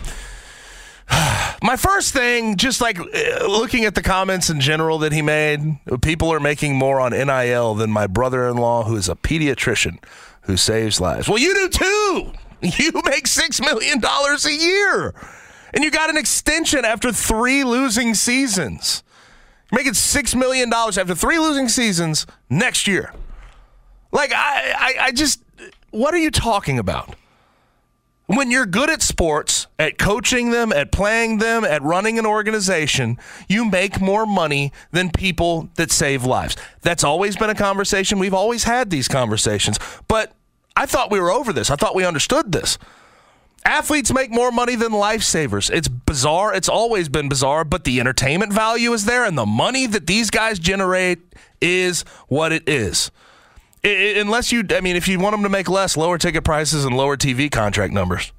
My 1.62 1.76
first 1.76 2.12
thing, 2.12 2.56
just 2.56 2.80
like 2.80 2.98
uh, 2.98 3.46
looking 3.46 3.84
at 3.84 3.94
the 3.94 4.02
comments 4.02 4.50
in 4.50 4.60
general 4.60 4.98
that 4.98 5.12
he 5.12 5.22
made, 5.22 5.78
people 6.02 6.32
are 6.32 6.40
making 6.40 6.76
more 6.76 7.00
on 7.00 7.12
NIL 7.12 7.74
than 7.74 7.90
my 7.90 8.06
brother 8.06 8.46
in 8.48 8.56
law, 8.56 8.84
who 8.84 8.96
is 8.96 9.08
a 9.08 9.14
pediatrician 9.14 9.98
who 10.42 10.56
saves 10.56 11.00
lives. 11.00 11.28
Well, 11.28 11.38
you 11.38 11.54
do 11.54 11.68
too. 11.68 12.32
You 12.60 12.90
make 13.04 13.26
$6 13.26 13.60
million 13.60 14.02
a 14.02 14.50
year, 14.50 15.14
and 15.72 15.84
you 15.84 15.92
got 15.92 16.10
an 16.10 16.16
extension 16.16 16.84
after 16.84 17.12
three 17.12 17.62
losing 17.62 18.14
seasons. 18.14 19.04
You're 19.70 19.78
making 19.78 19.92
$6 19.92 20.34
million 20.34 20.72
after 20.74 21.14
three 21.14 21.38
losing 21.38 21.68
seasons 21.68 22.26
next 22.50 22.88
year. 22.88 23.14
Like, 24.10 24.32
I, 24.34 24.74
I, 24.76 24.94
I 25.04 25.12
just, 25.12 25.40
what 25.90 26.12
are 26.14 26.18
you 26.18 26.32
talking 26.32 26.80
about? 26.80 27.14
When 28.36 28.50
you're 28.50 28.66
good 28.66 28.90
at 28.90 29.00
sports, 29.00 29.66
at 29.78 29.98
coaching 29.98 30.50
them, 30.50 30.70
at 30.70 30.92
playing 30.92 31.38
them, 31.38 31.64
at 31.64 31.82
running 31.82 32.18
an 32.18 32.26
organization, 32.26 33.16
you 33.48 33.64
make 33.64 34.02
more 34.02 34.26
money 34.26 34.70
than 34.92 35.10
people 35.10 35.70
that 35.76 35.90
save 35.90 36.24
lives. 36.24 36.54
That's 36.82 37.02
always 37.02 37.36
been 37.36 37.48
a 37.48 37.54
conversation. 37.54 38.18
We've 38.18 38.34
always 38.34 38.64
had 38.64 38.90
these 38.90 39.08
conversations. 39.08 39.78
But 40.08 40.34
I 40.76 40.84
thought 40.84 41.10
we 41.10 41.20
were 41.20 41.32
over 41.32 41.54
this. 41.54 41.70
I 41.70 41.76
thought 41.76 41.94
we 41.94 42.04
understood 42.04 42.52
this. 42.52 42.76
Athletes 43.64 44.12
make 44.12 44.30
more 44.30 44.52
money 44.52 44.76
than 44.76 44.92
lifesavers. 44.92 45.70
It's 45.70 45.88
bizarre. 45.88 46.54
It's 46.54 46.68
always 46.68 47.08
been 47.08 47.30
bizarre, 47.30 47.64
but 47.64 47.84
the 47.84 47.98
entertainment 47.98 48.52
value 48.52 48.92
is 48.92 49.06
there, 49.06 49.24
and 49.24 49.36
the 49.36 49.46
money 49.46 49.86
that 49.86 50.06
these 50.06 50.30
guys 50.30 50.58
generate 50.58 51.18
is 51.60 52.02
what 52.28 52.52
it 52.52 52.68
is. 52.68 53.10
Unless 53.84 54.52
you, 54.52 54.64
I 54.70 54.80
mean, 54.80 54.96
if 54.96 55.08
you 55.08 55.18
want 55.18 55.34
them 55.34 55.42
to 55.42 55.48
make 55.48 55.68
less, 55.68 55.96
lower 55.96 56.18
ticket 56.18 56.44
prices 56.44 56.84
and 56.84 56.96
lower 56.96 57.16
TV 57.16 57.50
contract 57.50 57.92
numbers. 57.92 58.32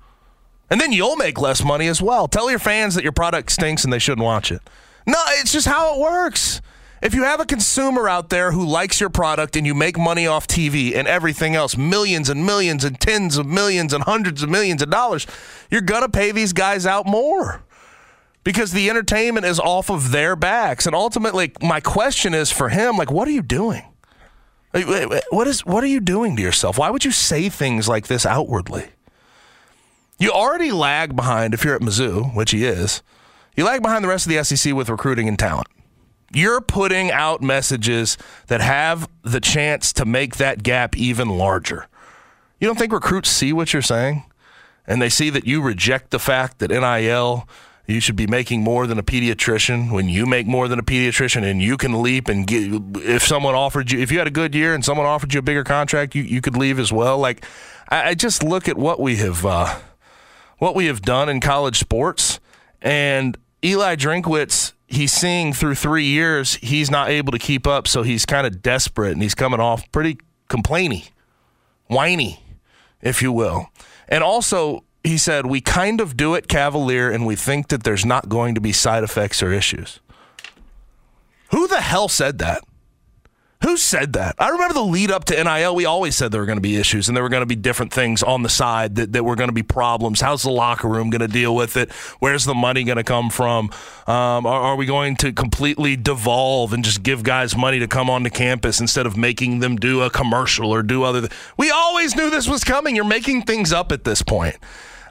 And 0.70 0.80
then 0.80 0.92
you'll 0.92 1.16
make 1.16 1.40
less 1.40 1.64
money 1.64 1.88
as 1.88 2.02
well. 2.02 2.28
Tell 2.28 2.50
your 2.50 2.60
fans 2.60 2.96
that 2.96 3.04
your 3.04 3.12
product 3.12 3.52
stinks 3.52 3.84
and 3.84 3.92
they 3.92 4.00
shouldn't 4.00 4.24
watch 4.24 4.52
it. 4.52 4.62
No, 5.08 5.18
it's 5.30 5.52
just 5.52 5.68
how 5.68 5.96
it 5.96 6.00
works. 6.00 6.62
If 7.02 7.16
you 7.16 7.24
have 7.24 7.40
a 7.40 7.46
consumer 7.46 8.10
out 8.10 8.30
there 8.30 8.52
who 8.52 8.66
likes 8.66 9.00
your 9.00 9.10
product 9.10 9.56
and 9.56 9.66
you 9.66 9.74
make 9.74 9.98
money 9.98 10.28
off 10.28 10.48
TV 10.48 10.96
and 10.96 11.08
everything 11.08 11.56
else, 11.56 11.78
millions 11.78 12.30
and 12.30 12.46
millions 12.46 12.84
and 12.84 13.00
tens 13.00 13.38
of 13.38 13.48
millions 13.48 13.94
and 13.94 14.04
hundreds 14.04 14.44
of 14.44 14.50
millions 14.50 14.82
of 14.82 14.90
dollars, 14.90 15.26
you're 15.72 15.82
going 15.82 16.02
to 16.02 16.10
pay 16.10 16.32
these 16.32 16.52
guys 16.52 16.86
out 16.86 17.06
more 17.08 17.64
because 18.44 18.74
the 18.74 18.90
entertainment 18.90 19.46
is 19.46 19.60
off 19.60 19.90
of 19.90 20.12
their 20.12 20.36
backs. 20.36 20.86
And 20.86 20.94
ultimately, 20.94 21.54
my 21.62 21.80
question 21.80 22.34
is 22.34 22.52
for 22.52 22.68
him, 22.68 22.98
like, 22.98 23.10
what 23.10 23.28
are 23.28 23.32
you 23.32 23.42
doing? 23.42 23.84
What 24.72 25.48
is 25.48 25.66
what 25.66 25.84
are 25.84 25.88
you 25.88 26.00
doing 26.00 26.36
to 26.36 26.42
yourself? 26.42 26.78
Why 26.78 26.90
would 26.90 27.04
you 27.04 27.12
say 27.12 27.50
things 27.50 27.88
like 27.88 28.08
this 28.08 28.26
outwardly? 28.26 28.90
You 30.20 30.32
already 30.32 30.72
lag 30.72 31.16
behind 31.16 31.54
if 31.54 31.64
you're 31.64 31.76
at 31.76 31.82
Mizzou, 31.82 32.36
which 32.36 32.52
he 32.52 32.66
is. 32.66 33.02
You 33.56 33.66
lag 33.66 33.82
behind 33.82 34.04
the 34.04 34.10
rest 34.10 34.28
of 34.28 34.34
the 34.34 34.44
SEC 34.44 34.74
with 34.74 34.90
recruiting 34.90 35.28
and 35.28 35.40
talent. 35.40 35.68
You're 36.32 36.62
putting 36.62 37.10
out 37.10 37.42
messages 37.42 38.18
that 38.48 38.62
have 38.62 39.10
the 39.24 39.40
chance 39.40 39.92
to 39.94 40.06
make 40.06 40.36
that 40.36 40.62
gap 40.62 40.96
even 40.96 41.30
larger. 41.30 41.88
You 42.60 42.68
don't 42.68 42.78
think 42.78 42.94
recruits 42.94 43.30
see 43.30 43.54
what 43.54 43.74
you're 43.74 43.82
saying? 43.82 44.24
And 44.86 45.02
they 45.02 45.10
see 45.10 45.30
that 45.30 45.48
you 45.48 45.62
reject 45.62 46.12
the 46.12 46.20
fact 46.20 46.60
that 46.60 46.70
NIL 46.70 47.48
You 47.90 48.00
should 48.00 48.16
be 48.16 48.28
making 48.28 48.62
more 48.62 48.86
than 48.86 49.00
a 49.00 49.04
pediatrician. 49.04 49.92
When 49.92 50.10
you 50.10 50.28
make 50.28 50.46
more 50.46 50.68
than 50.68 50.78
a 50.78 50.84
pediatrician 50.84 51.42
and 51.42 51.60
you 51.60 51.76
can 51.76 52.04
leap 52.04 52.28
and 52.28 52.46
get, 52.46 52.72
if 52.98 53.26
someone 53.26 53.56
offered 53.56 53.92
you, 53.92 54.00
if 54.00 54.12
you 54.12 54.20
had 54.20 54.28
a 54.28 54.32
good 54.32 54.54
year 54.54 54.76
and 54.76 54.86
someone 54.86 55.08
offered 55.08 55.34
you 55.34 55.40
a 55.40 55.42
bigger 55.42 55.64
contract, 55.64 56.14
you, 56.14 56.22
you 56.22 56.40
could 56.40 56.56
leave 56.56 56.78
as 56.78 56.94
well. 56.94 57.18
Like, 57.18 57.44
I, 57.90 58.10
I 58.10 58.14
just 58.14 58.44
look 58.44 58.70
at 58.70 58.78
what 58.78 59.00
we 59.00 59.16
have, 59.16 59.44
uh, 59.44 59.80
what 60.60 60.76
we 60.76 60.86
have 60.86 61.02
done 61.02 61.30
in 61.30 61.40
college 61.40 61.80
sports 61.80 62.40
and 62.80 63.36
Eli 63.66 63.96
Drinkwitz, 63.96 64.74
he's 64.86 65.12
seeing 65.12 65.52
through 65.52 65.74
three 65.74 66.06
years, 66.06 66.56
he's 66.58 66.92
not 66.92 67.10
able 67.10 67.32
to 67.32 67.40
keep 67.40 67.66
up. 67.66 67.88
So 67.88 68.04
he's 68.04 68.24
kind 68.24 68.46
of 68.46 68.62
desperate 68.62 69.14
and 69.14 69.24
he's 69.24 69.34
coming 69.34 69.60
off 69.60 69.92
pretty 69.92 70.20
complainy, 70.48 71.10
whiny, 71.88 72.40
if 73.02 73.24
you 73.24 73.32
will. 73.32 73.72
And 74.08 74.24
also, 74.24 74.84
he 75.04 75.18
said, 75.18 75.46
we 75.46 75.62
kind 75.62 76.02
of 76.02 76.18
do 76.18 76.36
it 76.36 76.48
cavalier 76.48 77.10
and 77.10 77.26
we 77.26 77.36
think 77.36 77.70
that 77.70 77.84
there's 77.84 78.06
not 78.06 78.30
going 78.30 78.56
to 78.56 78.62
be 78.62 78.72
side 78.72 79.04
effects 79.04 79.42
or 79.42 79.52
issues. 79.52 80.00
Who 81.52 81.68
the 81.68 81.82
hell 81.82 82.10
said 82.10 82.38
that? 82.40 82.64
Who 83.64 83.76
said 83.76 84.14
that? 84.14 84.36
I 84.40 84.50
remember 84.50 84.74
the 84.74 84.84
lead 84.86 85.12
up 85.12 85.26
to 85.26 85.44
NIL. 85.44 85.76
We 85.76 85.84
always 85.84 86.16
said 86.16 86.32
there 86.32 86.40
were 86.40 86.48
going 86.48 86.58
to 86.58 86.62
be 86.62 86.78
issues 86.78 87.10
and 87.10 87.18
there 87.18 87.24
were 87.24 87.30
going 87.30 87.42
to 87.42 87.46
be 87.46 87.58
different 87.58 87.92
things 87.92 88.24
on 88.24 88.42
the 88.42 88.48
side 88.48 88.96
that, 88.96 89.12
that 89.12 89.26
were 89.26 89.36
going 89.36 89.50
to 89.50 89.54
be 89.54 89.64
problems. 89.64 90.22
How's 90.22 90.44
the 90.44 90.50
locker 90.50 90.88
room 90.88 91.10
going 91.10 91.20
to 91.20 91.28
deal 91.28 91.54
with 91.54 91.76
it? 91.76 91.92
Where's 92.20 92.46
the 92.46 92.54
money 92.54 92.86
going 92.86 93.00
to 93.00 93.04
come 93.04 93.30
from? 93.30 93.66
Um, 94.08 94.46
are, 94.46 94.62
are, 94.62 94.76
we 94.78 94.86
going 94.86 95.18
to 95.18 95.34
completely 95.34 95.98
devolve 95.98 96.72
and 96.72 96.86
just 96.86 97.04
give 97.04 97.24
guys 97.24 97.58
money 97.58 97.80
to 97.80 97.88
come 97.88 98.10
onto 98.10 98.30
campus 98.30 98.80
instead 98.80 99.06
of 99.06 99.18
making 99.18 99.60
them 99.60 99.76
do 99.76 100.04
a 100.04 100.10
commercial 100.10 100.74
or 100.74 100.82
do 100.82 101.04
other? 101.04 101.28
Th- 101.28 101.32
we 101.58 101.70
always 101.70 102.16
knew 102.16 102.30
this 102.30 102.48
was 102.48 102.64
coming. 102.64 102.96
You're 102.96 103.04
making 103.04 103.42
things 103.42 103.74
up 103.74 103.92
at 103.92 104.06
this 104.06 104.22
point, 104.22 104.56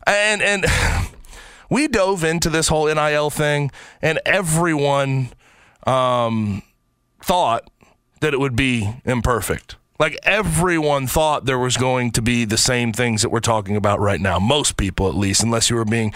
and 0.08 0.42
and 0.42 0.66
we 1.70 1.88
dove 1.88 2.24
into 2.24 2.50
this 2.50 2.68
whole 2.68 2.92
NIL 2.92 3.30
thing, 3.30 3.70
and 4.02 4.20
everyone 4.24 5.30
um, 5.86 6.62
thought 7.22 7.70
that 8.20 8.34
it 8.34 8.40
would 8.40 8.56
be 8.56 8.94
imperfect. 9.04 9.76
Like 9.98 10.18
everyone 10.22 11.06
thought 11.06 11.44
there 11.44 11.58
was 11.58 11.76
going 11.76 12.12
to 12.12 12.22
be 12.22 12.44
the 12.44 12.56
same 12.56 12.92
things 12.92 13.22
that 13.22 13.30
we're 13.30 13.40
talking 13.40 13.76
about 13.76 13.98
right 13.98 14.20
now. 14.20 14.38
Most 14.38 14.76
people, 14.76 15.08
at 15.08 15.14
least, 15.14 15.42
unless 15.42 15.70
you 15.70 15.76
were 15.76 15.84
being 15.84 16.14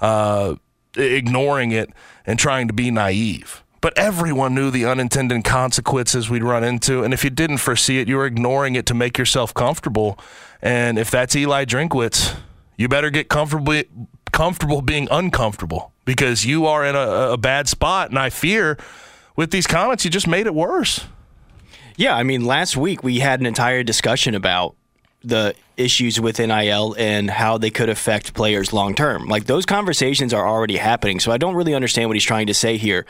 uh, 0.00 0.56
ignoring 0.96 1.72
it 1.72 1.90
and 2.26 2.38
trying 2.38 2.68
to 2.68 2.74
be 2.74 2.90
naive. 2.90 3.62
But 3.80 3.96
everyone 3.98 4.54
knew 4.54 4.70
the 4.70 4.86
unintended 4.86 5.44
consequences 5.44 6.30
we'd 6.30 6.42
run 6.42 6.64
into. 6.64 7.02
And 7.02 7.12
if 7.12 7.24
you 7.24 7.30
didn't 7.30 7.58
foresee 7.58 7.98
it, 7.98 8.08
you 8.08 8.16
were 8.16 8.26
ignoring 8.26 8.76
it 8.76 8.86
to 8.86 8.94
make 8.94 9.18
yourself 9.18 9.52
comfortable. 9.52 10.18
And 10.62 10.98
if 10.98 11.10
that's 11.10 11.36
Eli 11.36 11.64
Drinkwitz, 11.64 12.34
you 12.76 12.88
better 12.88 13.10
get 13.10 13.28
comfortable 13.28 13.82
comfortable 14.32 14.82
being 14.82 15.06
uncomfortable 15.10 15.92
because 16.04 16.44
you 16.44 16.66
are 16.66 16.84
in 16.84 16.96
a, 16.96 17.32
a 17.32 17.36
bad 17.36 17.68
spot. 17.68 18.10
And 18.10 18.18
I 18.18 18.30
fear 18.30 18.76
with 19.36 19.50
these 19.50 19.66
comments, 19.66 20.04
you 20.04 20.10
just 20.10 20.26
made 20.26 20.46
it 20.46 20.54
worse. 20.54 21.06
Yeah, 21.96 22.16
I 22.16 22.24
mean, 22.24 22.44
last 22.44 22.76
week 22.76 23.04
we 23.04 23.20
had 23.20 23.38
an 23.38 23.46
entire 23.46 23.84
discussion 23.84 24.34
about 24.34 24.74
the 25.22 25.54
issues 25.76 26.20
with 26.20 26.38
NIL 26.38 26.94
and 26.98 27.30
how 27.30 27.58
they 27.58 27.70
could 27.70 27.88
affect 27.88 28.34
players 28.34 28.72
long 28.72 28.94
term. 28.94 29.26
Like 29.26 29.44
those 29.44 29.64
conversations 29.64 30.34
are 30.34 30.46
already 30.46 30.76
happening. 30.76 31.20
So 31.20 31.32
I 31.32 31.38
don't 31.38 31.54
really 31.54 31.74
understand 31.74 32.08
what 32.08 32.16
he's 32.16 32.24
trying 32.24 32.48
to 32.48 32.54
say 32.54 32.76
here. 32.76 33.06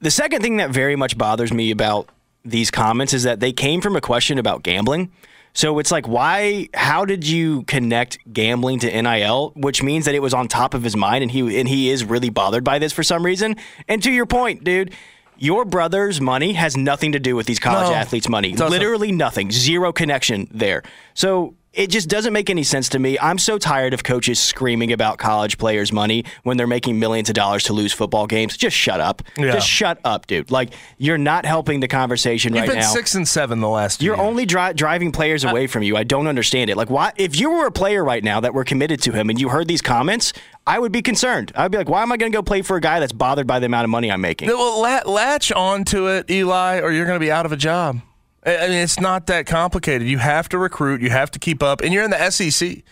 The 0.00 0.10
second 0.10 0.42
thing 0.42 0.58
that 0.58 0.70
very 0.70 0.96
much 0.96 1.16
bothers 1.16 1.52
me 1.52 1.70
about 1.70 2.08
these 2.44 2.70
comments 2.70 3.12
is 3.12 3.22
that 3.22 3.40
they 3.40 3.52
came 3.52 3.80
from 3.80 3.96
a 3.96 4.00
question 4.00 4.38
about 4.38 4.62
gambling. 4.62 5.10
So 5.54 5.78
it's 5.78 5.90
like, 5.90 6.08
why? 6.08 6.68
How 6.74 7.04
did 7.04 7.26
you 7.26 7.62
connect 7.64 8.18
gambling 8.32 8.78
to 8.80 9.02
NIL? 9.02 9.52
Which 9.54 9.82
means 9.82 10.06
that 10.06 10.14
it 10.14 10.20
was 10.22 10.32
on 10.32 10.48
top 10.48 10.74
of 10.74 10.82
his 10.82 10.96
mind, 10.96 11.22
and 11.22 11.30
he 11.30 11.60
and 11.60 11.68
he 11.68 11.90
is 11.90 12.04
really 12.04 12.30
bothered 12.30 12.64
by 12.64 12.78
this 12.78 12.92
for 12.92 13.02
some 13.02 13.24
reason. 13.24 13.56
And 13.88 14.02
to 14.02 14.10
your 14.10 14.26
point, 14.26 14.64
dude, 14.64 14.92
your 15.36 15.64
brother's 15.64 16.20
money 16.20 16.52
has 16.54 16.76
nothing 16.76 17.12
to 17.12 17.18
do 17.18 17.36
with 17.36 17.46
these 17.46 17.58
college 17.58 17.88
no, 17.88 17.94
athletes' 17.94 18.28
money. 18.28 18.54
Literally 18.54 19.12
nothing. 19.12 19.50
Zero 19.50 19.92
connection 19.92 20.48
there. 20.52 20.82
So 21.14 21.54
it 21.72 21.88
just 21.88 22.08
doesn't 22.08 22.32
make 22.32 22.50
any 22.50 22.62
sense 22.62 22.90
to 22.90 22.98
me. 22.98 23.18
I'm 23.18 23.38
so 23.38 23.56
tired 23.58 23.94
of 23.94 24.04
coaches 24.04 24.38
screaming 24.38 24.92
about 24.92 25.18
college 25.18 25.56
players' 25.56 25.92
money 25.92 26.24
when 26.42 26.56
they're 26.56 26.66
making 26.66 26.98
millions 26.98 27.28
of 27.30 27.34
dollars 27.34 27.64
to 27.64 27.72
lose 27.72 27.92
football 27.92 28.26
games. 28.26 28.56
Just 28.56 28.76
shut 28.76 29.00
up. 29.00 29.22
Yeah. 29.36 29.52
Just 29.52 29.68
shut 29.68 29.98
up, 30.04 30.26
dude. 30.26 30.50
Like 30.50 30.74
you're 30.98 31.18
not 31.18 31.46
helping 31.46 31.80
the 31.80 31.88
conversation 31.88 32.52
You've 32.52 32.62
right 32.62 32.70
been 32.70 32.78
now. 32.80 32.92
Six 32.92 33.14
and 33.14 33.26
seven 33.26 33.60
the 33.60 33.68
last. 33.68 34.02
You're 34.02 34.20
only 34.20 34.44
dri- 34.44 34.74
driving 34.74 35.12
players 35.12 35.44
away 35.44 35.66
from 35.66 35.82
you. 35.82 35.96
I 35.96 36.04
don't 36.04 36.26
understand 36.26 36.68
it. 36.70 36.76
Like 36.76 36.90
why? 36.90 37.12
If 37.16 37.38
you 37.40 37.50
were 37.50 37.66
a 37.66 37.72
player 37.72 38.04
right 38.04 38.22
now 38.22 38.40
that 38.40 38.52
were 38.52 38.64
committed 38.64 39.00
to 39.02 39.12
him 39.12 39.30
and 39.30 39.40
you 39.40 39.48
heard 39.48 39.66
these 39.66 39.82
comments, 39.82 40.32
I 40.66 40.78
would 40.78 40.92
be 40.92 41.02
concerned. 41.02 41.52
I'd 41.54 41.70
be 41.70 41.78
like, 41.78 41.88
why 41.88 42.02
am 42.02 42.12
I 42.12 42.16
going 42.16 42.30
to 42.30 42.36
go 42.36 42.42
play 42.42 42.62
for 42.62 42.76
a 42.76 42.80
guy 42.80 43.00
that's 43.00 43.12
bothered 43.12 43.46
by 43.46 43.58
the 43.58 43.66
amount 43.66 43.84
of 43.84 43.90
money 43.90 44.10
I'm 44.12 44.20
making? 44.20 44.48
Well, 44.48 44.80
latch 44.80 45.50
onto 45.50 46.06
it, 46.08 46.30
Eli, 46.30 46.80
or 46.80 46.92
you're 46.92 47.06
going 47.06 47.18
to 47.18 47.24
be 47.24 47.32
out 47.32 47.46
of 47.46 47.52
a 47.52 47.56
job. 47.56 48.00
I 48.44 48.68
mean, 48.68 48.78
it's 48.78 49.00
not 49.00 49.26
that 49.26 49.46
complicated. 49.46 50.08
You 50.08 50.18
have 50.18 50.48
to 50.48 50.58
recruit, 50.58 51.00
you 51.00 51.10
have 51.10 51.30
to 51.32 51.38
keep 51.38 51.62
up, 51.62 51.80
and 51.80 51.92
you're 51.92 52.02
in 52.02 52.10
the 52.10 52.30
SEC. 52.30 52.82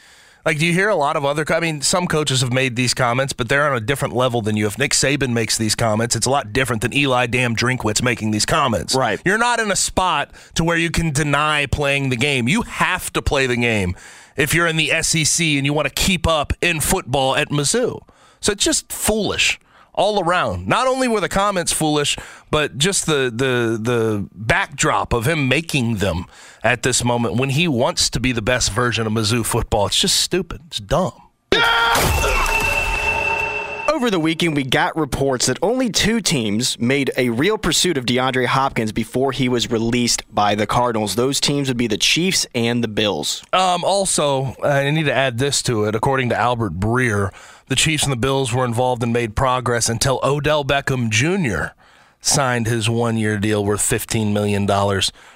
Like, 0.46 0.58
do 0.58 0.64
you 0.64 0.72
hear 0.72 0.88
a 0.88 0.94
lot 0.94 1.16
of 1.16 1.24
other? 1.24 1.44
I 1.52 1.60
mean, 1.60 1.82
some 1.82 2.06
coaches 2.06 2.40
have 2.40 2.52
made 2.52 2.74
these 2.74 2.94
comments, 2.94 3.34
but 3.34 3.48
they're 3.48 3.68
on 3.70 3.76
a 3.76 3.80
different 3.80 4.14
level 4.14 4.40
than 4.40 4.56
you. 4.56 4.66
If 4.66 4.78
Nick 4.78 4.92
Saban 4.92 5.32
makes 5.32 5.58
these 5.58 5.74
comments, 5.74 6.16
it's 6.16 6.26
a 6.26 6.30
lot 6.30 6.52
different 6.52 6.80
than 6.80 6.94
Eli 6.94 7.26
Damn 7.26 7.54
Drinkwitz 7.54 8.02
making 8.02 8.30
these 8.30 8.46
comments. 8.46 8.94
Right. 8.94 9.20
You're 9.24 9.38
not 9.38 9.60
in 9.60 9.70
a 9.70 9.76
spot 9.76 10.30
to 10.54 10.64
where 10.64 10.78
you 10.78 10.90
can 10.90 11.10
deny 11.10 11.66
playing 11.66 12.08
the 12.08 12.16
game. 12.16 12.48
You 12.48 12.62
have 12.62 13.12
to 13.12 13.20
play 13.20 13.46
the 13.46 13.56
game 13.56 13.94
if 14.36 14.54
you're 14.54 14.66
in 14.66 14.76
the 14.78 15.02
SEC 15.02 15.44
and 15.44 15.66
you 15.66 15.74
want 15.74 15.88
to 15.88 15.94
keep 15.94 16.26
up 16.26 16.54
in 16.62 16.80
football 16.80 17.36
at 17.36 17.50
Mizzou. 17.50 18.00
So 18.40 18.52
it's 18.52 18.64
just 18.64 18.90
foolish 18.90 19.60
all 20.00 20.24
around. 20.24 20.66
Not 20.66 20.86
only 20.86 21.08
were 21.08 21.20
the 21.20 21.28
comments 21.28 21.72
foolish, 21.72 22.16
but 22.50 22.78
just 22.78 23.04
the 23.04 23.30
the 23.32 23.78
the 23.80 24.26
backdrop 24.34 25.12
of 25.12 25.28
him 25.28 25.46
making 25.46 25.96
them 25.96 26.24
at 26.64 26.82
this 26.82 27.04
moment 27.04 27.36
when 27.36 27.50
he 27.50 27.68
wants 27.68 28.08
to 28.10 28.20
be 28.20 28.32
the 28.32 28.42
best 28.42 28.72
version 28.72 29.06
of 29.06 29.12
Mizzou 29.12 29.44
football. 29.44 29.86
It's 29.86 30.00
just 30.00 30.18
stupid. 30.18 30.62
It's 30.68 30.80
dumb. 30.80 31.12
Over 33.92 34.10
the 34.10 34.20
weekend, 34.20 34.56
we 34.56 34.62
got 34.62 34.96
reports 34.96 35.44
that 35.46 35.58
only 35.60 35.90
two 35.90 36.22
teams 36.22 36.78
made 36.78 37.10
a 37.18 37.28
real 37.28 37.58
pursuit 37.58 37.98
of 37.98 38.06
DeAndre 38.06 38.46
Hopkins 38.46 38.92
before 38.92 39.32
he 39.32 39.46
was 39.50 39.70
released 39.70 40.22
by 40.34 40.54
the 40.54 40.66
Cardinals. 40.66 41.16
Those 41.16 41.38
teams 41.38 41.68
would 41.68 41.76
be 41.76 41.86
the 41.86 41.98
Chiefs 41.98 42.46
and 42.54 42.82
the 42.82 42.88
Bills. 42.88 43.42
Um, 43.52 43.84
also, 43.84 44.56
I 44.64 44.88
need 44.90 45.04
to 45.04 45.12
add 45.12 45.36
this 45.36 45.60
to 45.64 45.84
it. 45.84 45.94
According 45.94 46.30
to 46.30 46.36
Albert 46.36 46.80
Breer, 46.80 47.34
the 47.70 47.76
Chiefs 47.76 48.02
and 48.02 48.12
the 48.12 48.16
Bills 48.16 48.52
were 48.52 48.64
involved 48.64 49.00
and 49.00 49.12
made 49.12 49.36
progress 49.36 49.88
until 49.88 50.18
Odell 50.24 50.64
Beckham 50.64 51.08
Jr. 51.08 51.72
signed 52.20 52.66
his 52.66 52.90
one 52.90 53.16
year 53.16 53.38
deal 53.38 53.64
worth 53.64 53.80
$15 53.80 54.32
million 54.32 54.66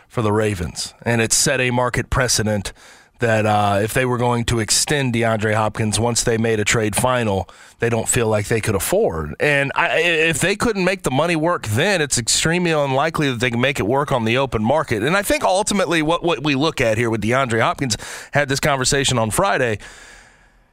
for 0.09 0.21
the 0.21 0.33
Ravens. 0.33 0.95
And 1.03 1.23
it 1.23 1.33
set 1.33 1.61
a 1.61 1.71
market 1.71 2.11
precedent 2.11 2.73
that 3.21 3.47
uh, 3.47 3.79
if 3.81 3.95
they 3.95 4.05
were 4.05 4.19
going 4.19 4.45
to 4.47 4.59
extend 4.59 5.15
DeAndre 5.15 5.55
Hopkins 5.55 6.01
once 6.01 6.25
they 6.25 6.37
made 6.37 6.59
a 6.59 6.65
trade 6.65 6.97
final, 6.97 7.49
they 7.79 7.89
don't 7.89 8.09
feel 8.09 8.27
like 8.27 8.49
they 8.49 8.61
could 8.61 8.75
afford. 8.75 9.37
And 9.39 9.71
I, 9.77 10.01
if 10.01 10.41
they 10.41 10.57
couldn't 10.57 10.85
make 10.85 11.05
the 11.05 11.13
money 11.13 11.37
work 11.37 11.69
then, 11.69 12.03
it's 12.03 12.19
extremely 12.19 12.73
unlikely 12.73 13.31
that 13.31 13.39
they 13.39 13.53
can 13.53 13.61
make 13.61 13.79
it 13.79 13.87
work 13.87 14.11
on 14.11 14.25
the 14.25 14.39
open 14.39 14.65
market. 14.65 15.05
And 15.05 15.17
I 15.17 15.23
think 15.23 15.45
ultimately 15.45 16.03
what, 16.03 16.25
what 16.25 16.43
we 16.43 16.57
look 16.57 16.81
at 16.81 16.99
here 16.99 17.11
with 17.11 17.23
DeAndre 17.23 17.61
Hopkins 17.61 17.97
had 18.33 18.49
this 18.49 18.59
conversation 18.59 19.19
on 19.19 19.31
Friday. 19.31 19.79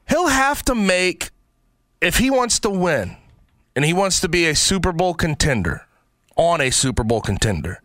He'll 0.09 0.30
have 0.30 0.64
to 0.64 0.74
make 0.74 1.30
if 2.02 2.18
he 2.18 2.30
wants 2.30 2.60
to 2.60 2.70
win 2.70 3.16
and 3.76 3.86
he 3.86 3.93
wants 3.93 4.20
to 4.20 4.28
be 4.28 4.47
a 4.47 4.56
Super 4.56 4.91
Bowl 4.91 5.14
contender, 5.14 5.86
on 6.36 6.60
a 6.60 6.72
Super 6.72 7.04
Bowl 7.04 7.22
contender, 7.22 7.82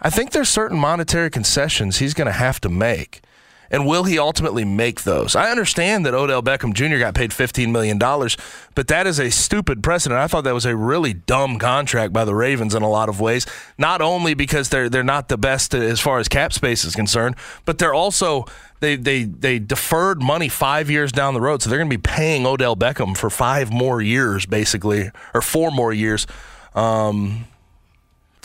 I 0.00 0.10
think 0.10 0.32
there's 0.32 0.50
certain 0.50 0.78
monetary 0.78 1.30
concessions 1.30 1.98
he's 1.98 2.14
going 2.14 2.26
to 2.26 2.32
have 2.32 2.60
to 2.60 2.68
make. 2.68 3.22
And 3.70 3.86
will 3.86 4.04
he 4.04 4.18
ultimately 4.18 4.64
make 4.64 5.02
those? 5.02 5.34
I 5.34 5.50
understand 5.50 6.06
that 6.06 6.14
Odell 6.14 6.42
Beckham 6.42 6.72
Jr. 6.72 6.98
got 6.98 7.14
paid 7.14 7.30
$15 7.30 7.70
million, 7.70 7.98
but 7.98 8.88
that 8.88 9.06
is 9.06 9.18
a 9.18 9.30
stupid 9.30 9.82
precedent. 9.82 10.20
I 10.20 10.26
thought 10.26 10.44
that 10.44 10.54
was 10.54 10.66
a 10.66 10.76
really 10.76 11.14
dumb 11.14 11.58
contract 11.58 12.12
by 12.12 12.24
the 12.24 12.34
Ravens 12.34 12.74
in 12.74 12.82
a 12.82 12.88
lot 12.88 13.08
of 13.08 13.20
ways. 13.20 13.46
Not 13.78 14.00
only 14.00 14.34
because 14.34 14.68
they're 14.68 14.88
they're 14.88 15.02
not 15.02 15.28
the 15.28 15.38
best 15.38 15.74
as 15.74 16.00
far 16.00 16.18
as 16.18 16.28
cap 16.28 16.52
space 16.52 16.84
is 16.84 16.94
concerned, 16.94 17.36
but 17.64 17.78
they're 17.78 17.94
also 17.94 18.46
they 18.80 18.96
they 18.96 19.24
they 19.24 19.58
deferred 19.58 20.22
money 20.22 20.48
five 20.48 20.90
years 20.90 21.12
down 21.12 21.34
the 21.34 21.40
road, 21.40 21.62
so 21.62 21.70
they're 21.70 21.78
going 21.78 21.90
to 21.90 21.96
be 21.96 22.02
paying 22.02 22.46
Odell 22.46 22.76
Beckham 22.76 23.16
for 23.16 23.30
five 23.30 23.72
more 23.72 24.00
years, 24.00 24.46
basically, 24.46 25.10
or 25.34 25.40
four 25.40 25.70
more 25.70 25.92
years. 25.92 26.26
Um, 26.74 27.46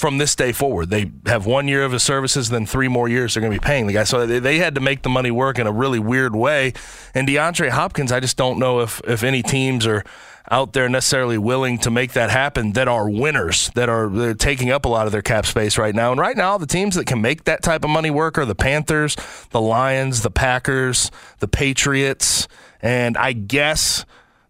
from 0.01 0.17
this 0.17 0.35
day 0.35 0.51
forward, 0.51 0.89
they 0.89 1.11
have 1.27 1.45
one 1.45 1.67
year 1.67 1.85
of 1.85 1.91
his 1.91 2.01
services, 2.01 2.49
then 2.49 2.65
three 2.65 2.87
more 2.87 3.07
years 3.07 3.35
they're 3.35 3.41
going 3.41 3.53
to 3.53 3.59
be 3.59 3.63
paying 3.63 3.85
the 3.85 3.93
guy. 3.93 4.03
So 4.03 4.25
they, 4.25 4.39
they 4.39 4.57
had 4.57 4.73
to 4.73 4.81
make 4.81 5.03
the 5.03 5.09
money 5.09 5.29
work 5.29 5.59
in 5.59 5.67
a 5.67 5.71
really 5.71 5.99
weird 5.99 6.35
way. 6.35 6.73
And 7.13 7.27
DeAndre 7.27 7.69
Hopkins, 7.69 8.11
I 8.11 8.19
just 8.19 8.35
don't 8.35 8.57
know 8.57 8.79
if 8.79 8.99
if 9.07 9.23
any 9.23 9.43
teams 9.43 9.85
are 9.85 10.03
out 10.49 10.73
there 10.73 10.89
necessarily 10.89 11.37
willing 11.37 11.77
to 11.77 11.91
make 11.91 12.13
that 12.13 12.31
happen 12.31 12.73
that 12.73 12.87
are 12.87 13.07
winners 13.07 13.69
that 13.75 13.89
are 13.89 14.33
taking 14.33 14.71
up 14.71 14.85
a 14.85 14.89
lot 14.89 15.05
of 15.05 15.11
their 15.11 15.21
cap 15.21 15.45
space 15.45 15.77
right 15.77 15.93
now. 15.93 16.11
And 16.11 16.19
right 16.19 16.35
now, 16.35 16.57
the 16.57 16.65
teams 16.65 16.95
that 16.95 17.05
can 17.05 17.21
make 17.21 17.43
that 17.43 17.61
type 17.61 17.83
of 17.83 17.91
money 17.91 18.09
work 18.09 18.39
are 18.39 18.45
the 18.45 18.55
Panthers, 18.55 19.15
the 19.51 19.61
Lions, 19.61 20.23
the 20.23 20.31
Packers, 20.31 21.11
the 21.39 21.47
Patriots, 21.47 22.47
and 22.81 23.15
I 23.17 23.33
guess 23.33 24.03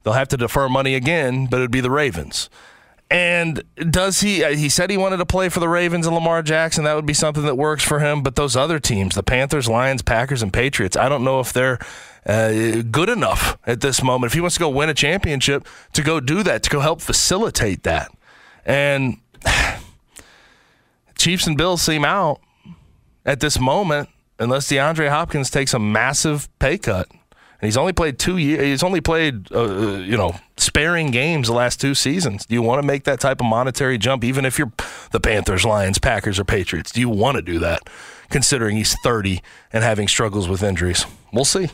They'll 0.04 0.14
have 0.14 0.30
to 0.30 0.38
defer 0.38 0.68
money 0.68 0.96
again, 0.96 1.48
but 1.48 1.58
it'd 1.58 1.72
be 1.72 1.82
the 1.82 1.92
Ravens. 1.92 2.50
And 3.12 3.62
does 3.76 4.22
he? 4.22 4.42
uh, 4.42 4.56
He 4.56 4.70
said 4.70 4.90
he 4.90 4.96
wanted 4.96 5.18
to 5.18 5.26
play 5.26 5.50
for 5.50 5.60
the 5.60 5.68
Ravens 5.68 6.08
and 6.08 6.16
Lamar 6.16 6.42
Jackson. 6.42 6.86
That 6.86 6.96
would 6.96 7.06
be 7.06 7.14
something 7.14 7.44
that 7.44 7.58
works 7.58 7.84
for 7.84 8.00
him. 8.00 8.24
But 8.24 8.38
those 8.38 8.56
other 8.56 8.80
teams, 8.80 9.16
the 9.16 9.22
Panthers, 9.22 9.68
Lions, 9.68 10.02
Packers, 10.02 10.42
and 10.42 10.54
Patriots, 10.54 10.96
I 10.96 11.10
don't 11.10 11.26
know 11.26 11.42
if 11.42 11.52
they're 11.52 11.78
uh, 12.26 12.82
good 12.90 13.10
enough 13.10 13.58
at 13.68 13.82
this 13.82 14.02
moment. 14.02 14.32
If 14.32 14.34
he 14.34 14.40
wants 14.40 14.56
to 14.56 14.62
go 14.62 14.70
win 14.70 14.88
a 14.88 14.94
championship, 14.94 15.68
to 15.92 16.02
go 16.02 16.22
do 16.22 16.42
that, 16.44 16.64
to 16.64 16.70
go 16.70 16.80
help 16.80 17.02
facilitate 17.02 17.84
that. 17.84 18.12
And 18.66 19.18
Chiefs 21.18 21.48
and 21.48 21.58
Bills 21.58 21.82
seem 21.82 22.06
out 22.06 22.40
at 23.26 23.42
this 23.42 23.60
moment 23.60 24.08
unless 24.40 24.70
DeAndre 24.70 25.10
Hopkins 25.10 25.50
takes 25.50 25.74
a 25.74 25.80
massive 25.80 26.48
pay 26.60 26.78
cut. 26.78 27.10
And 27.62 27.68
he's 27.68 27.78
only 27.78 27.94
played 27.94 28.18
two 28.18 28.38
years. 28.38 28.64
He's 28.64 28.84
only 28.84 29.02
played, 29.02 29.52
uh, 29.52 29.62
uh, 29.62 29.98
you 29.98 30.18
know, 30.18 30.36
sparing 30.58 31.12
games 31.12 31.48
the 31.48 31.54
last 31.54 31.80
two 31.80 31.94
seasons. 31.94 32.48
Do 32.48 32.56
you 32.56 32.62
want 32.64 32.82
to 32.82 32.88
make 32.88 33.04
that 33.04 33.20
type 33.20 33.40
of 33.40 33.46
monetary 33.46 34.00
jump, 34.00 34.24
even 34.24 34.46
if 34.46 34.58
you're 34.58 34.72
the 35.12 35.20
Panthers, 35.20 35.64
Lions, 35.64 36.00
Packers, 36.00 36.40
or 36.40 36.44
Patriots? 36.44 36.92
Do 36.92 37.00
you 37.00 37.10
want 37.10 37.36
to 37.36 37.44
do 37.44 37.60
that, 37.60 37.88
considering 38.32 38.78
he's 38.78 38.96
30 39.04 39.42
and 39.72 39.84
having 39.84 40.08
struggles 40.08 40.50
with 40.50 40.64
injuries? 40.64 41.06
We'll 41.32 41.46
see. 41.46 41.70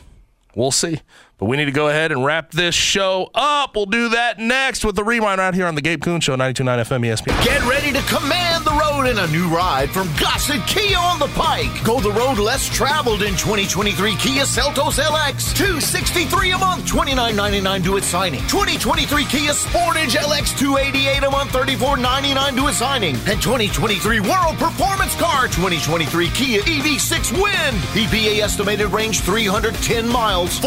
We'll 0.54 0.72
see. 0.72 1.00
But 1.38 1.46
we 1.46 1.56
need 1.56 1.66
to 1.66 1.70
go 1.70 1.88
ahead 1.88 2.10
and 2.10 2.24
wrap 2.24 2.50
this 2.50 2.74
show 2.74 3.30
up. 3.32 3.76
We'll 3.76 3.86
do 3.86 4.08
that 4.08 4.40
next 4.40 4.84
with 4.84 4.96
the 4.96 5.04
rewind 5.04 5.38
right 5.38 5.54
here 5.54 5.66
on 5.66 5.76
the 5.76 5.80
Gabe 5.80 6.02
Kuhn 6.02 6.20
Show, 6.20 6.34
92.9 6.34 6.84
FM 6.84 7.06
ESPN. 7.06 7.44
Get 7.44 7.62
ready 7.64 7.92
to 7.92 8.02
command 8.12 8.64
the 8.64 8.72
road 8.72 9.04
in 9.06 9.18
a 9.18 9.26
new 9.28 9.46
ride 9.48 9.88
from 9.90 10.08
Gossett 10.18 10.66
Kia 10.66 10.98
on 10.98 11.20
the 11.20 11.28
Pike. 11.28 11.84
Go 11.84 12.00
the 12.00 12.10
road 12.10 12.38
less 12.38 12.68
traveled 12.68 13.22
in 13.22 13.36
2023 13.36 14.16
Kia 14.16 14.42
Seltos 14.42 14.98
LX. 14.98 15.54
263 15.54 16.50
a 16.50 16.58
month, 16.58 16.84
29.99 16.86 17.84
due 17.84 17.96
at 17.98 18.02
signing. 18.02 18.40
2023 18.48 19.24
Kia 19.26 19.52
Sportage 19.52 20.16
LX 20.16 20.58
288 20.58 21.22
a 21.22 21.30
month, 21.30 21.52
34.99 21.52 22.56
due 22.56 22.66
at 22.66 22.74
signing. 22.74 23.14
And 23.30 23.40
2023 23.40 24.18
World 24.20 24.56
Performance 24.58 25.14
Car 25.14 25.46
2023 25.46 26.30
Kia 26.30 26.62
EV6 26.62 27.30
Wind. 27.40 27.76
EPA 27.94 28.40
estimated 28.42 28.88
range 28.88 29.20
310 29.20 30.08
miles, 30.08 30.58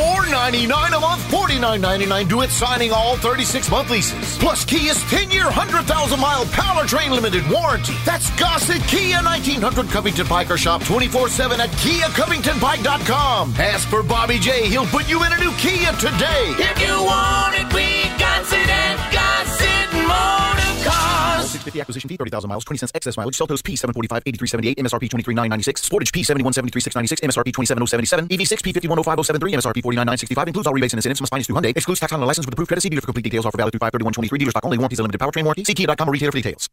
499 0.68 0.94
a 0.94 1.00
month, 1.00 1.22
49.99 1.32 2.30
due 2.30 2.42
at 2.44 2.52
signing 2.52 2.92
all 2.92 3.18
36 3.18 3.72
month 3.72 3.90
leases. 3.90 4.38
Plus 4.38 4.64
Kia's 4.64 5.02
10 5.10 5.32
year, 5.32 5.46
100,000 5.46 6.20
mile 6.20 6.46
powertrain 6.46 7.10
limited 7.10 7.50
warranty. 7.50 7.94
That's 8.06 8.30
Gossett 8.38 8.82
Kia 8.84 9.24
1900 9.24 9.90
Covington 9.90 10.28
Pike 10.28 10.52
or 10.52 10.58
shop 10.58 10.84
24 10.84 11.30
7 11.30 11.60
at 11.60 11.70
KiaCovingtonPike.com. 11.82 13.56
Ask 13.58 13.88
for 13.88 14.04
Bobby 14.04 14.38
J. 14.38 14.68
He'll 14.68 14.86
put 14.86 15.10
you 15.10 15.24
in 15.24 15.32
a 15.34 15.38
new 15.40 15.52
Kia 15.54 15.92
today. 15.94 16.54
If 16.62 16.80
you 16.80 16.94
want 17.04 17.56
it, 17.58 17.74
we 17.74 17.88
got 18.22 18.46
it 18.46 18.70
at 18.70 18.98
Gossett 19.10 19.90
Motor 20.06 20.74
Cars. 20.88 21.41
650 21.62 21.82
acquisition 21.82 22.10
fee, 22.10 22.18
30,000 22.18 22.48
miles, 22.50 22.64
20 22.64 22.78
cents 22.78 22.92
excess 22.94 23.18
mileage. 23.18 23.38
Seltos 23.38 23.62
P745, 23.64 24.22
8378, 24.26 24.78
MSRP 24.78 25.10
23996. 25.10 25.90
Sportage 25.90 26.12
P7173696, 26.14 27.22
MSRP 27.24 27.54
27077. 27.54 28.28
EV6 28.28 28.62
P510573, 28.62 29.54
MSRP 29.58 29.82
49965. 29.82 30.48
Includes 30.48 30.68
all 30.68 30.74
rebates 30.74 30.94
and 30.94 31.00
incentives. 31.00 31.22
Must 31.22 31.32
finance 31.32 31.48
through 31.48 31.56
Hyundai. 31.56 31.76
Excludes 31.76 32.00
tax 32.00 32.14
on 32.14 32.22
a 32.22 32.26
license 32.26 32.46
with 32.46 32.54
approved 32.54 32.70
credit. 32.70 32.82
See 32.82 32.90
dealer 32.90 33.02
for 33.02 33.08
complete 33.08 33.24
details. 33.24 33.46
Offer 33.46 33.58
valid 33.58 33.74
through 33.74 33.80
53123. 33.80 34.40
Dealer 34.40 34.52
stock 34.52 34.66
only. 34.66 34.78
Warranties 34.78 35.00
and 35.00 35.06
limited 35.06 35.22
powertrain 35.22 35.44
warranty. 35.44 35.64
See 35.64 35.74
Kia.com 35.74 36.10
or 36.10 36.12
retailer 36.12 36.32
for 36.32 36.38
details. 36.38 36.70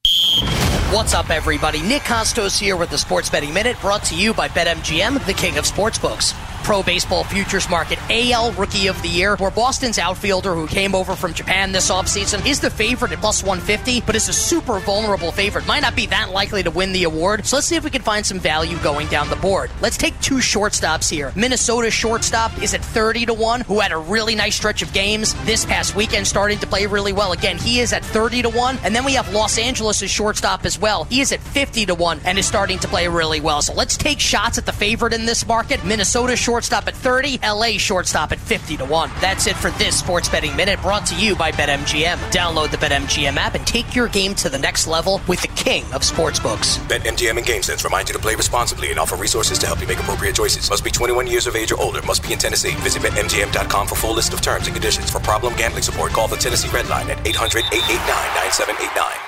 What's 0.91 1.13
up, 1.13 1.29
everybody? 1.29 1.83
Nick 1.83 2.01
Kostos 2.03 2.59
here 2.59 2.75
with 2.75 2.89
the 2.89 2.97
Sports 2.97 3.29
Betting 3.29 3.53
Minute, 3.53 3.79
brought 3.83 4.05
to 4.05 4.15
you 4.15 4.33
by 4.33 4.49
BetMGM, 4.49 5.23
the 5.27 5.35
king 5.35 5.59
of 5.59 5.67
sportsbooks. 5.67 6.33
Pro 6.65 6.83
Baseball 6.83 7.25
Futures 7.25 7.69
Market 7.69 7.99
AL 8.09 8.53
Rookie 8.53 8.87
of 8.87 9.01
the 9.03 9.09
Year, 9.09 9.37
where 9.37 9.51
Boston's 9.51 9.99
outfielder 9.99 10.55
who 10.55 10.67
came 10.67 10.95
over 10.95 11.15
from 11.15 11.35
Japan 11.35 11.73
this 11.73 11.91
offseason 11.91 12.47
is 12.47 12.61
the 12.61 12.71
favorite 12.71 13.13
at 13.13 13.21
plus 13.21 13.43
150, 13.43 14.01
but 14.03 14.17
is 14.17 14.29
a 14.29 14.33
super 14.33 14.78
vulnerable 14.79 15.33
favorite. 15.33 15.67
Might 15.67 15.83
not 15.83 15.97
be 15.97 16.07
that 16.07 16.31
likely 16.31 16.63
to 16.63 16.71
win 16.71 16.93
the 16.93 17.05
award, 17.05 17.47
so 17.47 17.57
let's 17.57 17.67
see 17.67 17.77
if 17.77 17.85
we 17.85 17.91
can 17.91 18.03
find 18.03 18.25
some 18.25 18.39
value 18.39 18.79
going 18.79 19.07
down 19.09 19.29
the 19.29 19.37
board. 19.37 19.71
Let's 19.81 19.97
take 19.97 20.19
two 20.21 20.37
shortstops 20.37 21.11
here. 21.11 21.33
Minnesota 21.37 21.91
shortstop 21.91 22.63
is 22.63 22.75
at 22.75 22.85
30 22.85 23.27
to 23.27 23.35
1, 23.35 23.63
who 23.63 23.81
had 23.81 23.93
a 23.93 23.99
really 23.99 24.35
nice 24.35 24.57
stretch 24.57 24.83
of 24.83 24.93
games 24.93 25.35
this 25.45 25.65
past 25.65 25.95
weekend, 25.95 26.27
starting 26.27 26.59
to 26.59 26.67
play 26.67 26.87
really 26.87 27.13
well. 27.13 27.33
Again, 27.33 27.59
he 27.59 27.81
is 27.81 27.93
at 27.93 28.05
30 28.05 28.43
to 28.43 28.49
1, 28.51 28.79
and 28.85 28.95
then 28.95 29.05
we 29.05 29.15
have 29.15 29.33
Los 29.33 29.59
Angeles' 29.59 30.11
shortstop 30.11 30.65
as 30.65 30.79
well. 30.79 31.05
He 31.05 31.21
is 31.21 31.33
at 31.33 31.41
50 31.41 31.87
to 31.87 31.95
1 31.95 32.21
and 32.25 32.39
is 32.39 32.47
starting 32.47 32.79
to 32.81 32.89
play 32.89 33.09
really 33.09 33.41
well. 33.41 33.63
So 33.63 33.75
let's 33.75 33.97
take 33.97 34.21
shots 34.21 34.59
at 34.59 34.67
the 34.67 34.73
favorite 34.73 35.13
in 35.13 35.27
this 35.27 35.47
market. 35.47 35.85
Minnesota 35.85 36.37
shortstop 36.37 36.87
at 36.89 36.95
30, 36.95 37.41
LA 37.43 37.79
shortstop 37.79 38.33
at 38.33 38.39
50 38.39 38.77
to 38.79 38.85
1. 38.85 39.11
That's 39.21 39.47
it 39.47 39.57
for 39.57 39.71
this 39.73 39.99
Sports 39.99 40.29
Betting 40.29 40.55
Minute 40.57 40.81
brought 40.83 41.07
to 41.07 41.17
you 41.17 41.35
by 41.35 41.51
BetMGM. 41.53 42.17
Download 42.31 42.71
the 42.71 42.77
BetMGM 42.77 43.37
app 43.37 43.55
and 43.55 43.67
take 43.67 43.95
your 43.95 44.09
game 44.09 44.35
to 44.37 44.49
the 44.49 44.59
next 44.59 44.68
level 44.87 45.21
with 45.29 45.43
the 45.43 45.49
king 45.49 45.83
of 45.93 46.03
sportsbooks. 46.03 46.79
BetMGM 46.89 47.37
and 47.37 47.47
GameSense 47.47 47.85
remind 47.85 48.09
you 48.09 48.15
to 48.15 48.19
play 48.19 48.35
responsibly 48.35 48.91
and 48.91 48.99
offer 48.99 49.17
resources 49.17 49.59
to 49.59 49.67
help 49.67 49.81
you 49.81 49.89
make 49.89 49.99
appropriate 49.99 50.35
choices. 50.35 50.71
Must 50.71 50.85
be 50.85 50.91
21 50.91 51.27
years 51.27 51.47
of 51.47 51.57
age 51.57 51.73
or 51.73 51.81
older. 51.81 52.01
Must 52.03 52.23
be 52.23 52.33
in 52.33 52.39
Tennessee. 52.39 52.75
Visit 52.77 53.03
BetMGM.com 53.03 53.87
for 53.87 53.97
full 53.97 54.15
list 54.15 54.33
of 54.33 54.41
terms 54.41 54.69
and 54.69 54.77
conditions. 54.77 55.11
For 55.11 55.19
problem 55.19 55.57
gambling 55.57 55.83
support, 55.83 56.13
call 56.13 56.29
the 56.29 56.37
Tennessee 56.37 56.69
Red 56.69 56.89
Line 56.89 57.11
at 57.11 57.27
800 57.27 57.65
889 57.73 58.07
9789. 58.07 59.28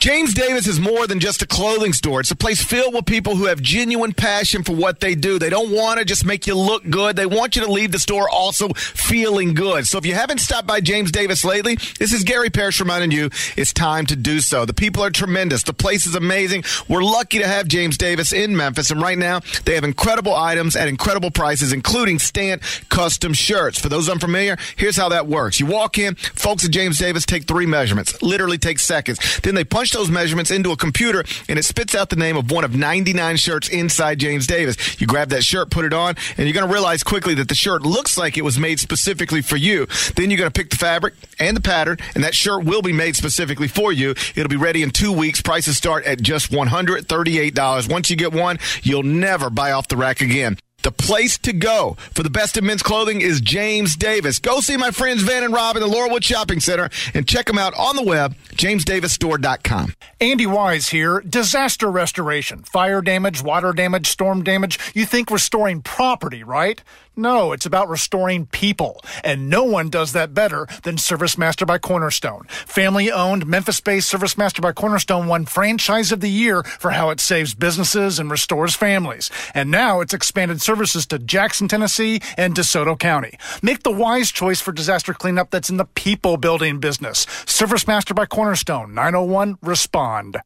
James 0.00 0.32
Davis 0.32 0.66
is 0.66 0.80
more 0.80 1.06
than 1.06 1.20
just 1.20 1.42
a 1.42 1.46
clothing 1.46 1.92
store. 1.92 2.20
It's 2.20 2.30
a 2.30 2.36
place 2.36 2.64
filled 2.64 2.94
with 2.94 3.04
people 3.04 3.36
who 3.36 3.44
have 3.44 3.60
genuine 3.60 4.14
passion 4.14 4.62
for 4.62 4.74
what 4.74 5.00
they 5.00 5.14
do. 5.14 5.38
They 5.38 5.50
don't 5.50 5.70
want 5.70 5.98
to 5.98 6.06
just 6.06 6.24
make 6.24 6.46
you 6.46 6.54
look 6.54 6.88
good. 6.88 7.16
They 7.16 7.26
want 7.26 7.54
you 7.54 7.62
to 7.66 7.70
leave 7.70 7.92
the 7.92 7.98
store 7.98 8.26
also 8.26 8.70
feeling 8.70 9.52
good. 9.52 9.86
So 9.86 9.98
if 9.98 10.06
you 10.06 10.14
haven't 10.14 10.38
stopped 10.38 10.66
by 10.66 10.80
James 10.80 11.12
Davis 11.12 11.44
lately, 11.44 11.76
this 11.98 12.14
is 12.14 12.24
Gary 12.24 12.48
Parrish 12.48 12.80
reminding 12.80 13.10
you 13.10 13.28
it's 13.58 13.74
time 13.74 14.06
to 14.06 14.16
do 14.16 14.40
so. 14.40 14.64
The 14.64 14.72
people 14.72 15.04
are 15.04 15.10
tremendous. 15.10 15.64
The 15.64 15.74
place 15.74 16.06
is 16.06 16.14
amazing. 16.14 16.64
We're 16.88 17.02
lucky 17.02 17.38
to 17.38 17.46
have 17.46 17.68
James 17.68 17.98
Davis 17.98 18.32
in 18.32 18.56
Memphis. 18.56 18.90
And 18.90 19.02
right 19.02 19.18
now, 19.18 19.40
they 19.66 19.74
have 19.74 19.84
incredible 19.84 20.34
items 20.34 20.76
at 20.76 20.88
incredible 20.88 21.30
prices, 21.30 21.74
including 21.74 22.16
Stantt 22.16 22.88
custom 22.88 23.34
shirts. 23.34 23.78
For 23.78 23.90
those 23.90 24.08
unfamiliar, 24.08 24.56
here's 24.76 24.96
how 24.96 25.10
that 25.10 25.26
works. 25.26 25.60
You 25.60 25.66
walk 25.66 25.98
in, 25.98 26.14
folks 26.14 26.64
at 26.64 26.70
James 26.70 26.96
Davis 26.96 27.26
take 27.26 27.44
three 27.44 27.66
measurements, 27.66 28.22
literally 28.22 28.56
take 28.56 28.78
seconds. 28.78 29.18
Then 29.42 29.54
they 29.54 29.64
punch 29.64 29.89
those 29.92 30.10
measurements 30.10 30.50
into 30.50 30.70
a 30.72 30.76
computer 30.76 31.24
and 31.48 31.58
it 31.58 31.64
spits 31.64 31.94
out 31.94 32.10
the 32.10 32.16
name 32.16 32.36
of 32.36 32.50
one 32.50 32.64
of 32.64 32.74
99 32.74 33.36
shirts 33.36 33.68
inside 33.68 34.18
James 34.18 34.46
Davis. 34.46 35.00
You 35.00 35.06
grab 35.06 35.30
that 35.30 35.44
shirt, 35.44 35.70
put 35.70 35.84
it 35.84 35.92
on, 35.92 36.14
and 36.36 36.46
you're 36.46 36.54
going 36.54 36.66
to 36.66 36.72
realize 36.72 37.02
quickly 37.02 37.34
that 37.34 37.48
the 37.48 37.54
shirt 37.54 37.82
looks 37.82 38.16
like 38.16 38.36
it 38.36 38.42
was 38.42 38.58
made 38.58 38.80
specifically 38.80 39.42
for 39.42 39.56
you. 39.56 39.86
Then 40.16 40.30
you're 40.30 40.38
going 40.38 40.50
to 40.50 40.58
pick 40.58 40.70
the 40.70 40.76
fabric 40.76 41.14
and 41.38 41.56
the 41.56 41.60
pattern, 41.60 41.98
and 42.14 42.24
that 42.24 42.34
shirt 42.34 42.64
will 42.64 42.82
be 42.82 42.92
made 42.92 43.16
specifically 43.16 43.68
for 43.68 43.92
you. 43.92 44.10
It'll 44.34 44.48
be 44.48 44.56
ready 44.56 44.82
in 44.82 44.90
two 44.90 45.12
weeks. 45.12 45.40
Prices 45.40 45.76
start 45.76 46.04
at 46.04 46.20
just 46.22 46.50
$138. 46.50 47.90
Once 47.90 48.10
you 48.10 48.16
get 48.16 48.32
one, 48.32 48.58
you'll 48.82 49.02
never 49.02 49.50
buy 49.50 49.72
off 49.72 49.88
the 49.88 49.96
rack 49.96 50.20
again. 50.20 50.56
The 50.82 50.92
place 50.92 51.36
to 51.38 51.52
go 51.52 51.96
for 52.12 52.22
the 52.22 52.30
best 52.30 52.56
in 52.56 52.64
men's 52.64 52.82
clothing 52.82 53.20
is 53.20 53.40
James 53.40 53.96
Davis. 53.96 54.38
Go 54.38 54.60
see 54.60 54.76
my 54.76 54.90
friends 54.90 55.22
Van 55.22 55.44
and 55.44 55.52
Rob 55.52 55.76
in 55.76 55.82
the 55.82 55.88
Laurelwood 55.88 56.24
Shopping 56.24 56.60
Center 56.60 56.88
and 57.12 57.28
check 57.28 57.46
them 57.46 57.58
out 57.58 57.74
on 57.74 57.96
the 57.96 58.02
web, 58.02 58.34
jamesdavisstore.com. 58.54 59.94
Andy 60.20 60.46
Wise 60.46 60.88
here. 60.88 61.20
Disaster 61.20 61.90
restoration. 61.90 62.62
Fire 62.62 63.02
damage, 63.02 63.42
water 63.42 63.72
damage, 63.72 64.06
storm 64.08 64.42
damage. 64.42 64.78
You 64.94 65.04
think 65.04 65.30
restoring 65.30 65.82
property, 65.82 66.42
right? 66.42 66.82
No, 67.16 67.52
it's 67.52 67.66
about 67.66 67.88
restoring 67.88 68.46
people. 68.46 69.02
And 69.22 69.50
no 69.50 69.64
one 69.64 69.90
does 69.90 70.12
that 70.12 70.32
better 70.32 70.66
than 70.84 70.96
Service 70.96 71.36
Master 71.36 71.66
by 71.66 71.76
Cornerstone. 71.78 72.44
Family 72.48 73.10
owned, 73.10 73.46
Memphis 73.46 73.80
based 73.80 74.08
Service 74.08 74.38
Master 74.38 74.62
by 74.62 74.72
Cornerstone 74.72 75.26
won 75.26 75.44
Franchise 75.44 76.12
of 76.12 76.20
the 76.20 76.30
Year 76.30 76.62
for 76.62 76.92
how 76.92 77.10
it 77.10 77.20
saves 77.20 77.54
businesses 77.54 78.18
and 78.18 78.30
restores 78.30 78.74
families. 78.74 79.30
And 79.54 79.70
now 79.70 80.00
it's 80.00 80.14
expanded 80.14 80.62
services 80.70 81.04
to 81.04 81.18
Jackson, 81.18 81.66
Tennessee 81.66 82.20
and 82.36 82.54
DeSoto 82.54 82.96
County. 82.96 83.36
Make 83.60 83.82
the 83.82 83.90
wise 83.90 84.30
choice 84.30 84.60
for 84.60 84.70
disaster 84.70 85.12
cleanup 85.12 85.50
that's 85.50 85.68
in 85.68 85.78
the 85.78 85.84
people 85.84 86.36
building 86.36 86.78
business. 86.78 87.26
Service 87.44 87.88
Master 87.88 88.14
by 88.14 88.24
Cornerstone, 88.24 88.94
901 88.94 89.58
Respond. 89.62 90.36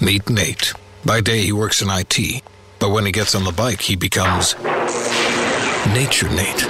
Meet 0.00 0.30
Nate. 0.30 0.74
By 1.04 1.20
day, 1.20 1.40
he 1.40 1.50
works 1.50 1.82
in 1.82 1.88
IT, 1.90 2.44
but 2.78 2.90
when 2.90 3.04
he 3.04 3.10
gets 3.10 3.34
on 3.34 3.42
the 3.42 3.50
bike, 3.50 3.80
he 3.80 3.96
becomes 3.96 4.54
Nature 5.92 6.28
Nate. 6.28 6.62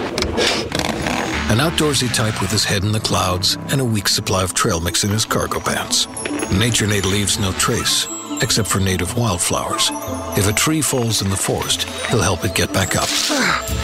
An 1.53 1.59
outdoorsy 1.59 2.09
type 2.15 2.41
with 2.41 2.51
his 2.51 2.65
head 2.65 2.85
in 2.85 2.93
the 2.93 3.01
clouds 3.01 3.59
and 3.69 3.83
a 3.83 3.85
week's 3.85 4.15
supply 4.15 4.43
of 4.43 4.55
trail 4.55 4.81
mix 4.81 5.05
in 5.05 5.11
his 5.11 5.27
cargo 5.27 5.61
pants. 5.61 6.09
Nature 6.51 6.87
Nate 6.87 7.05
leaves 7.05 7.39
no 7.39 7.53
trace, 7.53 8.07
except 8.45 8.69
for 8.69 8.79
native 8.79 9.17
wildflowers. 9.17 9.91
If 10.39 10.47
a 10.47 10.53
tree 10.53 10.83
falls 10.83 11.23
in 11.23 11.31
the 11.31 11.37
forest, 11.37 11.85
he'll 12.09 12.21
help 12.21 12.45
it 12.45 12.55
get 12.55 12.73
back 12.73 12.95
up. 12.95 13.09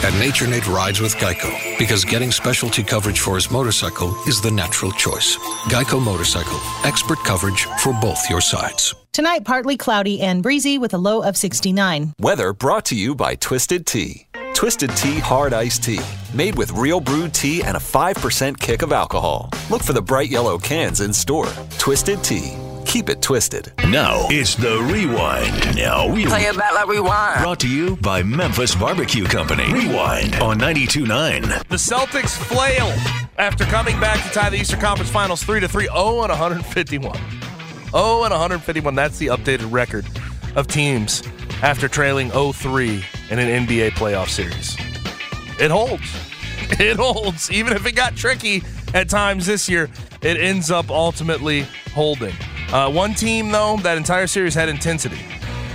And 0.04 0.16
Nature 0.20 0.46
Nate 0.46 0.68
rides 0.68 1.00
with 1.00 1.16
Geico, 1.16 1.50
because 1.78 2.04
getting 2.04 2.30
specialty 2.30 2.84
coverage 2.84 3.20
for 3.20 3.34
his 3.34 3.50
motorcycle 3.50 4.14
is 4.28 4.40
the 4.40 4.50
natural 4.50 4.92
choice. 4.92 5.36
Geico 5.72 6.00
Motorcycle, 6.00 6.60
expert 6.84 7.18
coverage 7.24 7.64
for 7.82 7.92
both 7.94 8.28
your 8.28 8.42
sides. 8.42 8.94
Tonight, 9.12 9.44
partly 9.44 9.76
cloudy 9.76 10.20
and 10.20 10.42
breezy 10.42 10.78
with 10.78 10.94
a 10.94 10.98
low 10.98 11.22
of 11.22 11.36
69. 11.36 12.14
Weather 12.20 12.52
brought 12.52 12.84
to 12.86 12.94
you 12.94 13.14
by 13.14 13.34
Twisted 13.34 13.86
Tea. 13.86 14.26
Twisted 14.54 14.90
Tea 14.90 15.18
Hard 15.18 15.54
Iced 15.54 15.82
Tea. 15.82 16.00
Made 16.34 16.56
with 16.56 16.70
real 16.72 17.00
brewed 17.00 17.32
tea 17.32 17.62
and 17.62 17.76
a 17.76 17.80
5% 17.80 18.60
kick 18.60 18.82
of 18.82 18.92
alcohol. 18.92 19.50
Look 19.70 19.82
for 19.82 19.94
the 19.94 20.02
bright 20.02 20.28
yellow 20.28 20.58
cans 20.58 21.00
in 21.00 21.12
store. 21.12 21.48
Twisted 21.78 22.22
Tea. 22.22 22.56
Keep 22.90 23.08
it 23.08 23.22
twisted. 23.22 23.72
Now 23.88 24.26
it's 24.30 24.56
the 24.56 24.82
rewind. 24.92 25.76
Now 25.76 26.12
we 26.12 26.26
Play 26.26 26.46
it 26.46 26.56
back 26.56 26.74
like 26.74 26.88
rewind. 26.88 27.40
Brought 27.40 27.60
to 27.60 27.68
you 27.68 27.94
by 27.98 28.24
Memphis 28.24 28.74
Barbecue 28.74 29.22
Company. 29.22 29.72
Rewind 29.72 30.34
on 30.40 30.58
92.9. 30.58 31.68
The 31.68 31.76
Celtics 31.76 32.36
flail 32.36 32.92
after 33.38 33.62
coming 33.66 34.00
back 34.00 34.20
to 34.26 34.30
tie 34.30 34.50
the 34.50 34.56
Eastern 34.56 34.80
Conference 34.80 35.08
Finals 35.08 35.40
3 35.44 35.60
to 35.60 35.68
3, 35.68 35.84
0 35.84 36.22
and 36.22 36.30
151. 36.30 37.14
0 37.14 38.24
and 38.24 38.32
151. 38.32 38.94
That's 38.96 39.18
the 39.18 39.28
updated 39.28 39.70
record 39.70 40.04
of 40.56 40.66
teams 40.66 41.22
after 41.62 41.86
trailing 41.86 42.30
0-3 42.30 43.04
in 43.30 43.38
an 43.38 43.68
NBA 43.68 43.90
playoff 43.92 44.30
series. 44.30 44.76
It 45.60 45.70
holds. 45.70 46.02
It 46.78 46.96
holds. 46.98 47.50
Even 47.50 47.72
if 47.72 47.84
it 47.84 47.96
got 47.96 48.16
tricky 48.16 48.62
at 48.94 49.08
times 49.08 49.46
this 49.46 49.68
year, 49.68 49.88
it 50.22 50.36
ends 50.36 50.70
up 50.70 50.88
ultimately 50.88 51.66
holding. 51.92 52.34
Uh, 52.72 52.90
one 52.90 53.14
team, 53.14 53.50
though, 53.50 53.76
that 53.78 53.96
entire 53.96 54.26
series 54.26 54.54
had 54.54 54.68
intensity. 54.68 55.18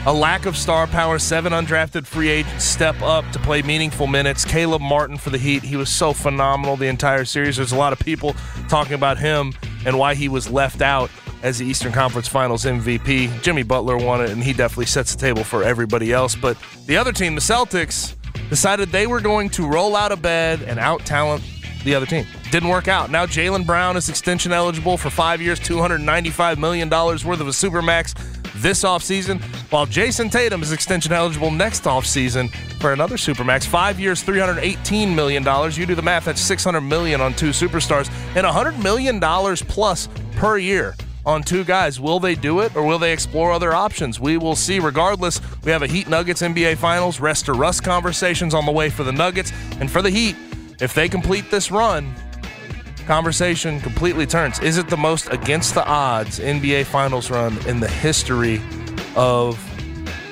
A 0.08 0.14
lack 0.14 0.46
of 0.46 0.56
star 0.56 0.86
power, 0.88 1.18
seven 1.18 1.52
undrafted 1.52 2.06
free 2.06 2.30
agents 2.30 2.64
step 2.64 3.02
up 3.02 3.30
to 3.32 3.40
play 3.40 3.64
meaningful 3.64 4.08
minutes. 4.08 4.46
Caleb 4.46 4.82
Martin 4.82 5.18
for 5.18 5.30
the 5.30 5.38
Heat, 5.38 5.64
he 5.64 5.76
was 5.76 5.90
so 5.90 6.14
phenomenal 6.14 6.78
the 6.78 6.86
entire 6.86 7.26
series. 7.26 7.58
There's 7.58 7.72
a 7.72 7.76
lot 7.76 7.92
of 7.92 8.00
people 8.00 8.36
talking 8.70 8.94
about 8.94 9.18
him 9.18 9.52
and 9.86 9.98
why 9.98 10.14
he 10.14 10.30
was 10.30 10.50
left 10.50 10.82
out 10.82 11.10
as 11.42 11.58
the 11.58 11.66
Eastern 11.66 11.92
Conference 11.92 12.28
Finals 12.28 12.66
MVP. 12.66 13.42
Jimmy 13.42 13.64
Butler 13.64 13.98
won 13.98 14.22
it, 14.22 14.30
and 14.30 14.44
he 14.44 14.54
definitely 14.54 14.86
sets 14.86 15.14
the 15.16 15.20
table 15.20 15.44
for 15.44 15.64
everybody 15.64 16.14
else. 16.14 16.36
But 16.36 16.56
the 16.86 16.98
other 16.98 17.12
team, 17.12 17.36
the 17.36 17.42
Celtics, 17.42 18.16
decided 18.50 18.90
they 18.90 19.08
were 19.08 19.22
going 19.22 19.50
to 19.50 19.68
roll 19.68 19.96
out 19.96 20.12
of 20.12 20.22
bed 20.22 20.62
and 20.62 20.80
out 20.80 21.06
talent 21.06 21.44
the 21.84 21.94
other 21.96 22.06
team. 22.06 22.26
Didn't 22.52 22.70
work 22.70 22.88
out. 22.88 23.10
Now 23.10 23.26
Jaylen 23.26 23.66
Brown 23.66 23.98
is 23.98 24.10
extension 24.10 24.52
eligible 24.52 24.98
for 24.98 25.10
five 25.10 25.42
years, 25.42 25.60
$295 25.60 26.58
million 26.58 26.90
worth 26.90 27.26
of 27.26 27.48
a 27.48 27.52
supermax 27.52 28.14
this 28.62 28.84
offseason, 28.84 29.42
while 29.72 29.86
Jayson 29.86 30.30
Tatum 30.30 30.62
is 30.62 30.72
extension 30.72 31.12
eligible 31.12 31.52
next 31.52 31.84
offseason 31.84 32.50
for 32.80 32.94
another 32.94 33.18
supermax. 33.18 33.66
Five 33.66 34.00
years, 34.00 34.24
$318 34.24 35.14
million. 35.14 35.44
You 35.74 35.86
do 35.86 35.96
the 35.96 36.02
math, 36.02 36.26
that's 36.26 36.42
600 36.42 36.82
million 36.82 37.20
on 37.20 37.34
two 37.34 37.50
superstars 37.50 38.10
and 38.36 38.46
$100 38.46 38.82
million 38.82 39.20
plus 39.68 40.08
per 40.36 40.58
year 40.58 40.96
on 41.26 41.42
two 41.42 41.64
guys. 41.64 42.00
Will 42.00 42.20
they 42.20 42.36
do 42.36 42.62
it 42.62 42.76
or 42.76 42.86
will 42.86 43.00
they 43.00 43.12
explore 43.12 43.52
other 43.52 43.74
options? 43.74 44.20
We 44.20 44.38
will 44.38 44.56
see. 44.56 44.80
Regardless, 44.80 45.42
we 45.64 45.72
have 45.72 45.82
a 45.82 45.88
Heat 45.88 46.08
Nuggets 46.08 46.42
NBA 46.42 46.78
Finals 46.78 47.20
rest 47.20 47.50
or 47.50 47.54
rust 47.54 47.84
conversations 47.84 48.54
on 48.54 48.66
the 48.66 48.72
way 48.72 48.90
for 48.90 49.04
the 49.04 49.12
Nuggets 49.12 49.52
and 49.80 49.90
for 49.90 50.02
the 50.02 50.10
Heat. 50.10 50.36
If 50.80 50.94
they 50.94 51.10
complete 51.10 51.50
this 51.50 51.72
run, 51.72 52.14
conversation 53.06 53.80
completely 53.80 54.26
turns. 54.26 54.60
Is 54.60 54.78
it 54.78 54.88
the 54.90 54.98
most 54.98 55.32
against 55.32 55.74
the 55.74 55.86
odds 55.86 56.40
NBA 56.40 56.86
Finals 56.86 57.30
run 57.30 57.58
in 57.68 57.80
the 57.80 57.88
history 57.88 58.62
of 59.16 59.62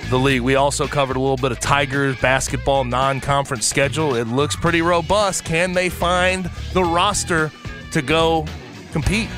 the 0.09 0.17
league? 0.17 0.41
We 0.41 0.55
also 0.55 0.87
covered 0.87 1.15
a 1.15 1.19
little 1.19 1.37
bit 1.37 1.51
of 1.51 1.59
Tigers 1.59 2.19
basketball 2.19 2.83
non 2.83 3.21
conference 3.21 3.65
schedule. 3.65 4.15
It 4.15 4.27
looks 4.27 4.55
pretty 4.55 4.81
robust. 4.81 5.45
Can 5.45 5.73
they 5.73 5.89
find 5.89 6.45
the 6.73 6.83
roster 6.83 7.51
to 7.91 8.01
go 8.01 8.45
compete? 8.91 9.29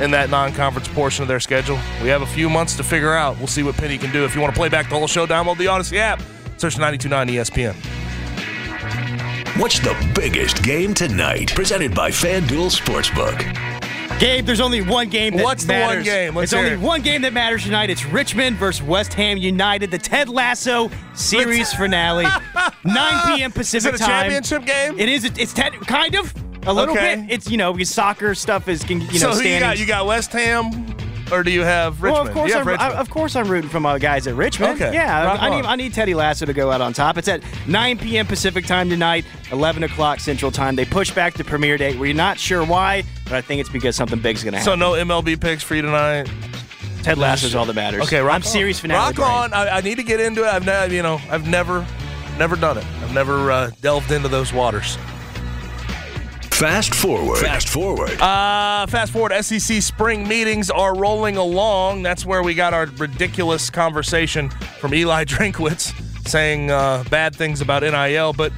In 0.00 0.10
that 0.12 0.30
non 0.30 0.52
conference 0.52 0.88
portion 0.88 1.22
of 1.22 1.28
their 1.28 1.38
schedule. 1.38 1.78
We 2.02 2.08
have 2.08 2.22
a 2.22 2.26
few 2.26 2.48
months 2.48 2.76
to 2.78 2.82
figure 2.82 3.12
out. 3.12 3.38
We'll 3.38 3.46
see 3.46 3.62
what 3.62 3.76
Penny 3.76 3.98
can 3.98 4.10
do. 4.10 4.24
If 4.24 4.34
you 4.34 4.40
want 4.40 4.52
to 4.54 4.58
play 4.58 4.68
back 4.68 4.88
the 4.88 4.96
whole 4.96 5.06
show, 5.06 5.26
download 5.26 5.58
the 5.58 5.66
Audacy 5.66 5.98
app. 5.98 6.20
Search 6.56 6.78
929 6.78 7.28
ESPN. 7.28 8.01
What's 9.58 9.78
the 9.80 9.94
biggest 10.14 10.62
game 10.62 10.94
tonight? 10.94 11.54
Presented 11.54 11.94
by 11.94 12.10
FanDuel 12.10 12.70
Sportsbook. 12.74 13.38
Gabe, 14.18 14.46
there's 14.46 14.60
only 14.60 14.80
one 14.80 15.08
game 15.08 15.36
that 15.36 15.42
What's 15.44 15.64
the 15.64 15.78
one 15.80 16.02
game? 16.02 16.34
Let's 16.34 16.52
it's 16.52 16.58
only 16.58 16.70
it. 16.72 16.80
one 16.80 17.02
game 17.02 17.22
that 17.22 17.32
matters 17.32 17.64
tonight. 17.64 17.90
It's 17.90 18.04
Richmond 18.06 18.56
versus 18.56 18.82
West 18.82 19.12
Ham 19.14 19.36
United, 19.36 19.90
the 19.90 19.98
Ted 19.98 20.28
Lasso 20.28 20.90
series 21.14 21.72
finale, 21.72 22.24
9 22.84 23.36
p.m. 23.36 23.52
Pacific 23.52 23.94
Is 23.94 24.00
it 24.00 24.04
a 24.04 24.06
time. 24.06 24.30
championship 24.30 24.64
game? 24.64 24.98
It 24.98 25.08
is. 25.08 25.24
It's 25.24 25.52
Ted, 25.52 25.72
kind 25.86 26.14
of 26.14 26.32
a 26.66 26.72
little 26.72 26.94
Okay. 26.96 27.16
bit. 27.16 27.30
It's 27.32 27.50
you 27.50 27.56
know 27.56 27.72
because 27.72 27.90
soccer 27.90 28.34
stuff 28.34 28.68
is 28.68 28.82
can- 28.84 29.00
you 29.02 29.06
know 29.14 29.18
so 29.18 29.28
who 29.30 29.34
standings. 29.40 29.54
you 29.54 29.60
got? 29.60 29.78
You 29.80 29.86
got 29.86 30.06
West 30.06 30.32
Ham, 30.32 30.70
or 31.32 31.42
do 31.42 31.50
you 31.50 31.62
have 31.62 32.02
Richmond? 32.02 32.12
Well, 32.12 32.28
of 32.28 32.34
course, 32.34 32.54
I'm. 32.54 32.68
I, 32.68 32.94
of 32.94 33.10
course, 33.10 33.36
I'm 33.36 33.48
rooting 33.48 33.70
for 33.70 33.80
my 33.80 33.98
guys 33.98 34.26
at 34.26 34.34
Richmond. 34.34 34.80
Okay. 34.80 34.94
Yeah, 34.94 35.32
I, 35.40 35.50
need. 35.50 35.64
I 35.64 35.76
need 35.76 35.94
Teddy 35.94 36.14
Lasso 36.14 36.46
to 36.46 36.52
go 36.52 36.70
out 36.70 36.80
on 36.80 36.92
top. 36.92 37.16
It's 37.16 37.28
at 37.28 37.42
9 37.66 37.98
p.m. 37.98 38.26
Pacific 38.26 38.66
time 38.66 38.88
tonight, 38.88 39.24
11 39.50 39.82
o'clock 39.82 40.20
Central 40.20 40.50
time. 40.50 40.76
They 40.76 40.84
push 40.84 41.10
back 41.10 41.34
the 41.34 41.44
premiere 41.44 41.78
date. 41.78 41.98
We're 41.98 42.14
not 42.14 42.38
sure 42.38 42.64
why, 42.64 43.04
but 43.24 43.32
I 43.32 43.40
think 43.40 43.60
it's 43.60 43.70
because 43.70 43.96
something 43.96 44.20
big's 44.20 44.44
going 44.44 44.52
to 44.52 44.58
happen. 44.58 44.72
So 44.72 44.76
no 44.76 44.92
MLB 44.92 45.40
picks 45.40 45.62
for 45.62 45.74
you 45.74 45.82
tonight. 45.82 46.30
Ted 47.02 47.18
Lasso 47.18 47.46
is 47.46 47.54
all 47.54 47.64
that 47.64 47.74
matters. 47.74 48.02
Okay, 48.02 48.20
rock 48.20 48.36
I'm 48.36 48.42
series 48.42 48.78
on. 48.78 48.82
finale. 48.82 49.06
Rock 49.06 49.14
brain. 49.16 49.28
on. 49.28 49.52
I, 49.54 49.78
I 49.78 49.80
need 49.80 49.96
to 49.96 50.04
get 50.04 50.20
into 50.20 50.44
it. 50.44 50.48
I've 50.48 50.64
never, 50.64 50.94
you 50.94 51.02
know, 51.02 51.20
I've 51.30 51.48
never, 51.48 51.84
never 52.38 52.54
done 52.54 52.78
it. 52.78 52.84
I've 53.02 53.12
never 53.12 53.50
uh, 53.50 53.70
delved 53.80 54.12
into 54.12 54.28
those 54.28 54.52
waters. 54.52 54.96
Fast 56.62 56.94
forward. 56.94 57.38
Fast 57.38 57.68
forward. 57.68 58.20
Uh, 58.20 58.86
fast 58.86 59.12
forward, 59.12 59.32
SEC 59.42 59.82
spring 59.82 60.28
meetings 60.28 60.70
are 60.70 60.96
rolling 60.96 61.36
along. 61.36 62.04
That's 62.04 62.24
where 62.24 62.44
we 62.44 62.54
got 62.54 62.72
our 62.72 62.86
ridiculous 62.98 63.68
conversation 63.68 64.48
from 64.78 64.94
Eli 64.94 65.24
Drinkwitz 65.24 65.92
saying 66.28 66.70
uh, 66.70 67.02
bad 67.10 67.34
things 67.34 67.62
about 67.62 67.82
NIL. 67.82 68.32
But 68.32 68.52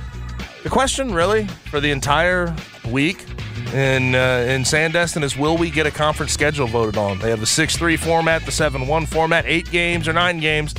the 0.62 0.68
question, 0.68 1.14
really, 1.14 1.46
for 1.70 1.80
the 1.80 1.90
entire 1.92 2.55
week 2.90 3.24
in 3.72 4.14
uh, 4.14 4.44
in 4.50 4.64
Sandestin 4.64 5.22
is: 5.22 5.38
Will 5.38 5.57
we 5.57 5.70
get 5.70 5.86
a 5.86 5.90
conference 5.90 6.32
schedule 6.32 6.66
voted 6.66 6.98
on? 6.98 7.18
They 7.20 7.30
have 7.30 7.40
the 7.40 7.46
six-three 7.46 7.96
format, 7.96 8.44
the 8.44 8.52
seven-one 8.52 9.07
format, 9.07 9.46
eight 9.46 9.70
games 9.70 10.07
or 10.07 10.12
nine 10.12 10.40
games. 10.40 10.74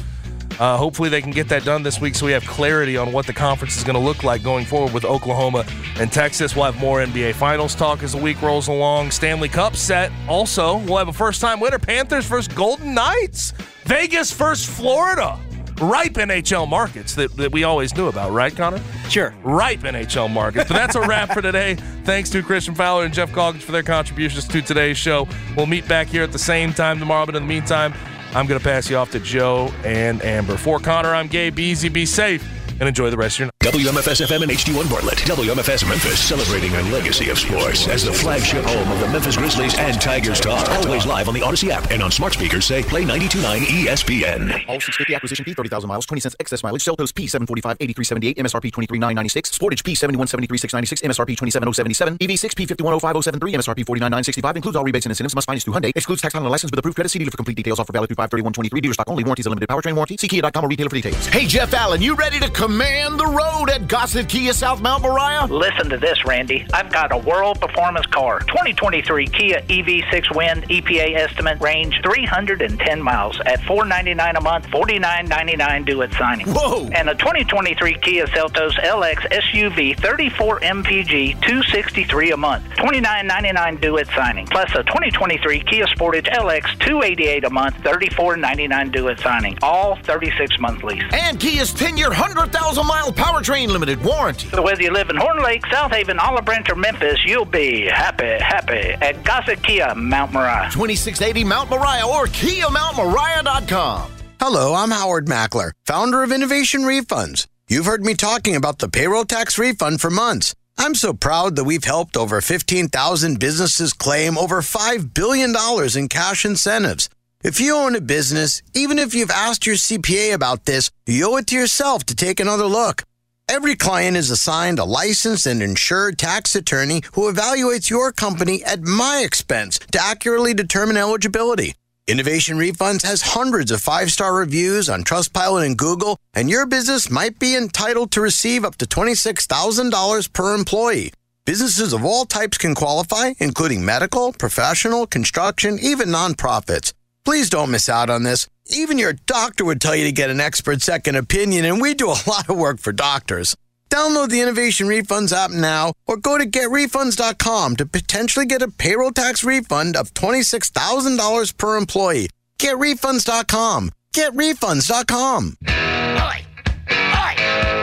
Uh, 0.60 0.78
hopefully, 0.78 1.10
they 1.10 1.22
can 1.22 1.32
get 1.32 1.50
that 1.50 1.64
done 1.66 1.84
this 1.84 2.00
week 2.00 2.16
so 2.16 2.26
we 2.26 2.32
have 2.32 2.46
clarity 2.46 2.98
on 2.98 3.12
what 3.12 3.28
the 3.28 3.34
conference 3.34 3.78
is 3.78 3.84
going 3.84 3.96
to 3.96 4.02
look 4.02 4.24
like 4.24 4.44
going 4.44 4.66
forward 4.66 4.94
with 4.94 5.06
Oklahoma 5.06 5.66
and 6.00 6.12
Texas. 6.12 6.56
We'll 6.56 6.66
have 6.66 6.78
more 6.80 7.00
NBA 7.00 7.36
Finals 7.36 7.76
talk 7.76 8.04
as 8.04 8.14
the 8.14 8.18
week 8.18 8.42
rolls 8.42 8.68
along. 8.68 9.12
Stanley 9.12 9.50
Cup 9.50 9.76
set. 9.76 10.12
Also, 10.28 10.78
we'll 10.80 10.98
have 10.98 11.10
a 11.10 11.14
first 11.14 11.42
time 11.42 11.60
winner 11.60 11.80
Panthers 11.80 12.26
versus 12.26 12.54
Golden 12.54 12.94
Knights. 12.94 13.52
Vegas 13.86 14.32
versus 14.32 14.66
Florida. 14.66 15.38
Ripe 15.82 16.14
NHL 16.14 16.70
markets 16.70 17.16
that, 17.16 17.36
that 17.36 17.52
we 17.52 17.66
always 17.66 17.96
knew 17.98 18.08
about, 18.08 18.32
right, 18.32 18.56
Connor? 18.56 18.80
Sure. 19.10 19.36
Ripe 19.44 19.82
NHL 19.82 20.32
markets. 20.32 20.70
But 20.70 20.76
that's 20.76 20.96
a 20.96 21.02
wrap 21.02 21.34
for 21.34 21.42
today. 21.42 21.76
Thanks 22.06 22.30
to 22.30 22.42
Christian 22.42 22.74
Fowler 22.74 23.04
and 23.04 23.14
Jeff 23.14 23.34
Coggins 23.34 23.64
for 23.64 23.74
their 23.74 23.84
contributions 23.84 24.48
to 24.48 24.62
today's 24.62 24.98
show. 24.98 25.28
We'll 25.58 25.66
meet 25.66 25.86
back 25.88 26.08
here 26.08 26.24
at 26.24 26.32
the 26.32 26.40
same 26.40 26.74
time 26.74 26.98
tomorrow. 26.98 27.26
But 27.26 27.36
in 27.36 27.44
the 27.44 27.50
meantime, 27.50 27.94
I'm 28.36 28.48
going 28.48 28.60
to 28.60 28.64
pass 28.64 28.90
you 28.90 28.98
off 28.98 29.12
to 29.12 29.20
Joe 29.20 29.74
and 29.86 30.22
Amber. 30.24 30.58
For 30.58 30.78
Connor, 30.80 31.16
I'm 31.16 31.28
Gabe. 31.28 31.56
Be 31.56 31.64
easy, 31.72 31.90
be 31.90 32.06
safe. 32.06 32.46
and 32.80 32.90
enjoy 32.90 33.10
the 33.10 33.18
rest 33.18 33.36
of 33.36 33.40
your 33.40 33.46
night. 33.48 33.55
WMFS 33.66 34.22
FM 34.24 34.44
and 34.44 34.52
HD1 34.52 34.88
Bartlett. 34.88 35.18
WMFS 35.26 35.90
Memphis 35.90 36.20
celebrating 36.20 36.72
a 36.76 36.84
legacy 36.94 37.32
of 37.32 37.40
sports 37.40 37.88
as 37.88 38.04
the 38.04 38.14
flagship 38.14 38.64
home 38.64 38.92
of 38.92 39.00
the 39.00 39.08
Memphis 39.08 39.38
Grizzlies 39.38 39.76
and 39.80 40.00
Tigers 40.00 40.40
talk. 40.40 40.70
Always 40.70 41.08
live 41.08 41.28
on 41.28 41.34
the 41.34 41.40
Audacy 41.40 41.70
app 41.70 41.90
and 41.90 42.04
on 42.04 42.12
smart 42.12 42.34
speakers 42.34 42.64
say 42.64 42.84
play 42.84 43.02
929 43.02 43.62
ESPN. 43.64 44.52
All 44.70 44.80
650 44.80 45.16
acquisition 45.16 45.44
fee, 45.44 45.56
30,000 45.56 45.88
miles, 45.88 46.06
20 46.06 46.22
cents 46.22 46.36
excess 46.40 46.62
mileage. 46.62 46.86
Seltos 46.86 47.12
P745, 47.12 47.78
8378, 47.82 48.38
MSRP 48.38 48.72
23996. 48.72 49.50
Sportage 49.58 49.82
P7173, 49.82 50.60
696, 50.60 51.02
MSRP 51.02 51.36
27077. 51.36 52.20
EV6 52.20 52.54
P510573, 52.54 53.50
MSRP 53.50 53.82
49965. 53.84 54.56
Includes 54.58 54.76
all 54.76 54.84
rebates 54.84 55.08
and 55.08 55.12
incentives. 55.12 55.34
Must 55.34 55.48
finance 55.48 55.64
through 55.64 55.74
Hyundai. 55.74 55.92
Excludes 55.96 56.22
tax 56.22 56.36
on 56.36 56.46
a 56.46 56.50
license 56.50 56.70
with 56.70 56.78
approved 56.78 56.98
credit. 56.98 57.10
See 57.10 57.18
dealer 57.18 57.32
for 57.32 57.38
complete 57.38 57.58
details. 57.58 57.80
Offer 57.80 57.94
valid 57.94 58.10
through 58.10 58.22
53123. 58.22 58.82
Dealer 58.82 58.94
stock 58.94 59.10
only. 59.10 59.24
Warranties 59.24 59.48
a 59.48 59.50
limited 59.50 59.70
powertrain 59.70 59.96
warranty. 59.96 60.18
See 60.18 60.28
Kia.com 60.28 60.64
or 60.64 60.68
retailer 60.68 60.92
for 60.92 60.98
details. 60.98 61.26
Hey, 61.26 61.48
Jeff 61.48 61.74
Allen, 61.74 62.04
you 62.04 62.14
ready 62.14 62.40
to 62.40 62.50
command 62.52 63.20
the 63.20 63.26
road 63.26 63.55
at 63.64 63.88
Gossett 63.88 64.28
Kia 64.28 64.54
South 64.54 64.82
Mount 64.82 65.02
Moriah? 65.02 65.46
Listen 65.46 65.90
to 65.90 65.98
this, 65.98 66.26
Randy. 66.26 66.68
I've 66.74 66.92
got 66.92 67.14
a 67.14 67.18
world 67.18 67.62
performance 67.62 68.06
car. 68.08 68.40
2023 68.42 69.28
Kia 69.28 69.62
EV6 69.62 70.36
Wind 70.36 70.64
EPA 70.64 71.16
estimate 71.16 71.60
range 71.62 72.00
310 72.04 73.02
miles 73.02 73.40
at 73.46 73.64
499 73.64 74.36
a 74.36 74.42
month, 74.42 74.68
49.99 74.68 75.86
due 75.86 76.02
at 76.02 76.12
signing. 76.14 76.48
Whoa! 76.50 76.88
And 76.94 77.08
the 77.08 77.14
2023 77.14 77.94
Kia 78.00 78.26
Seltos 78.28 78.74
LX 78.74 79.32
SUV 79.32 79.98
34 80.00 80.60
MPG 80.60 81.42
263 81.42 82.32
a 82.32 82.38
month, 82.38 82.66
29.99 82.76 83.82
due 83.82 83.98
at 83.98 84.08
signing. 84.08 84.46
Plus 84.48 84.70
a 84.76 84.84
2023 84.84 85.62
Kia 85.62 85.86
Sportage 85.88 86.28
LX 86.28 86.78
288 86.80 87.46
a 87.46 87.50
month, 87.50 87.76
34.99 87.78 88.92
due 88.92 89.08
at 89.10 89.20
signing. 89.22 89.58
All 89.62 89.96
36 90.04 90.60
month 90.60 90.84
lease. 90.84 91.04
And 91.14 91.40
Kia's 91.40 91.74
10 91.74 91.98
year, 91.98 92.10
100,000 92.10 92.86
mile 92.86 93.12
powertrain 93.46 93.68
limited 93.68 94.04
warranty. 94.04 94.50
So 94.50 94.62
whether 94.62 94.82
you 94.82 94.92
live 94.92 95.10
in 95.10 95.16
Horn 95.16 95.44
Lake, 95.44 95.66
South 95.72 95.92
Haven, 95.92 96.20
Olive 96.20 96.46
Branch, 96.46 96.70
or 96.70 96.76
Memphis, 96.76 97.24
you'll 97.26 97.46
be 97.46 97.86
happy, 97.86 98.26
happy 98.40 98.96
at 99.02 99.24
Gossett 99.24 99.62
Kia, 99.64 99.94
Mount 99.96 100.34
Moriah. 100.34 100.70
2680 100.72 101.44
Mount 101.44 101.70
Moriah 101.70 102.08
or 102.08 102.26
KiaMountMoriah.com. 102.26 104.12
Hello, 104.40 104.74
I'm 104.74 104.92
Howard 104.92 105.28
Mackler, 105.28 105.72
founder 105.86 106.24
of 106.24 106.32
Innovation 106.32 106.82
Refunds. 106.82 107.48
You've 107.68 107.86
heard 107.86 108.04
me 108.04 108.14
talking 108.14 108.56
about 108.56 108.80
the 108.80 108.90
payroll 108.90 109.26
tax 109.26 109.58
refund 109.58 110.02
for 110.02 110.10
months. 110.10 110.56
I'm 110.78 110.94
so 110.94 111.14
proud 111.14 111.56
that 111.56 111.64
we've 111.64 111.84
helped 111.84 112.18
over 112.18 112.42
15,000 112.42 113.40
businesses 113.40 113.94
claim 113.94 114.38
over 114.38 114.62
$5 114.62 115.14
billion 115.14 115.56
in 115.96 116.10
cash 116.10 116.46
incentives. 116.46 117.10
If 117.44 117.60
you 117.60 117.76
own 117.76 117.96
a 117.96 118.02
business, 118.02 118.62
even 118.74 119.00
if 119.00 119.16
you've 119.16 119.32
asked 119.32 119.66
your 119.66 119.76
CPA 119.76 120.34
about 120.34 120.66
this, 120.66 120.92
you 121.06 121.32
owe 121.32 121.38
it 121.38 121.48
to 121.48 121.56
yourself 121.56 122.04
to 122.06 122.16
take 122.16 122.40
another 122.40 122.66
look. 122.66 123.04
Every 123.48 123.76
client 123.76 124.18
is 124.18 124.32
assigned 124.32 124.80
a 124.80 124.86
licensed 124.86 125.46
and 125.46 125.62
insured 125.62 126.18
tax 126.18 126.56
attorney 126.56 127.04
who 127.14 127.32
evaluates 127.32 127.92
your 127.92 128.12
company 128.12 128.64
at 128.64 128.82
my 128.82 129.22
expense 129.24 129.78
to 129.92 130.02
accurately 130.02 130.56
determine 130.56 130.98
eligibility. 130.98 131.76
Innovation 132.08 132.58
Refunds 132.58 133.04
has 133.04 133.22
hundreds 133.22 133.70
of 133.70 133.82
five 133.82 134.12
star 134.12 134.34
reviews 134.36 134.90
on 134.90 135.04
Trustpilot 135.04 135.64
and 135.64 135.78
Google, 135.78 136.18
and 136.34 136.50
your 136.50 136.66
business 136.66 137.12
might 137.12 137.38
be 137.38 137.56
entitled 137.56 138.12
to 138.12 138.22
receive 138.22 138.66
up 138.66 138.78
to 138.78 138.86
$26,000 138.88 140.34
per 140.34 140.56
employee. 140.56 141.14
Businesses 141.46 141.94
of 141.94 142.04
all 142.04 142.26
types 142.26 142.58
can 142.58 142.74
qualify, 142.74 143.34
including 143.40 143.86
medical, 143.86 144.34
professional, 144.34 145.06
construction, 145.06 145.78
even 145.80 146.10
nonprofits. 146.10 146.94
Please 147.26 147.50
don't 147.50 147.72
miss 147.72 147.90
out 147.90 148.10
on 148.10 148.24
this. 148.24 148.48
Even 148.68 148.98
your 148.98 149.14
doctor 149.14 149.66
would 149.66 149.82
tell 149.82 149.96
you 149.96 150.06
to 150.06 150.12
get 150.12 150.30
an 150.30 150.40
expert 150.40 150.82
second 150.82 151.16
opinion, 151.16 151.66
and 151.66 151.82
we 151.82 151.94
do 151.94 152.10
a 152.10 152.22
lot 152.28 152.50
of 152.50 152.58
work 152.58 152.80
for 152.80 152.94
doctors. 152.94 153.56
Download 153.90 154.30
the 154.30 154.42
Innovation 154.42 154.88
Refunds 154.88 155.32
app 155.32 155.52
now 155.52 155.94
or 156.08 156.18
go 156.18 156.38
to 156.38 156.46
getrefunds.com 156.46 157.76
to 157.78 157.86
potentially 157.86 158.46
get 158.46 158.62
a 158.62 158.68
payroll 158.68 159.12
tax 159.12 159.44
refund 159.44 159.96
of 159.96 160.14
$26,000 160.14 161.58
per 161.58 161.78
employee. 161.78 162.30
Getrefunds.com. 162.60 163.92
Getrefunds.com. 164.14 165.58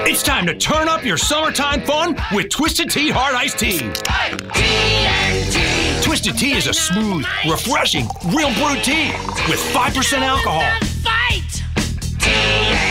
It's 0.04 0.22
time 0.22 0.46
to 0.46 0.54
turn 0.56 0.88
up 0.88 1.04
your 1.04 1.16
summertime 1.16 1.82
fun 1.82 2.16
with 2.32 2.50
Twisted 2.50 2.90
Tea 2.90 3.10
Hard 3.10 3.34
Iced 3.34 3.58
Tea. 3.58 3.78
Twisted 6.12 6.36
Tea 6.36 6.52
is 6.52 6.66
a 6.66 6.74
smooth, 6.74 7.24
refreshing, 7.48 8.04
real 8.36 8.52
brewed 8.60 8.84
tea 8.84 9.08
with 9.48 9.56
5% 9.72 10.20
alcohol. 10.20 10.68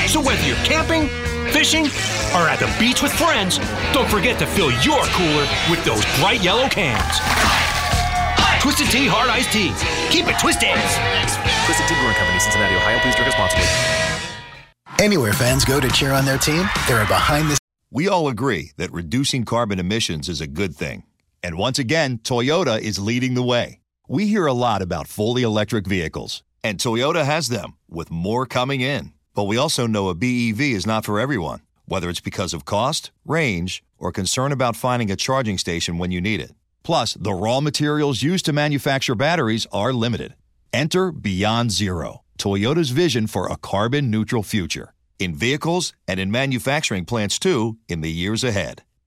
So 0.08 0.20
whether 0.20 0.42
you're 0.42 0.58
camping, 0.66 1.06
fishing, 1.54 1.86
or 2.34 2.50
at 2.50 2.58
the 2.58 2.66
beach 2.80 3.04
with 3.04 3.14
friends, 3.14 3.60
don't 3.94 4.10
forget 4.10 4.40
to 4.40 4.48
fill 4.48 4.72
your 4.82 5.06
cooler 5.14 5.46
with 5.70 5.86
those 5.86 6.02
bright 6.18 6.42
yellow 6.42 6.68
cans. 6.68 7.22
Twisted 8.60 8.90
Tea 8.90 9.06
Hard 9.06 9.30
Iced 9.30 9.54
Tea. 9.54 9.70
Keep 10.10 10.26
it 10.26 10.40
twisted. 10.42 10.74
Twisted 11.70 11.86
Tea 11.86 12.02
Brewing 12.02 12.18
Company, 12.18 12.40
Cincinnati, 12.40 12.74
Ohio. 12.74 12.98
Please 13.06 13.14
drink 13.14 13.30
responsibly. 13.30 13.70
Anywhere 14.98 15.34
fans 15.34 15.64
go 15.64 15.80
to 15.80 15.90
cheer 15.90 16.12
on 16.12 16.26
their 16.26 16.40
team, 16.40 16.66
there 16.88 16.98
are 16.98 17.06
behind 17.06 17.52
the 17.52 17.60
We 17.92 18.08
all 18.08 18.28
agree 18.28 18.72
that 18.78 18.92
reducing 18.92 19.46
carbon 19.46 19.78
emissions 19.78 20.28
is 20.28 20.42
a 20.42 20.48
good 20.48 20.74
thing. 20.76 21.04
And 21.44 21.58
once 21.58 21.80
again, 21.80 22.20
Toyota 22.20 22.80
is 22.80 23.00
leading 23.00 23.34
the 23.34 23.44
way. 23.44 23.80
We 24.08 24.28
hear 24.28 24.46
a 24.46 24.54
lot 24.54 24.82
about 24.82 25.08
fully 25.08 25.44
electric 25.44 25.88
vehicles, 25.88 26.44
and 26.64 26.78
Toyota 26.78 27.26
has 27.26 27.48
them, 27.48 27.78
with 27.90 28.12
more 28.12 28.46
coming 28.46 28.82
in. 28.82 29.14
But 29.34 29.46
we 29.46 29.58
also 29.58 29.88
know 29.88 30.10
a 30.10 30.16
BEV 30.16 30.62
is 30.62 30.86
not 30.86 31.06
for 31.06 31.20
everyone, 31.20 31.62
whether 31.86 32.10
it's 32.10 32.20
because 32.20 32.54
of 32.54 32.66
cost, 32.66 33.12
range, 33.26 33.84
or 33.98 34.12
concern 34.12 34.52
about 34.52 34.76
finding 34.76 35.10
a 35.10 35.16
charging 35.16 35.58
station 35.58 35.98
when 35.98 36.12
you 36.12 36.22
need 36.22 36.42
it. 36.42 36.52
Plus, 36.84 37.14
the 37.14 37.34
raw 37.34 37.62
materials 37.62 38.22
used 38.22 38.46
to 38.46 38.54
manufacture 38.54 39.16
batteries 39.16 39.66
are 39.72 39.94
limited. 39.94 40.36
Enter 40.74 41.12
Beyond 41.12 41.72
Zero, 41.72 42.24
Toyota's 42.38 42.90
vision 42.92 43.28
for 43.28 43.52
a 43.52 43.58
carbon 43.58 44.12
neutral 44.12 44.44
future. 44.44 44.94
In 45.20 45.36
vehicles 45.36 45.94
and 46.08 46.20
in 46.20 46.32
manufacturing 46.32 47.06
plants 47.06 47.38
too, 47.40 47.78
in 47.88 48.02
the 48.02 48.12
years 48.12 48.44
ahead. 48.44 48.84